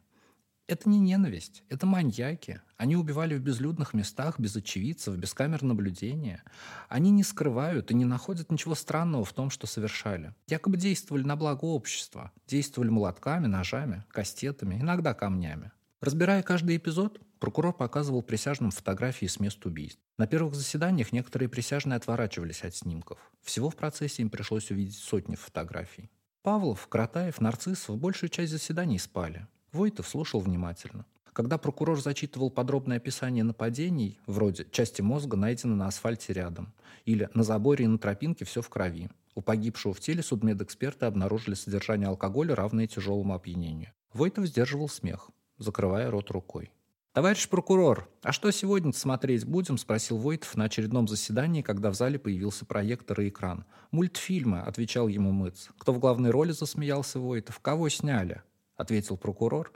Это 0.67 0.89
не 0.89 0.99
ненависть, 0.99 1.63
это 1.69 1.85
маньяки. 1.85 2.59
Они 2.75 2.97
убивали 2.97 3.35
в 3.35 3.41
безлюдных 3.41 3.93
местах, 3.93 4.37
без 4.37 4.53
очевидцев, 4.57 5.15
без 5.15 5.33
камер 5.33 5.63
наблюдения. 5.63 6.43
Они 6.89 7.09
не 7.09 7.23
скрывают 7.23 7.89
и 7.89 7.95
не 7.95 8.03
находят 8.03 8.51
ничего 8.51 8.75
странного 8.75 9.23
в 9.23 9.31
том, 9.31 9.49
что 9.49 9.65
совершали. 9.65 10.35
Якобы 10.47 10.75
действовали 10.75 11.23
на 11.23 11.37
благо 11.37 11.63
общества. 11.63 12.33
Действовали 12.47 12.89
молотками, 12.89 13.47
ножами, 13.47 14.03
кастетами, 14.09 14.75
иногда 14.75 15.13
камнями. 15.13 15.71
Разбирая 16.01 16.43
каждый 16.43 16.75
эпизод, 16.75 17.21
прокурор 17.39 17.73
показывал 17.73 18.21
присяжным 18.21 18.71
фотографии 18.71 19.27
с 19.27 19.39
мест 19.39 19.65
убийств. 19.65 20.01
На 20.17 20.27
первых 20.27 20.53
заседаниях 20.53 21.13
некоторые 21.13 21.47
присяжные 21.47 21.95
отворачивались 21.95 22.63
от 22.63 22.75
снимков. 22.75 23.19
Всего 23.41 23.69
в 23.69 23.77
процессе 23.77 24.21
им 24.21 24.29
пришлось 24.29 24.69
увидеть 24.69 24.97
сотни 24.97 25.35
фотографий. 25.35 26.11
Павлов, 26.43 26.87
Кратаев, 26.87 27.39
Нарциссов 27.39 27.97
большую 27.97 28.29
часть 28.29 28.51
заседаний 28.51 28.99
спали. 28.99 29.47
Войтов 29.77 30.07
слушал 30.07 30.39
внимательно. 30.39 31.05
Когда 31.33 31.59
прокурор 31.59 32.01
зачитывал 32.01 32.49
подробное 32.49 32.97
описание 32.97 33.43
нападений, 33.43 34.19
вроде 34.25 34.65
«части 34.71 35.03
мозга 35.03 35.37
найдены 35.37 35.75
на 35.75 35.85
асфальте 35.85 36.33
рядом» 36.33 36.73
или 37.05 37.29
«на 37.35 37.43
заборе 37.43 37.85
и 37.85 37.87
на 37.87 37.99
тропинке 37.99 38.43
все 38.43 38.63
в 38.63 38.69
крови», 38.69 39.07
у 39.35 39.41
погибшего 39.41 39.93
в 39.93 39.99
теле 39.99 40.23
судмедэксперты 40.23 41.05
обнаружили 41.05 41.53
содержание 41.53 42.07
алкоголя, 42.07 42.55
равное 42.55 42.87
тяжелому 42.87 43.35
опьянению. 43.35 43.91
Войтов 44.13 44.47
сдерживал 44.47 44.89
смех, 44.89 45.29
закрывая 45.59 46.09
рот 46.09 46.31
рукой. 46.31 46.71
«Товарищ 47.13 47.47
прокурор, 47.47 48.09
а 48.23 48.31
что 48.31 48.49
сегодня 48.49 48.93
смотреть 48.93 49.45
будем?»– 49.45 49.77
спросил 49.79 50.17
Войтов 50.17 50.55
на 50.57 50.63
очередном 50.63 51.07
заседании, 51.07 51.61
когда 51.61 51.91
в 51.91 51.93
зале 51.93 52.17
появился 52.17 52.65
проектор 52.65 53.21
и 53.21 53.29
экран. 53.29 53.63
«Мультфильмы»,– 53.91 54.59
отвечал 54.65 55.07
ему 55.07 55.31
Мыц. 55.31 55.69
«Кто 55.77 55.93
в 55.93 55.99
главной 55.99 56.31
роли?»– 56.31 56.51
засмеялся 56.53 57.19
Войтов. 57.19 57.59
«Кого 57.59 57.89
сняли?»– 57.89 58.41
ответил 58.77 59.17
прокурор 59.17 59.71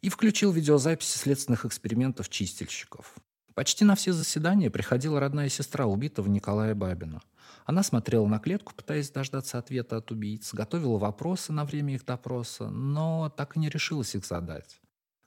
и 0.00 0.08
включил 0.08 0.50
видеозаписи 0.50 1.16
следственных 1.16 1.64
экспериментов 1.64 2.28
чистильщиков. 2.28 3.14
Почти 3.54 3.84
на 3.84 3.94
все 3.94 4.12
заседания 4.12 4.70
приходила 4.70 5.20
родная 5.20 5.48
сестра 5.48 5.86
убитого 5.86 6.26
Николая 6.28 6.74
Бабина. 6.74 7.22
Она 7.64 7.82
смотрела 7.82 8.26
на 8.26 8.38
клетку, 8.38 8.72
пытаясь 8.74 9.10
дождаться 9.10 9.58
ответа 9.58 9.98
от 9.98 10.10
убийц, 10.10 10.52
готовила 10.52 10.98
вопросы 10.98 11.52
на 11.52 11.64
время 11.64 11.94
их 11.94 12.04
допроса, 12.04 12.68
но 12.70 13.32
так 13.36 13.56
и 13.56 13.60
не 13.60 13.68
решилась 13.68 14.14
их 14.14 14.26
задать. 14.26 14.81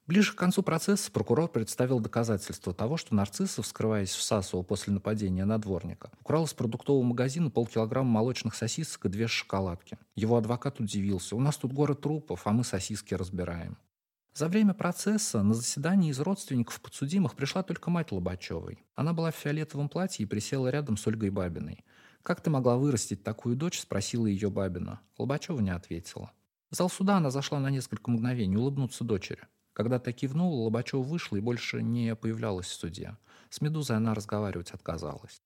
Ближе 0.08 0.34
к 0.34 0.36
концу 0.36 0.62
процесса 0.62 1.12
прокурор 1.12 1.50
представил 1.50 2.00
доказательства 2.00 2.76
того, 2.76 2.96
что 2.96 3.16
Нарциссов, 3.16 3.66
скрываясь 3.66 4.14
в 4.14 4.22
Сасово 4.22 4.62
после 4.62 4.94
нападения 4.94 5.46
на 5.46 5.58
дворника, 5.58 6.12
украл 6.20 6.46
из 6.46 6.54
продуктового 6.54 7.02
магазина 7.02 7.50
полкилограмма 7.50 8.12
молочных 8.12 8.54
сосисок 8.54 9.06
и 9.06 9.10
две 9.10 9.28
шоколадки. 9.28 9.98
Его 10.16 10.38
адвокат 10.38 10.80
удивился. 10.80 11.36
«У 11.36 11.40
нас 11.40 11.58
тут 11.58 11.74
город 11.74 12.02
трупов, 12.02 12.46
а 12.46 12.52
мы 12.52 12.64
сосиски 12.64 13.16
разбираем». 13.16 13.78
За 14.36 14.48
время 14.48 14.76
процесса 14.76 15.42
на 15.42 15.56
заседании 15.56 16.12
из 16.12 16.20
родственников 16.20 16.82
подсудимых 16.82 17.36
пришла 17.36 17.64
только 17.64 17.90
мать 17.90 18.12
Лобачевой. 18.12 18.84
Она 18.94 19.14
была 19.14 19.32
в 19.32 19.36
фиолетовом 19.36 19.90
платье 19.90 20.24
и 20.24 20.28
присела 20.28 20.68
рядом 20.68 20.98
с 20.98 21.08
Ольгой 21.08 21.32
Бабиной. 21.32 21.84
«Как 22.22 22.42
ты 22.42 22.52
могла 22.52 22.78
вырастить 22.78 23.24
такую 23.24 23.56
дочь?»– 23.56 23.80
спросила 23.82 24.28
ее 24.28 24.52
Бабина. 24.52 25.00
Лобачева 25.18 25.62
не 25.62 25.72
ответила. 25.72 26.32
В 26.70 26.76
зал 26.76 26.90
суда 26.90 27.18
она 27.18 27.32
зашла 27.32 27.60
на 27.60 27.72
несколько 27.72 28.12
мгновений 28.12 28.58
улыбнуться 28.58 29.04
дочери. 29.04 29.48
Когда 29.76 30.00
та 30.00 30.14
кивнула, 30.14 30.64
Лобачева 30.64 31.04
вышла 31.04 31.36
и 31.36 31.42
больше 31.42 31.84
не 31.84 32.16
появлялась 32.16 32.68
в 32.68 32.74
суде. 32.74 33.18
С 33.50 33.60
«Медузой» 33.60 33.98
она 33.98 34.14
разговаривать 34.14 34.72
отказалась. 34.72 35.42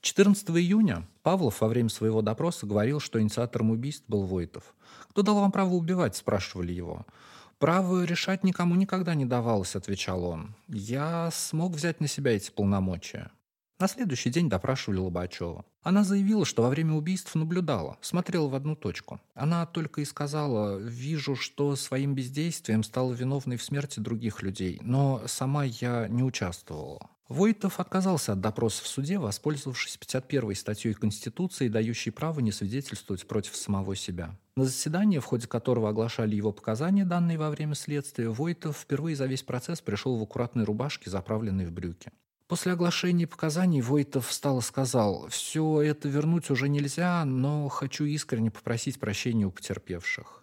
14 0.00 0.50
июня 0.50 1.08
Павлов 1.22 1.60
во 1.60 1.68
время 1.68 1.88
своего 1.88 2.20
допроса 2.20 2.66
говорил, 2.66 2.98
что 2.98 3.20
инициатором 3.20 3.70
убийств 3.70 4.04
был 4.08 4.24
Войтов. 4.24 4.74
«Кто 5.10 5.22
дал 5.22 5.36
вам 5.36 5.52
право 5.52 5.74
убивать?»– 5.74 6.16
спрашивали 6.16 6.72
его. 6.72 7.06
«Право 7.60 8.02
решать 8.02 8.42
никому 8.42 8.74
никогда 8.74 9.14
не 9.14 9.26
давалось»,– 9.26 9.76
отвечал 9.76 10.24
он. 10.24 10.56
«Я 10.66 11.30
смог 11.32 11.72
взять 11.72 12.00
на 12.00 12.08
себя 12.08 12.34
эти 12.34 12.50
полномочия». 12.50 13.30
На 13.80 13.86
следующий 13.86 14.30
день 14.30 14.48
допрашивали 14.48 14.98
Лобачева. 14.98 15.64
Она 15.82 16.02
заявила, 16.02 16.44
что 16.44 16.62
во 16.62 16.68
время 16.68 16.94
убийств 16.94 17.36
наблюдала, 17.36 17.96
смотрела 18.00 18.48
в 18.48 18.56
одну 18.56 18.74
точку. 18.74 19.20
Она 19.34 19.66
только 19.66 20.00
и 20.00 20.04
сказала, 20.04 20.78
вижу, 20.78 21.36
что 21.36 21.76
своим 21.76 22.16
бездействием 22.16 22.82
стала 22.82 23.12
виновной 23.12 23.56
в 23.56 23.62
смерти 23.62 24.00
других 24.00 24.42
людей, 24.42 24.80
но 24.82 25.22
сама 25.26 25.62
я 25.62 26.08
не 26.08 26.24
участвовала. 26.24 27.08
Войтов 27.28 27.78
отказался 27.78 28.32
от 28.32 28.40
допроса 28.40 28.82
в 28.82 28.88
суде, 28.88 29.18
воспользовавшись 29.18 29.98
51-й 30.00 30.56
статьей 30.56 30.94
Конституции, 30.94 31.68
дающей 31.68 32.10
право 32.10 32.40
не 32.40 32.50
свидетельствовать 32.50 33.28
против 33.28 33.54
самого 33.54 33.94
себя. 33.94 34.34
На 34.56 34.64
заседании, 34.64 35.18
в 35.20 35.24
ходе 35.24 35.46
которого 35.46 35.90
оглашали 35.90 36.34
его 36.34 36.50
показания, 36.50 37.04
данные 37.04 37.38
во 37.38 37.50
время 37.50 37.74
следствия, 37.74 38.28
Войтов 38.30 38.78
впервые 38.78 39.14
за 39.14 39.26
весь 39.26 39.42
процесс 39.42 39.80
пришел 39.80 40.16
в 40.16 40.22
аккуратной 40.22 40.64
рубашке, 40.64 41.10
заправленной 41.10 41.66
в 41.66 41.70
брюки. 41.70 42.10
После 42.48 42.72
оглашения 42.72 43.26
показаний 43.26 43.82
Войтов 43.82 44.26
встал 44.26 44.60
и 44.60 44.62
сказал, 44.62 45.28
«Все 45.28 45.82
это 45.82 46.08
вернуть 46.08 46.50
уже 46.50 46.70
нельзя, 46.70 47.22
но 47.26 47.68
хочу 47.68 48.06
искренне 48.06 48.50
попросить 48.50 48.98
прощения 48.98 49.44
у 49.44 49.50
потерпевших». 49.50 50.42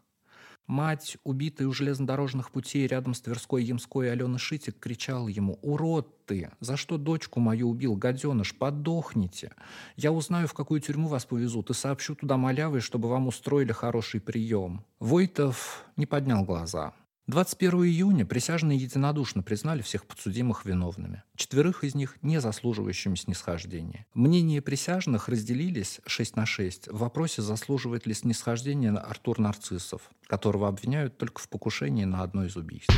Мать, 0.68 1.18
убитая 1.24 1.68
у 1.68 1.74
железнодорожных 1.74 2.52
путей 2.52 2.86
рядом 2.88 3.16
с 3.16 3.22
Тверской 3.22 3.64
Ямской 3.64 4.12
Алена 4.12 4.38
Шитик, 4.38 4.80
кричала 4.80 5.28
ему 5.28 5.58
«Урод 5.64 6.26
ты! 6.26 6.52
За 6.60 6.78
что 6.78 6.98
дочку 6.98 7.40
мою 7.40 7.70
убил, 7.70 7.96
гаденыш? 7.96 8.56
Подохните! 8.56 9.54
Я 9.96 10.12
узнаю, 10.12 10.48
в 10.48 10.54
какую 10.54 10.82
тюрьму 10.82 11.08
вас 11.08 11.26
повезут, 11.26 11.72
и 11.72 11.74
сообщу 11.74 12.16
туда 12.16 12.38
малявой, 12.38 12.82
чтобы 12.82 13.10
вам 13.10 13.28
устроили 13.28 13.72
хороший 13.72 14.22
прием». 14.22 14.84
Войтов 15.00 15.86
не 15.98 16.06
поднял 16.06 16.44
глаза. 16.44 16.94
21 17.28 17.86
июня 17.86 18.24
присяжные 18.24 18.78
единодушно 18.78 19.42
признали 19.42 19.82
всех 19.82 20.06
подсудимых 20.06 20.64
виновными, 20.64 21.24
четверых 21.36 21.84
из 21.84 21.96
них 21.96 22.18
не 22.22 22.40
заслуживающими 22.40 23.16
снисхождения. 23.16 24.06
Мнения 24.14 24.62
присяжных 24.62 25.28
разделились 25.28 26.02
6 26.06 26.36
на 26.36 26.46
6 26.46 26.90
в 26.90 27.00
вопросе, 27.00 27.42
заслуживает 27.42 28.06
ли 28.06 28.14
снисхождения 28.14 28.92
Артур 28.92 29.40
Нарциссов, 29.40 30.12
которого 30.28 30.68
обвиняют 30.68 31.18
только 31.18 31.42
в 31.42 31.50
покушении 31.50 32.06
на 32.06 32.22
одно 32.22 32.46
из 32.46 32.56
убийств. 32.58 32.94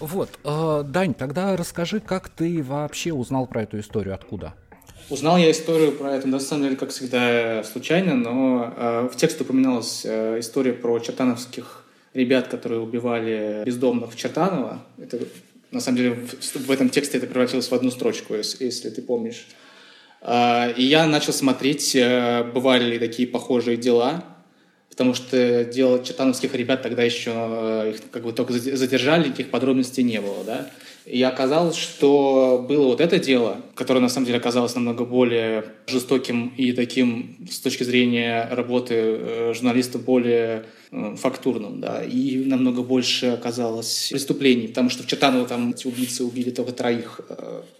Вот, 0.00 0.30
э, 0.44 0.84
Дань, 0.86 1.14
тогда 1.14 1.56
расскажи, 1.56 2.00
как 2.00 2.28
ты 2.28 2.62
вообще 2.62 3.12
узнал 3.12 3.46
про 3.46 3.62
эту 3.62 3.78
историю, 3.80 4.14
откуда? 4.14 4.54
Узнал 5.10 5.38
я 5.38 5.50
историю 5.50 5.92
про 5.92 6.14
это, 6.16 6.28
на 6.28 6.38
самом 6.38 6.64
деле, 6.64 6.76
как 6.76 6.90
всегда, 6.90 7.64
случайно, 7.64 8.14
но 8.14 8.74
э, 8.76 9.08
в 9.12 9.16
тексте 9.16 9.42
упоминалась 9.42 10.02
э, 10.04 10.38
история 10.40 10.72
про 10.72 10.98
чертановских 10.98 11.84
ребят, 12.14 12.48
которые 12.48 12.80
убивали 12.80 13.62
бездомных 13.64 14.12
в 14.12 14.16
Чертаново. 14.16 14.82
Это, 14.98 15.20
на 15.70 15.80
самом 15.80 15.96
деле, 15.98 16.14
в, 16.14 16.56
в 16.56 16.70
этом 16.70 16.90
тексте 16.90 17.18
это 17.18 17.26
превратилось 17.26 17.70
в 17.70 17.74
одну 17.74 17.90
строчку, 17.90 18.34
если, 18.34 18.64
если 18.64 18.90
ты 18.90 19.00
помнишь. 19.00 19.46
Э, 20.20 20.72
и 20.76 20.82
я 20.82 21.06
начал 21.06 21.32
смотреть, 21.32 21.96
э, 21.96 22.44
бывали 22.44 22.84
ли 22.84 22.98
такие 22.98 23.26
похожие 23.26 23.76
дела– 23.76 24.24
потому 24.98 25.14
что 25.14 25.64
дело 25.64 26.02
чертановских 26.02 26.56
ребят 26.56 26.82
тогда 26.82 27.04
еще 27.04 27.30
э, 27.32 27.92
их 27.94 28.10
как 28.10 28.24
бы 28.24 28.32
только 28.32 28.52
задержали, 28.52 29.28
никаких 29.28 29.50
подробностей 29.50 30.02
не 30.02 30.20
было, 30.20 30.42
да. 30.44 30.68
И 31.06 31.22
оказалось, 31.22 31.76
что 31.76 32.66
было 32.68 32.86
вот 32.86 33.00
это 33.00 33.20
дело, 33.20 33.58
которое 33.76 34.00
на 34.00 34.08
самом 34.08 34.26
деле 34.26 34.38
оказалось 34.38 34.74
намного 34.74 35.04
более 35.04 35.66
жестоким 35.86 36.52
и 36.56 36.72
таким 36.72 37.46
с 37.48 37.60
точки 37.60 37.84
зрения 37.84 38.48
работы 38.50 38.94
э, 38.96 39.52
журналиста 39.54 40.00
более 40.00 40.64
э, 40.90 41.14
фактурным, 41.16 41.80
да, 41.80 42.02
и 42.02 42.44
намного 42.44 42.82
больше 42.82 43.26
оказалось 43.26 44.08
преступлений, 44.10 44.66
потому 44.66 44.90
что 44.90 45.04
в 45.04 45.06
Чертаново 45.06 45.46
там 45.46 45.70
эти 45.70 45.86
убийцы 45.86 46.24
убили 46.24 46.50
только 46.50 46.72
троих 46.72 47.20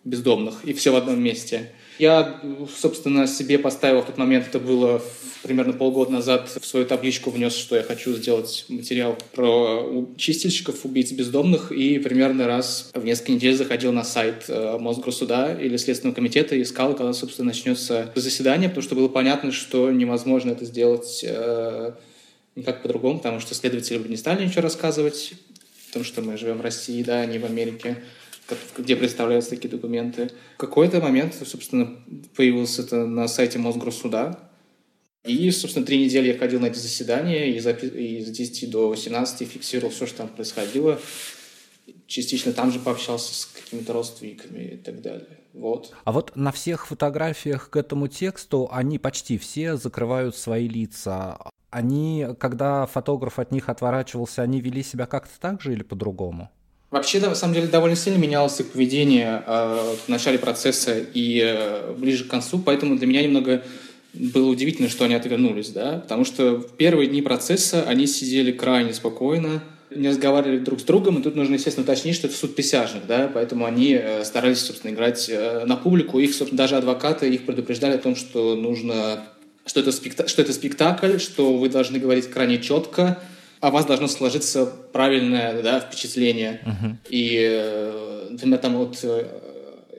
бездомных, 0.05 0.64
и 0.64 0.73
все 0.73 0.93
в 0.93 0.97
одном 0.97 1.21
месте. 1.21 1.73
Я, 1.99 2.40
собственно, 2.76 3.26
себе 3.26 3.59
поставил 3.59 4.03
в 4.03 4.07
тот 4.07 4.18
момент, 4.18 4.46
это 4.46 4.61
было 4.61 5.03
примерно 5.42 5.72
полгода 5.72 6.12
назад, 6.12 6.49
в 6.61 6.64
свою 6.64 6.86
табличку 6.86 7.30
внес, 7.30 7.57
что 7.57 7.74
я 7.76 7.82
хочу 7.82 8.14
сделать 8.14 8.64
материал 8.68 9.18
про 9.32 10.07
чистильщиков, 10.16 10.84
убийц 10.84 11.11
бездомных, 11.12 11.72
и 11.72 11.99
примерно 11.99 12.46
раз 12.46 12.90
в 12.94 13.05
несколько 13.05 13.32
недель 13.32 13.57
заходил 13.57 13.92
на 13.92 14.05
сайт 14.05 14.44
э, 14.49 14.78
Мосгорсуда 14.78 15.59
или 15.61 15.76
Следственного 15.76 16.14
комитета 16.14 16.55
и 16.55 16.62
искал, 16.62 16.94
когда, 16.94 17.12
собственно, 17.12 17.49
начнется 17.49 18.12
заседание, 18.14 18.68
потому 18.68 18.84
что 18.84 18.94
было 18.94 19.09
понятно, 19.09 19.51
что 19.51 19.90
невозможно 19.90 20.53
это 20.53 20.64
сделать 20.64 21.24
э, 21.26 21.92
никак 22.55 22.82
по-другому, 22.82 23.18
потому 23.18 23.40
что 23.40 23.55
следователи 23.55 23.99
бы 23.99 24.09
не 24.09 24.16
стали 24.16 24.44
ничего 24.44 24.62
рассказывать, 24.62 25.32
потому 25.88 26.05
что 26.05 26.22
мы 26.22 26.36
живем 26.36 26.59
в 26.59 26.62
России, 26.62 27.03
да, 27.03 27.20
а 27.20 27.26
не 27.26 27.38
в 27.38 27.44
Америке 27.44 27.96
где 28.76 28.96
представляются 28.96 29.51
такие 29.51 29.68
документы. 29.68 30.30
В 30.55 30.59
какой-то 30.59 31.01
момент, 31.01 31.34
собственно, 31.34 31.96
появился 32.36 32.82
это 32.82 33.07
на 33.07 33.28
сайте 33.28 33.59
Мосгорсуда. 33.59 34.38
И, 35.24 35.51
собственно, 35.51 35.84
три 35.84 36.03
недели 36.05 36.28
я 36.28 36.38
ходил 36.38 36.61
на 36.61 36.66
эти 36.66 36.78
заседания 36.78 37.51
и, 37.51 37.59
запи- 37.59 38.24
с 38.24 38.30
10 38.30 38.70
до 38.70 38.88
18 38.88 39.46
фиксировал 39.46 39.90
все, 39.90 40.07
что 40.07 40.18
там 40.18 40.28
происходило. 40.28 40.99
частично 42.07 42.53
там 42.53 42.70
же 42.72 42.78
пообщался 42.78 43.34
с 43.34 43.46
какими-то 43.46 43.92
родственниками 43.92 44.74
и 44.74 44.76
так 44.76 45.03
далее. 45.03 45.38
Вот. 45.53 45.92
А 46.05 46.12
вот 46.12 46.36
на 46.36 46.53
всех 46.53 46.86
фотографиях 46.86 47.70
к 47.70 47.76
этому 47.76 48.09
тексту 48.09 48.68
они 48.72 48.99
почти 48.99 49.38
все 49.38 49.76
закрывают 49.76 50.36
свои 50.36 50.68
лица. 50.68 51.38
Они, 51.70 52.26
когда 52.38 52.86
фотограф 52.86 53.38
от 53.38 53.53
них 53.53 53.68
отворачивался, 53.68 54.42
они 54.42 54.61
вели 54.61 54.82
себя 54.82 55.07
как-то 55.07 55.38
так 55.38 55.61
же 55.61 55.72
или 55.72 55.82
по-другому? 55.82 56.51
Вообще, 56.91 57.20
да, 57.20 57.28
на 57.28 57.34
самом 57.34 57.55
деле, 57.55 57.66
довольно 57.66 57.97
сильно 57.97 58.16
менялось 58.16 58.59
их 58.61 58.70
поведение 58.70 59.43
э, 59.47 59.95
в 60.07 60.09
начале 60.09 60.39
процесса 60.39 60.99
и 60.99 61.43
э, 61.45 61.93
ближе 61.93 62.24
к 62.24 62.28
концу, 62.28 62.59
поэтому 62.59 62.97
для 62.97 63.07
меня 63.07 63.22
немного 63.22 63.62
было 64.14 64.49
удивительно, 64.49 64.89
что 64.89 65.05
они 65.05 65.14
отвернулись, 65.14 65.68
да, 65.68 65.99
потому 65.99 66.24
что 66.24 66.57
в 66.57 66.76
первые 66.76 67.09
дни 67.09 67.20
процесса 67.20 67.84
они 67.86 68.07
сидели 68.07 68.53
крайне 68.53 68.95
спокойно, 68.95 69.62
не 69.91 70.09
разговаривали 70.09 70.59
друг 70.59 70.80
с 70.80 70.84
другом, 70.84 71.18
и 71.18 71.22
тут 71.22 71.34
нужно, 71.34 71.55
естественно, 71.55 71.84
уточнить, 71.84 72.14
что 72.14 72.26
это 72.26 72.36
суд 72.36 72.55
присяжных, 72.55 73.07
да, 73.07 73.30
поэтому 73.32 73.66
они 73.66 73.93
э, 73.93 74.24
старались, 74.24 74.61
собственно, 74.61 74.93
играть 74.93 75.28
э, 75.28 75.64
на 75.66 75.76
публику, 75.76 76.18
их, 76.18 76.34
собственно, 76.34 76.57
даже 76.57 76.76
адвокаты 76.76 77.28
их 77.28 77.45
предупреждали 77.45 77.97
о 77.97 77.99
том, 77.99 78.16
что 78.16 78.57
нужно, 78.57 79.24
что 79.66 79.80
это, 79.80 79.93
спекта... 79.93 80.26
что 80.26 80.41
это 80.41 80.55
спектакль, 80.55 81.18
что 81.18 81.55
вы 81.55 81.68
должны 81.68 81.99
говорить 81.99 82.30
крайне 82.30 82.62
четко, 82.62 83.22
а 83.61 83.70
вас 83.70 83.86
должно 83.86 84.06
сложиться 84.09 84.66
правильное 84.66 85.62
да, 85.62 85.80
впечатление. 85.80 86.61
Uh-huh. 86.64 86.94
И, 87.11 87.38
э, 87.40 88.28
например, 88.30 88.59
там 88.59 88.76
вот 88.76 89.04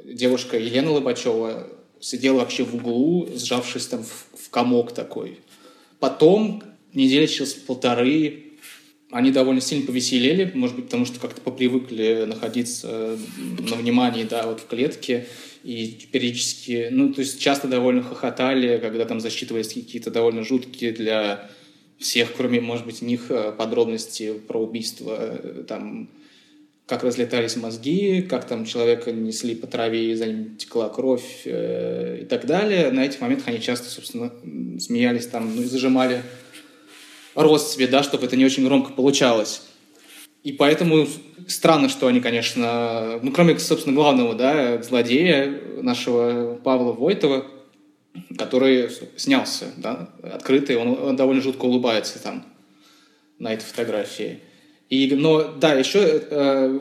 девушка 0.05 0.57
Елена 0.57 0.91
Лобачева 0.91 1.67
сидела 1.99 2.39
вообще 2.39 2.63
в 2.63 2.75
углу, 2.75 3.27
сжавшись 3.35 3.87
там 3.87 4.03
в, 4.03 4.27
в 4.37 4.49
комок 4.49 4.93
такой. 4.93 5.39
Потом, 5.99 6.63
недели 6.93 7.25
через 7.25 7.53
полторы, 7.53 8.45
они 9.11 9.31
довольно 9.31 9.59
сильно 9.59 9.85
повеселели, 9.85 10.51
может 10.53 10.75
быть, 10.75 10.85
потому 10.85 11.05
что 11.05 11.19
как-то 11.19 11.41
попривыкли 11.41 12.25
находиться 12.27 13.17
на 13.37 13.75
внимании, 13.75 14.23
да, 14.23 14.45
вот 14.45 14.61
в 14.61 14.67
клетке, 14.67 15.27
и 15.63 16.07
периодически, 16.11 16.87
ну, 16.91 17.11
то 17.13 17.21
есть 17.21 17.39
часто 17.39 17.67
довольно 17.67 18.03
хохотали, 18.03 18.77
когда 18.77 19.05
там 19.05 19.19
засчитывались 19.19 19.73
какие-то 19.73 20.11
довольно 20.11 20.43
жуткие 20.43 20.91
для 20.91 21.49
всех, 21.99 22.33
кроме, 22.35 22.61
может 22.61 22.85
быть, 22.85 23.01
них 23.01 23.29
э, 23.29 23.51
подробности 23.51 24.33
про 24.33 24.59
убийство, 24.59 25.17
э, 25.19 25.63
там, 25.67 26.09
как 26.85 27.03
разлетались 27.03 27.57
мозги, 27.57 28.21
как 28.21 28.47
там 28.47 28.65
человека 28.65 29.11
несли 29.11 29.53
по 29.53 29.67
траве 29.67 30.11
и 30.11 30.15
за 30.15 30.25
ним 30.25 30.55
текла 30.55 30.89
кровь 30.89 31.41
э, 31.45 32.19
и 32.21 32.25
так 32.25 32.45
далее. 32.45 32.89
На 32.91 33.05
этих 33.05 33.19
моментах 33.19 33.49
они 33.49 33.61
часто, 33.61 33.89
собственно, 33.89 34.31
смеялись 34.79 35.27
там, 35.27 35.55
ну, 35.55 35.61
и 35.61 35.65
зажимали 35.65 36.23
рост 37.35 37.73
себе, 37.73 37.87
да, 37.87 38.01
чтобы 38.01 38.25
это 38.25 38.37
не 38.37 38.45
очень 38.45 38.65
громко 38.65 38.93
получалось. 38.93 39.63
И 40.43 40.53
поэтому 40.53 41.05
странно, 41.47 41.89
что 41.89 42.07
они, 42.07 42.21
конечно, 42.21 43.19
ну, 43.21 43.31
кроме, 43.33 43.59
собственно, 43.59 43.93
главного, 43.93 44.35
да, 44.35 44.81
злодея 44.81 45.61
нашего 45.81 46.55
Павла 46.63 46.93
Войтова, 46.93 47.45
который 48.37 48.89
снялся, 49.17 49.65
да, 49.77 50.09
открытый, 50.23 50.77
он, 50.77 50.89
он 50.89 51.15
довольно 51.15 51.41
жутко 51.41 51.65
улыбается 51.65 52.19
там 52.19 52.45
на 53.37 53.53
этой 53.53 53.63
фотографии. 53.63 54.39
И, 54.89 55.13
но, 55.15 55.43
да, 55.43 55.73
еще 55.73 55.99
э, 56.29 56.79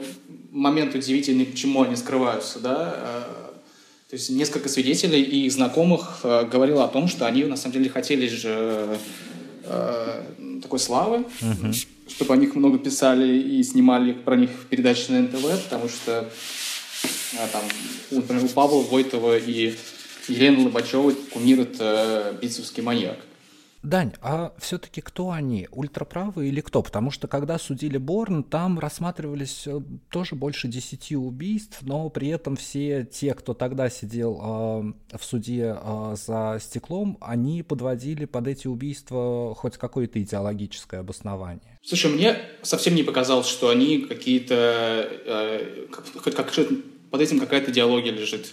момент 0.50 0.94
удивительный, 0.94 1.44
почему 1.44 1.82
они 1.82 1.96
скрываются, 1.96 2.58
да, 2.58 2.94
э, 2.96 3.48
то 4.08 4.16
есть 4.16 4.30
несколько 4.30 4.70
свидетелей 4.70 5.20
и 5.20 5.44
их 5.44 5.52
знакомых 5.52 6.20
э, 6.22 6.46
говорило 6.46 6.84
о 6.84 6.88
том, 6.88 7.08
что 7.08 7.26
они 7.26 7.44
на 7.44 7.56
самом 7.56 7.74
деле 7.74 7.90
хотели 7.90 8.26
же 8.26 8.98
э, 9.64 10.22
такой 10.62 10.78
славы, 10.78 11.18
угу. 11.18 11.72
чтобы 12.08 12.32
о 12.32 12.36
них 12.38 12.54
много 12.54 12.78
писали 12.78 13.36
и 13.36 13.62
снимали 13.62 14.12
про 14.12 14.36
них 14.36 14.50
передачи 14.70 15.10
на 15.10 15.20
НТВ, 15.20 15.64
потому 15.64 15.90
что 15.90 16.30
а, 17.38 17.48
там, 17.52 17.62
например, 18.10 18.44
у 18.44 18.48
Павла 18.48 18.80
Войтова 18.82 19.36
и 19.36 19.74
Елены 20.28 20.64
Лобачевой 20.64 21.14
кумир— 21.14 21.60
это 21.62 22.36
битцевский 22.40 22.82
маньяк. 22.82 23.18
Дань, 23.82 24.12
а 24.22 24.52
все-таки 24.58 25.00
кто 25.00 25.30
они? 25.30 25.68
Ультраправые 25.70 26.48
или 26.48 26.60
кто? 26.60 26.82
Потому 26.82 27.12
что 27.12 27.28
когда 27.28 27.58
судили 27.58 27.96
Борн, 27.96 28.42
там 28.42 28.78
рассматривались 28.78 29.66
э, 29.66 29.80
тоже 30.10 30.34
больше 30.34 30.66
десяти 30.66 31.16
убийств, 31.16 31.78
но 31.82 32.10
при 32.10 32.28
этом 32.28 32.56
все 32.56 33.08
те, 33.10 33.34
кто 33.34 33.54
тогда 33.54 33.88
сидел 33.88 34.92
э, 35.12 35.16
в 35.16 35.24
суде 35.24 35.76
э, 35.80 36.16
за 36.26 36.58
стеклом, 36.60 37.18
они 37.20 37.62
подводили 37.62 38.24
под 38.24 38.48
эти 38.48 38.66
убийства 38.66 39.54
хоть 39.54 39.76
какое-то 39.76 40.20
идеологическое 40.20 41.00
обоснование. 41.00 41.78
Слушай, 41.84 42.12
мне 42.12 42.36
совсем 42.62 42.96
не 42.96 43.04
показалось, 43.04 43.46
что 43.46 43.68
они 43.68 44.00
какие-то... 44.00 45.08
Э, 45.24 45.86
как, 45.92 46.34
как, 46.34 46.52
под 47.10 47.20
этим 47.20 47.38
какая-то 47.38 47.70
идеология 47.70 48.12
лежит 48.12 48.52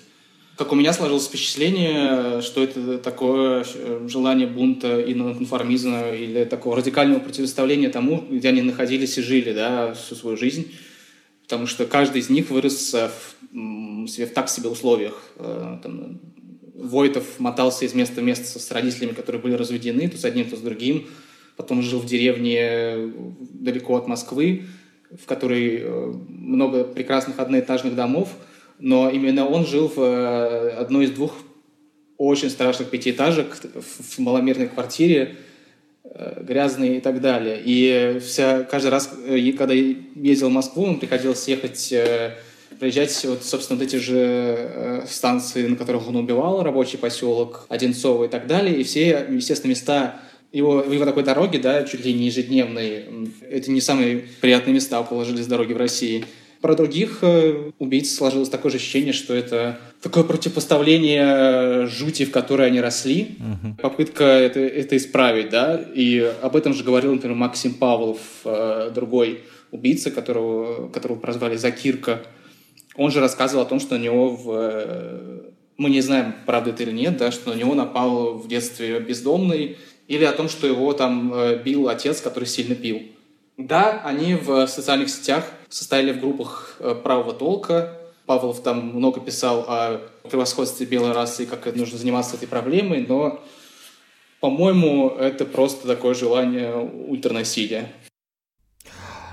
как 0.57 0.71
у 0.71 0.75
меня 0.75 0.93
сложилось 0.93 1.25
впечатление, 1.25 2.41
что 2.41 2.63
это 2.63 2.97
такое 2.97 3.65
э, 3.73 4.05
желание 4.07 4.47
бунта 4.47 5.01
и 5.01 5.13
нонконформизма 5.13 6.11
или 6.11 6.45
такого 6.45 6.77
радикального 6.77 7.19
противоставления 7.19 7.89
тому, 7.89 8.23
где 8.29 8.49
они 8.49 8.61
находились 8.61 9.17
и 9.17 9.21
жили 9.21 9.51
да, 9.53 9.93
всю 9.93 10.15
свою 10.15 10.37
жизнь. 10.37 10.71
Потому 11.43 11.67
что 11.67 11.85
каждый 11.85 12.21
из 12.21 12.29
них 12.29 12.49
вырос 12.49 12.93
в, 12.93 14.07
себе 14.07 14.27
в 14.27 14.33
так 14.33 14.49
себе 14.49 14.69
условиях. 14.69 15.21
Э, 15.37 15.77
там, 15.83 16.19
Войтов 16.73 17.39
мотался 17.39 17.85
из 17.85 17.93
места 17.93 18.21
в 18.21 18.23
место 18.23 18.59
с 18.59 18.71
родителями, 18.71 19.13
которые 19.13 19.41
были 19.41 19.53
разведены, 19.53 20.09
то 20.09 20.17
с 20.17 20.25
одним, 20.25 20.49
то 20.49 20.55
с 20.55 20.61
другим. 20.61 21.07
Потом 21.57 21.81
жил 21.81 21.99
в 21.99 22.05
деревне 22.05 23.11
далеко 23.39 23.95
от 23.95 24.07
Москвы, 24.07 24.65
в 25.11 25.25
которой 25.25 25.79
э, 25.81 26.13
много 26.29 26.85
прекрасных 26.85 27.39
одноэтажных 27.39 27.93
домов– 27.95 28.29
но 28.79 29.09
именно 29.09 29.47
он 29.47 29.65
жил 29.65 29.91
в 29.93 29.99
э, 29.99 30.69
одной 30.71 31.05
из 31.05 31.11
двух 31.11 31.33
очень 32.17 32.49
страшных 32.49 32.89
пятиэтажек 32.89 33.55
в 33.73 34.19
маломерной 34.19 34.67
квартире, 34.67 35.35
э, 36.03 36.43
грязный 36.43 36.97
и 36.97 36.99
так 36.99 37.21
далее. 37.21 37.61
И 37.63 38.19
вся, 38.19 38.63
каждый 38.63 38.91
раз, 38.91 39.11
э, 39.25 39.51
когда 39.53 39.73
ездил 39.73 40.49
в 40.49 40.53
Москву, 40.53 40.83
он 40.83 40.99
приходилось 40.99 41.47
ехать, 41.47 41.93
приезжать 42.79 43.25
вот, 43.25 43.43
собственно, 43.43 43.79
вот 43.79 43.87
эти 43.87 43.95
же 43.95 45.03
станции, 45.09 45.67
на 45.67 45.77
которых 45.77 46.07
он 46.07 46.17
убивал, 46.17 46.61
рабочий 46.61 46.97
поселок, 46.97 47.65
Одинцово 47.69 48.25
и 48.25 48.27
так 48.27 48.47
далее. 48.47 48.75
И 48.77 48.83
все, 48.83 49.25
естественно, 49.29 49.69
места 49.69 50.19
его, 50.51 50.81
его 50.81 51.05
такой 51.05 51.23
дороги, 51.23 51.57
да, 51.57 51.83
чуть 51.83 52.05
ли 52.05 52.13
не 52.13 52.25
ежедневные, 52.25 53.05
это 53.49 53.71
не 53.71 53.81
самые 53.81 54.25
приятные 54.41 54.73
места 54.73 54.99
около 54.99 55.23
железной 55.23 55.49
дороги 55.49 55.73
в 55.73 55.77
России– 55.77 56.25
про 56.65 56.73
других 56.73 57.19
э, 57.21 57.73
убийц 57.77 58.15
сложилось 58.15 58.49
такое 58.49 58.71
же 58.71 58.77
ощущение, 58.77 59.13
что 59.13 59.35
это 59.35 59.77
такое 60.01 60.23
противопоставление 60.23 61.85
жути, 61.85 62.25
в 62.25 62.31
которой 62.31 62.65
они 62.65 62.81
росли. 62.81 63.37
Угу. 63.37 63.75
Попытка 63.83 64.23
это, 64.23 64.61
это 64.61 64.97
исправить, 64.97 65.49
да. 65.49 65.79
И 65.93 66.17
об 66.41 66.55
этом 66.55 66.73
же 66.73 66.83
говорил, 66.83 67.13
например, 67.13 67.37
Максим 67.37 67.75
Павлов, 67.75 68.17
э, 68.45 68.89
другой 68.95 69.41
убийца, 69.69 70.09
которого, 70.09 70.89
которого 70.89 71.19
прозвали 71.19 71.55
Закирка. 71.55 72.23
Он 72.95 73.11
же 73.11 73.19
рассказывал 73.19 73.61
о 73.61 73.67
том, 73.67 73.79
что 73.79 73.99
на 73.99 74.01
него 74.01 74.31
в... 74.31 74.51
Э, 74.51 75.41
мы 75.77 75.91
не 75.91 76.01
знаем, 76.01 76.33
правда 76.47 76.71
это 76.71 76.81
или 76.81 76.93
нет, 76.93 77.17
да, 77.17 77.29
что 77.29 77.53
на 77.53 77.55
него 77.55 77.75
напал 77.75 78.39
в 78.39 78.47
детстве 78.47 78.99
бездомный, 79.01 79.77
или 80.07 80.23
о 80.23 80.31
том, 80.31 80.49
что 80.49 80.65
его 80.65 80.91
там 80.93 81.31
бил 81.63 81.89
отец, 81.89 82.21
который 82.21 82.45
сильно 82.45 82.73
пил. 82.73 83.03
Да, 83.57 84.01
они 84.03 84.33
в 84.33 84.65
социальных 84.67 85.09
сетях 85.09 85.45
состояли 85.75 86.13
в 86.13 86.21
группах 86.21 86.77
э, 86.79 86.95
правого 86.95 87.33
толка. 87.33 87.99
Павлов 88.25 88.63
там 88.63 88.95
много 88.95 89.19
писал 89.19 89.65
о 89.67 89.99
превосходстве 90.23 90.85
белой 90.85 91.11
расы 91.11 91.43
и 91.43 91.45
как 91.45 91.65
нужно 91.75 91.97
заниматься 91.97 92.37
этой 92.37 92.47
проблемой, 92.47 93.05
но, 93.05 93.43
по-моему, 94.39 95.09
это 95.09 95.43
просто 95.43 95.85
такое 95.85 96.13
желание 96.15 96.73
ультранасилия. 96.73 97.91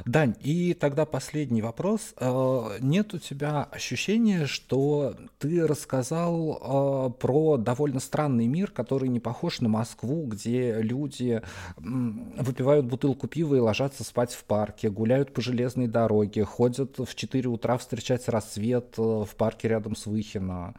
Дань, 0.04 0.34
и 0.40 0.74
тогда 0.74 1.04
последний 1.06 1.62
вопрос. 1.62 2.14
Э, 2.16 2.78
нет 2.80 3.14
у 3.14 3.18
тебя 3.18 3.64
ощущения, 3.64 4.46
что 4.46 5.16
ты 5.38 5.66
рассказал 5.66 7.10
э, 7.14 7.20
про 7.20 7.56
довольно 7.56 8.00
странный 8.00 8.46
мир, 8.46 8.70
который 8.70 9.08
не 9.08 9.20
похож 9.20 9.60
на 9.60 9.68
Москву, 9.68 10.26
где 10.26 10.80
люди 10.80 11.42
выпивают 11.78 12.86
бутылку 12.86 13.28
пива 13.28 13.54
и 13.54 13.60
ложатся 13.60 14.04
спать 14.04 14.32
в 14.32 14.44
парке, 14.44 14.90
гуляют 14.90 15.32
по 15.32 15.40
железной 15.40 15.86
дороге, 15.86 16.44
ходят 16.44 16.98
в 16.98 17.14
4 17.14 17.48
утра 17.48 17.78
встречать 17.78 18.28
рассвет 18.28 18.94
э, 18.98 19.02
в 19.02 19.30
парке 19.36 19.68
рядом 19.68 19.96
с 19.96 20.06
Выхино? 20.06 20.74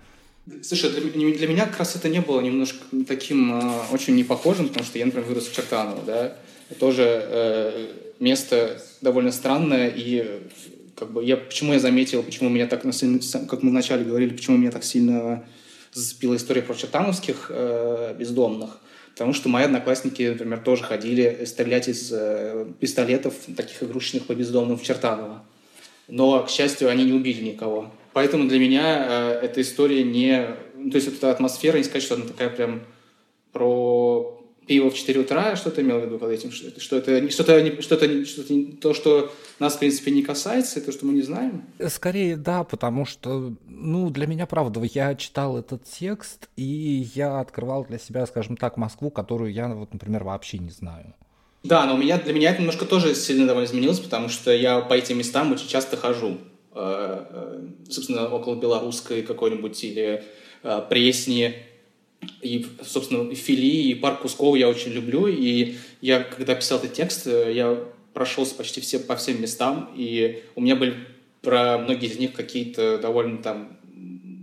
Слушай, 0.61 0.91
для, 0.91 1.37
для 1.37 1.47
меня 1.47 1.65
как 1.65 1.79
раз 1.79 1.95
это 1.95 2.09
не 2.09 2.19
было 2.19 2.41
немножко 2.41 2.83
таким 3.07 3.53
э, 3.53 3.81
очень 3.91 4.15
непохожим, 4.15 4.67
потому 4.67 4.85
что 4.85 4.99
я, 4.99 5.05
например, 5.05 5.27
вырос 5.27 5.47
в 5.47 5.55
Чертаново, 5.55 6.01
да, 6.05 6.35
тоже 6.79 7.03
э, 7.05 7.87
место 8.19 8.81
довольно 9.01 9.31
странное, 9.31 9.91
и 9.93 10.41
как 10.95 11.11
бы 11.11 11.23
я, 11.23 11.37
почему 11.37 11.73
я 11.73 11.79
заметил, 11.79 12.23
почему 12.23 12.49
меня 12.49 12.67
так, 12.67 12.83
как 12.83 13.63
мы 13.63 13.69
вначале 13.69 14.03
говорили, 14.03 14.35
почему 14.35 14.57
меня 14.57 14.71
так 14.71 14.83
сильно 14.83 15.45
зацепила 15.91 16.35
история 16.35 16.61
про 16.61 16.73
чертановских 16.73 17.47
э, 17.49 18.15
бездомных, 18.17 18.79
потому 19.11 19.33
что 19.33 19.49
мои 19.49 19.65
одноклассники, 19.65 20.23
например, 20.23 20.59
тоже 20.59 20.83
ходили 20.83 21.43
стрелять 21.45 21.87
из 21.87 22.11
э, 22.11 22.65
пистолетов, 22.79 23.35
таких 23.55 23.83
игрушечных 23.83 24.25
по 24.25 24.33
бездомным 24.33 24.77
в 24.77 24.83
Чертаново. 24.83 25.43
но, 26.07 26.43
к 26.43 26.49
счастью, 26.49 26.89
они 26.89 27.03
не 27.05 27.13
убили 27.13 27.43
никого. 27.43 27.91
Поэтому 28.13 28.47
для 28.47 28.59
меня 28.59 29.05
э, 29.07 29.39
эта 29.43 29.61
история 29.61 30.03
не... 30.03 30.55
То 30.91 30.95
есть 30.95 31.07
эта 31.07 31.31
атмосфера, 31.31 31.77
не 31.77 31.83
сказать, 31.83 32.03
что 32.03 32.15
она 32.15 32.25
такая 32.25 32.49
прям 32.49 32.83
про 33.51 34.32
пиво 34.67 34.89
в 34.89 34.95
4 34.95 35.19
утра, 35.19 35.55
что 35.55 35.71
ты 35.71 35.81
имел 35.81 35.99
в 35.99 36.05
виду 36.05 36.17
под 36.17 36.31
этим? 36.31 36.51
Что, 36.51 36.79
что 36.79 36.97
это 36.97 37.29
что-то, 37.29 37.81
что-то, 37.81 38.25
что-то, 38.25 38.53
то, 38.81 38.93
что 38.93 39.33
нас, 39.59 39.75
в 39.75 39.79
принципе, 39.79 40.11
не 40.11 40.23
касается, 40.23 40.81
то, 40.81 40.91
что 40.91 41.05
мы 41.05 41.13
не 41.13 41.21
знаем? 41.21 41.63
Скорее, 41.87 42.35
да, 42.37 42.63
потому 42.63 43.05
что, 43.05 43.53
ну, 43.67 44.09
для 44.09 44.27
меня, 44.27 44.45
правда, 44.45 44.81
я 44.93 45.15
читал 45.15 45.57
этот 45.57 45.83
текст, 45.83 46.49
и 46.55 47.07
я 47.15 47.39
открывал 47.39 47.85
для 47.85 47.99
себя, 47.99 48.25
скажем 48.25 48.57
так, 48.57 48.77
Москву, 48.77 49.09
которую 49.09 49.51
я, 49.51 49.67
вот, 49.69 49.93
например, 49.93 50.23
вообще 50.23 50.57
не 50.57 50.71
знаю. 50.71 51.13
Да, 51.63 51.85
но 51.85 51.95
у 51.95 51.97
меня, 51.97 52.17
для 52.17 52.33
меня 52.33 52.51
это 52.51 52.59
немножко 52.59 52.85
тоже 52.85 53.15
сильно 53.15 53.47
довольно 53.47 53.67
изменилось, 53.67 53.99
потому 53.99 54.27
что 54.27 54.51
я 54.51 54.81
по 54.81 54.93
этим 54.93 55.17
местам 55.17 55.53
очень 55.53 55.67
часто 55.67 55.95
хожу. 55.95 56.37
Э, 56.75 57.25
э, 57.29 57.67
собственно, 57.89 58.27
около 58.27 58.55
белорусской 58.55 59.21
какой-нибудь 59.21 59.83
или 59.83 60.23
э, 60.63 60.81
Пресни, 60.89 61.55
и, 62.41 62.65
собственно, 62.83 63.29
и 63.31 63.35
Фили, 63.35 63.89
и 63.89 63.95
парк 63.95 64.21
Кускова 64.21 64.55
я 64.55 64.69
очень 64.69 64.91
люблю. 64.91 65.27
И 65.27 65.75
я, 66.01 66.21
когда 66.23 66.55
писал 66.55 66.79
этот 66.79 66.93
текст, 66.93 67.25
я 67.27 67.83
прошелся 68.13 68.55
почти 68.55 68.81
все, 68.81 68.99
по 68.99 69.15
всем 69.15 69.41
местам, 69.41 69.91
и 69.95 70.43
у 70.55 70.61
меня 70.61 70.75
были 70.75 70.95
про 71.41 71.77
многие 71.77 72.07
из 72.07 72.17
них 72.19 72.33
какие-то 72.33 72.99
довольно 72.99 73.37
там 73.39 73.77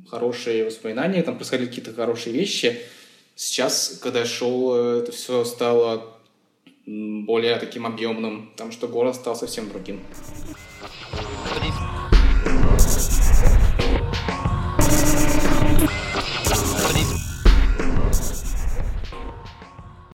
хорошие 0.08 0.64
воспоминания, 0.64 1.22
там 1.22 1.36
происходили 1.36 1.68
какие-то 1.68 1.92
хорошие 1.92 2.34
вещи. 2.34 2.80
Сейчас, 3.36 3.98
когда 4.02 4.20
я 4.20 4.26
шел, 4.26 4.74
это 4.74 5.12
все 5.12 5.44
стало 5.44 6.16
более 6.86 7.56
таким 7.56 7.86
объемным, 7.86 8.50
потому 8.50 8.72
что 8.72 8.88
город 8.88 9.14
стал 9.14 9.36
совсем 9.36 9.70
другим. 9.70 10.00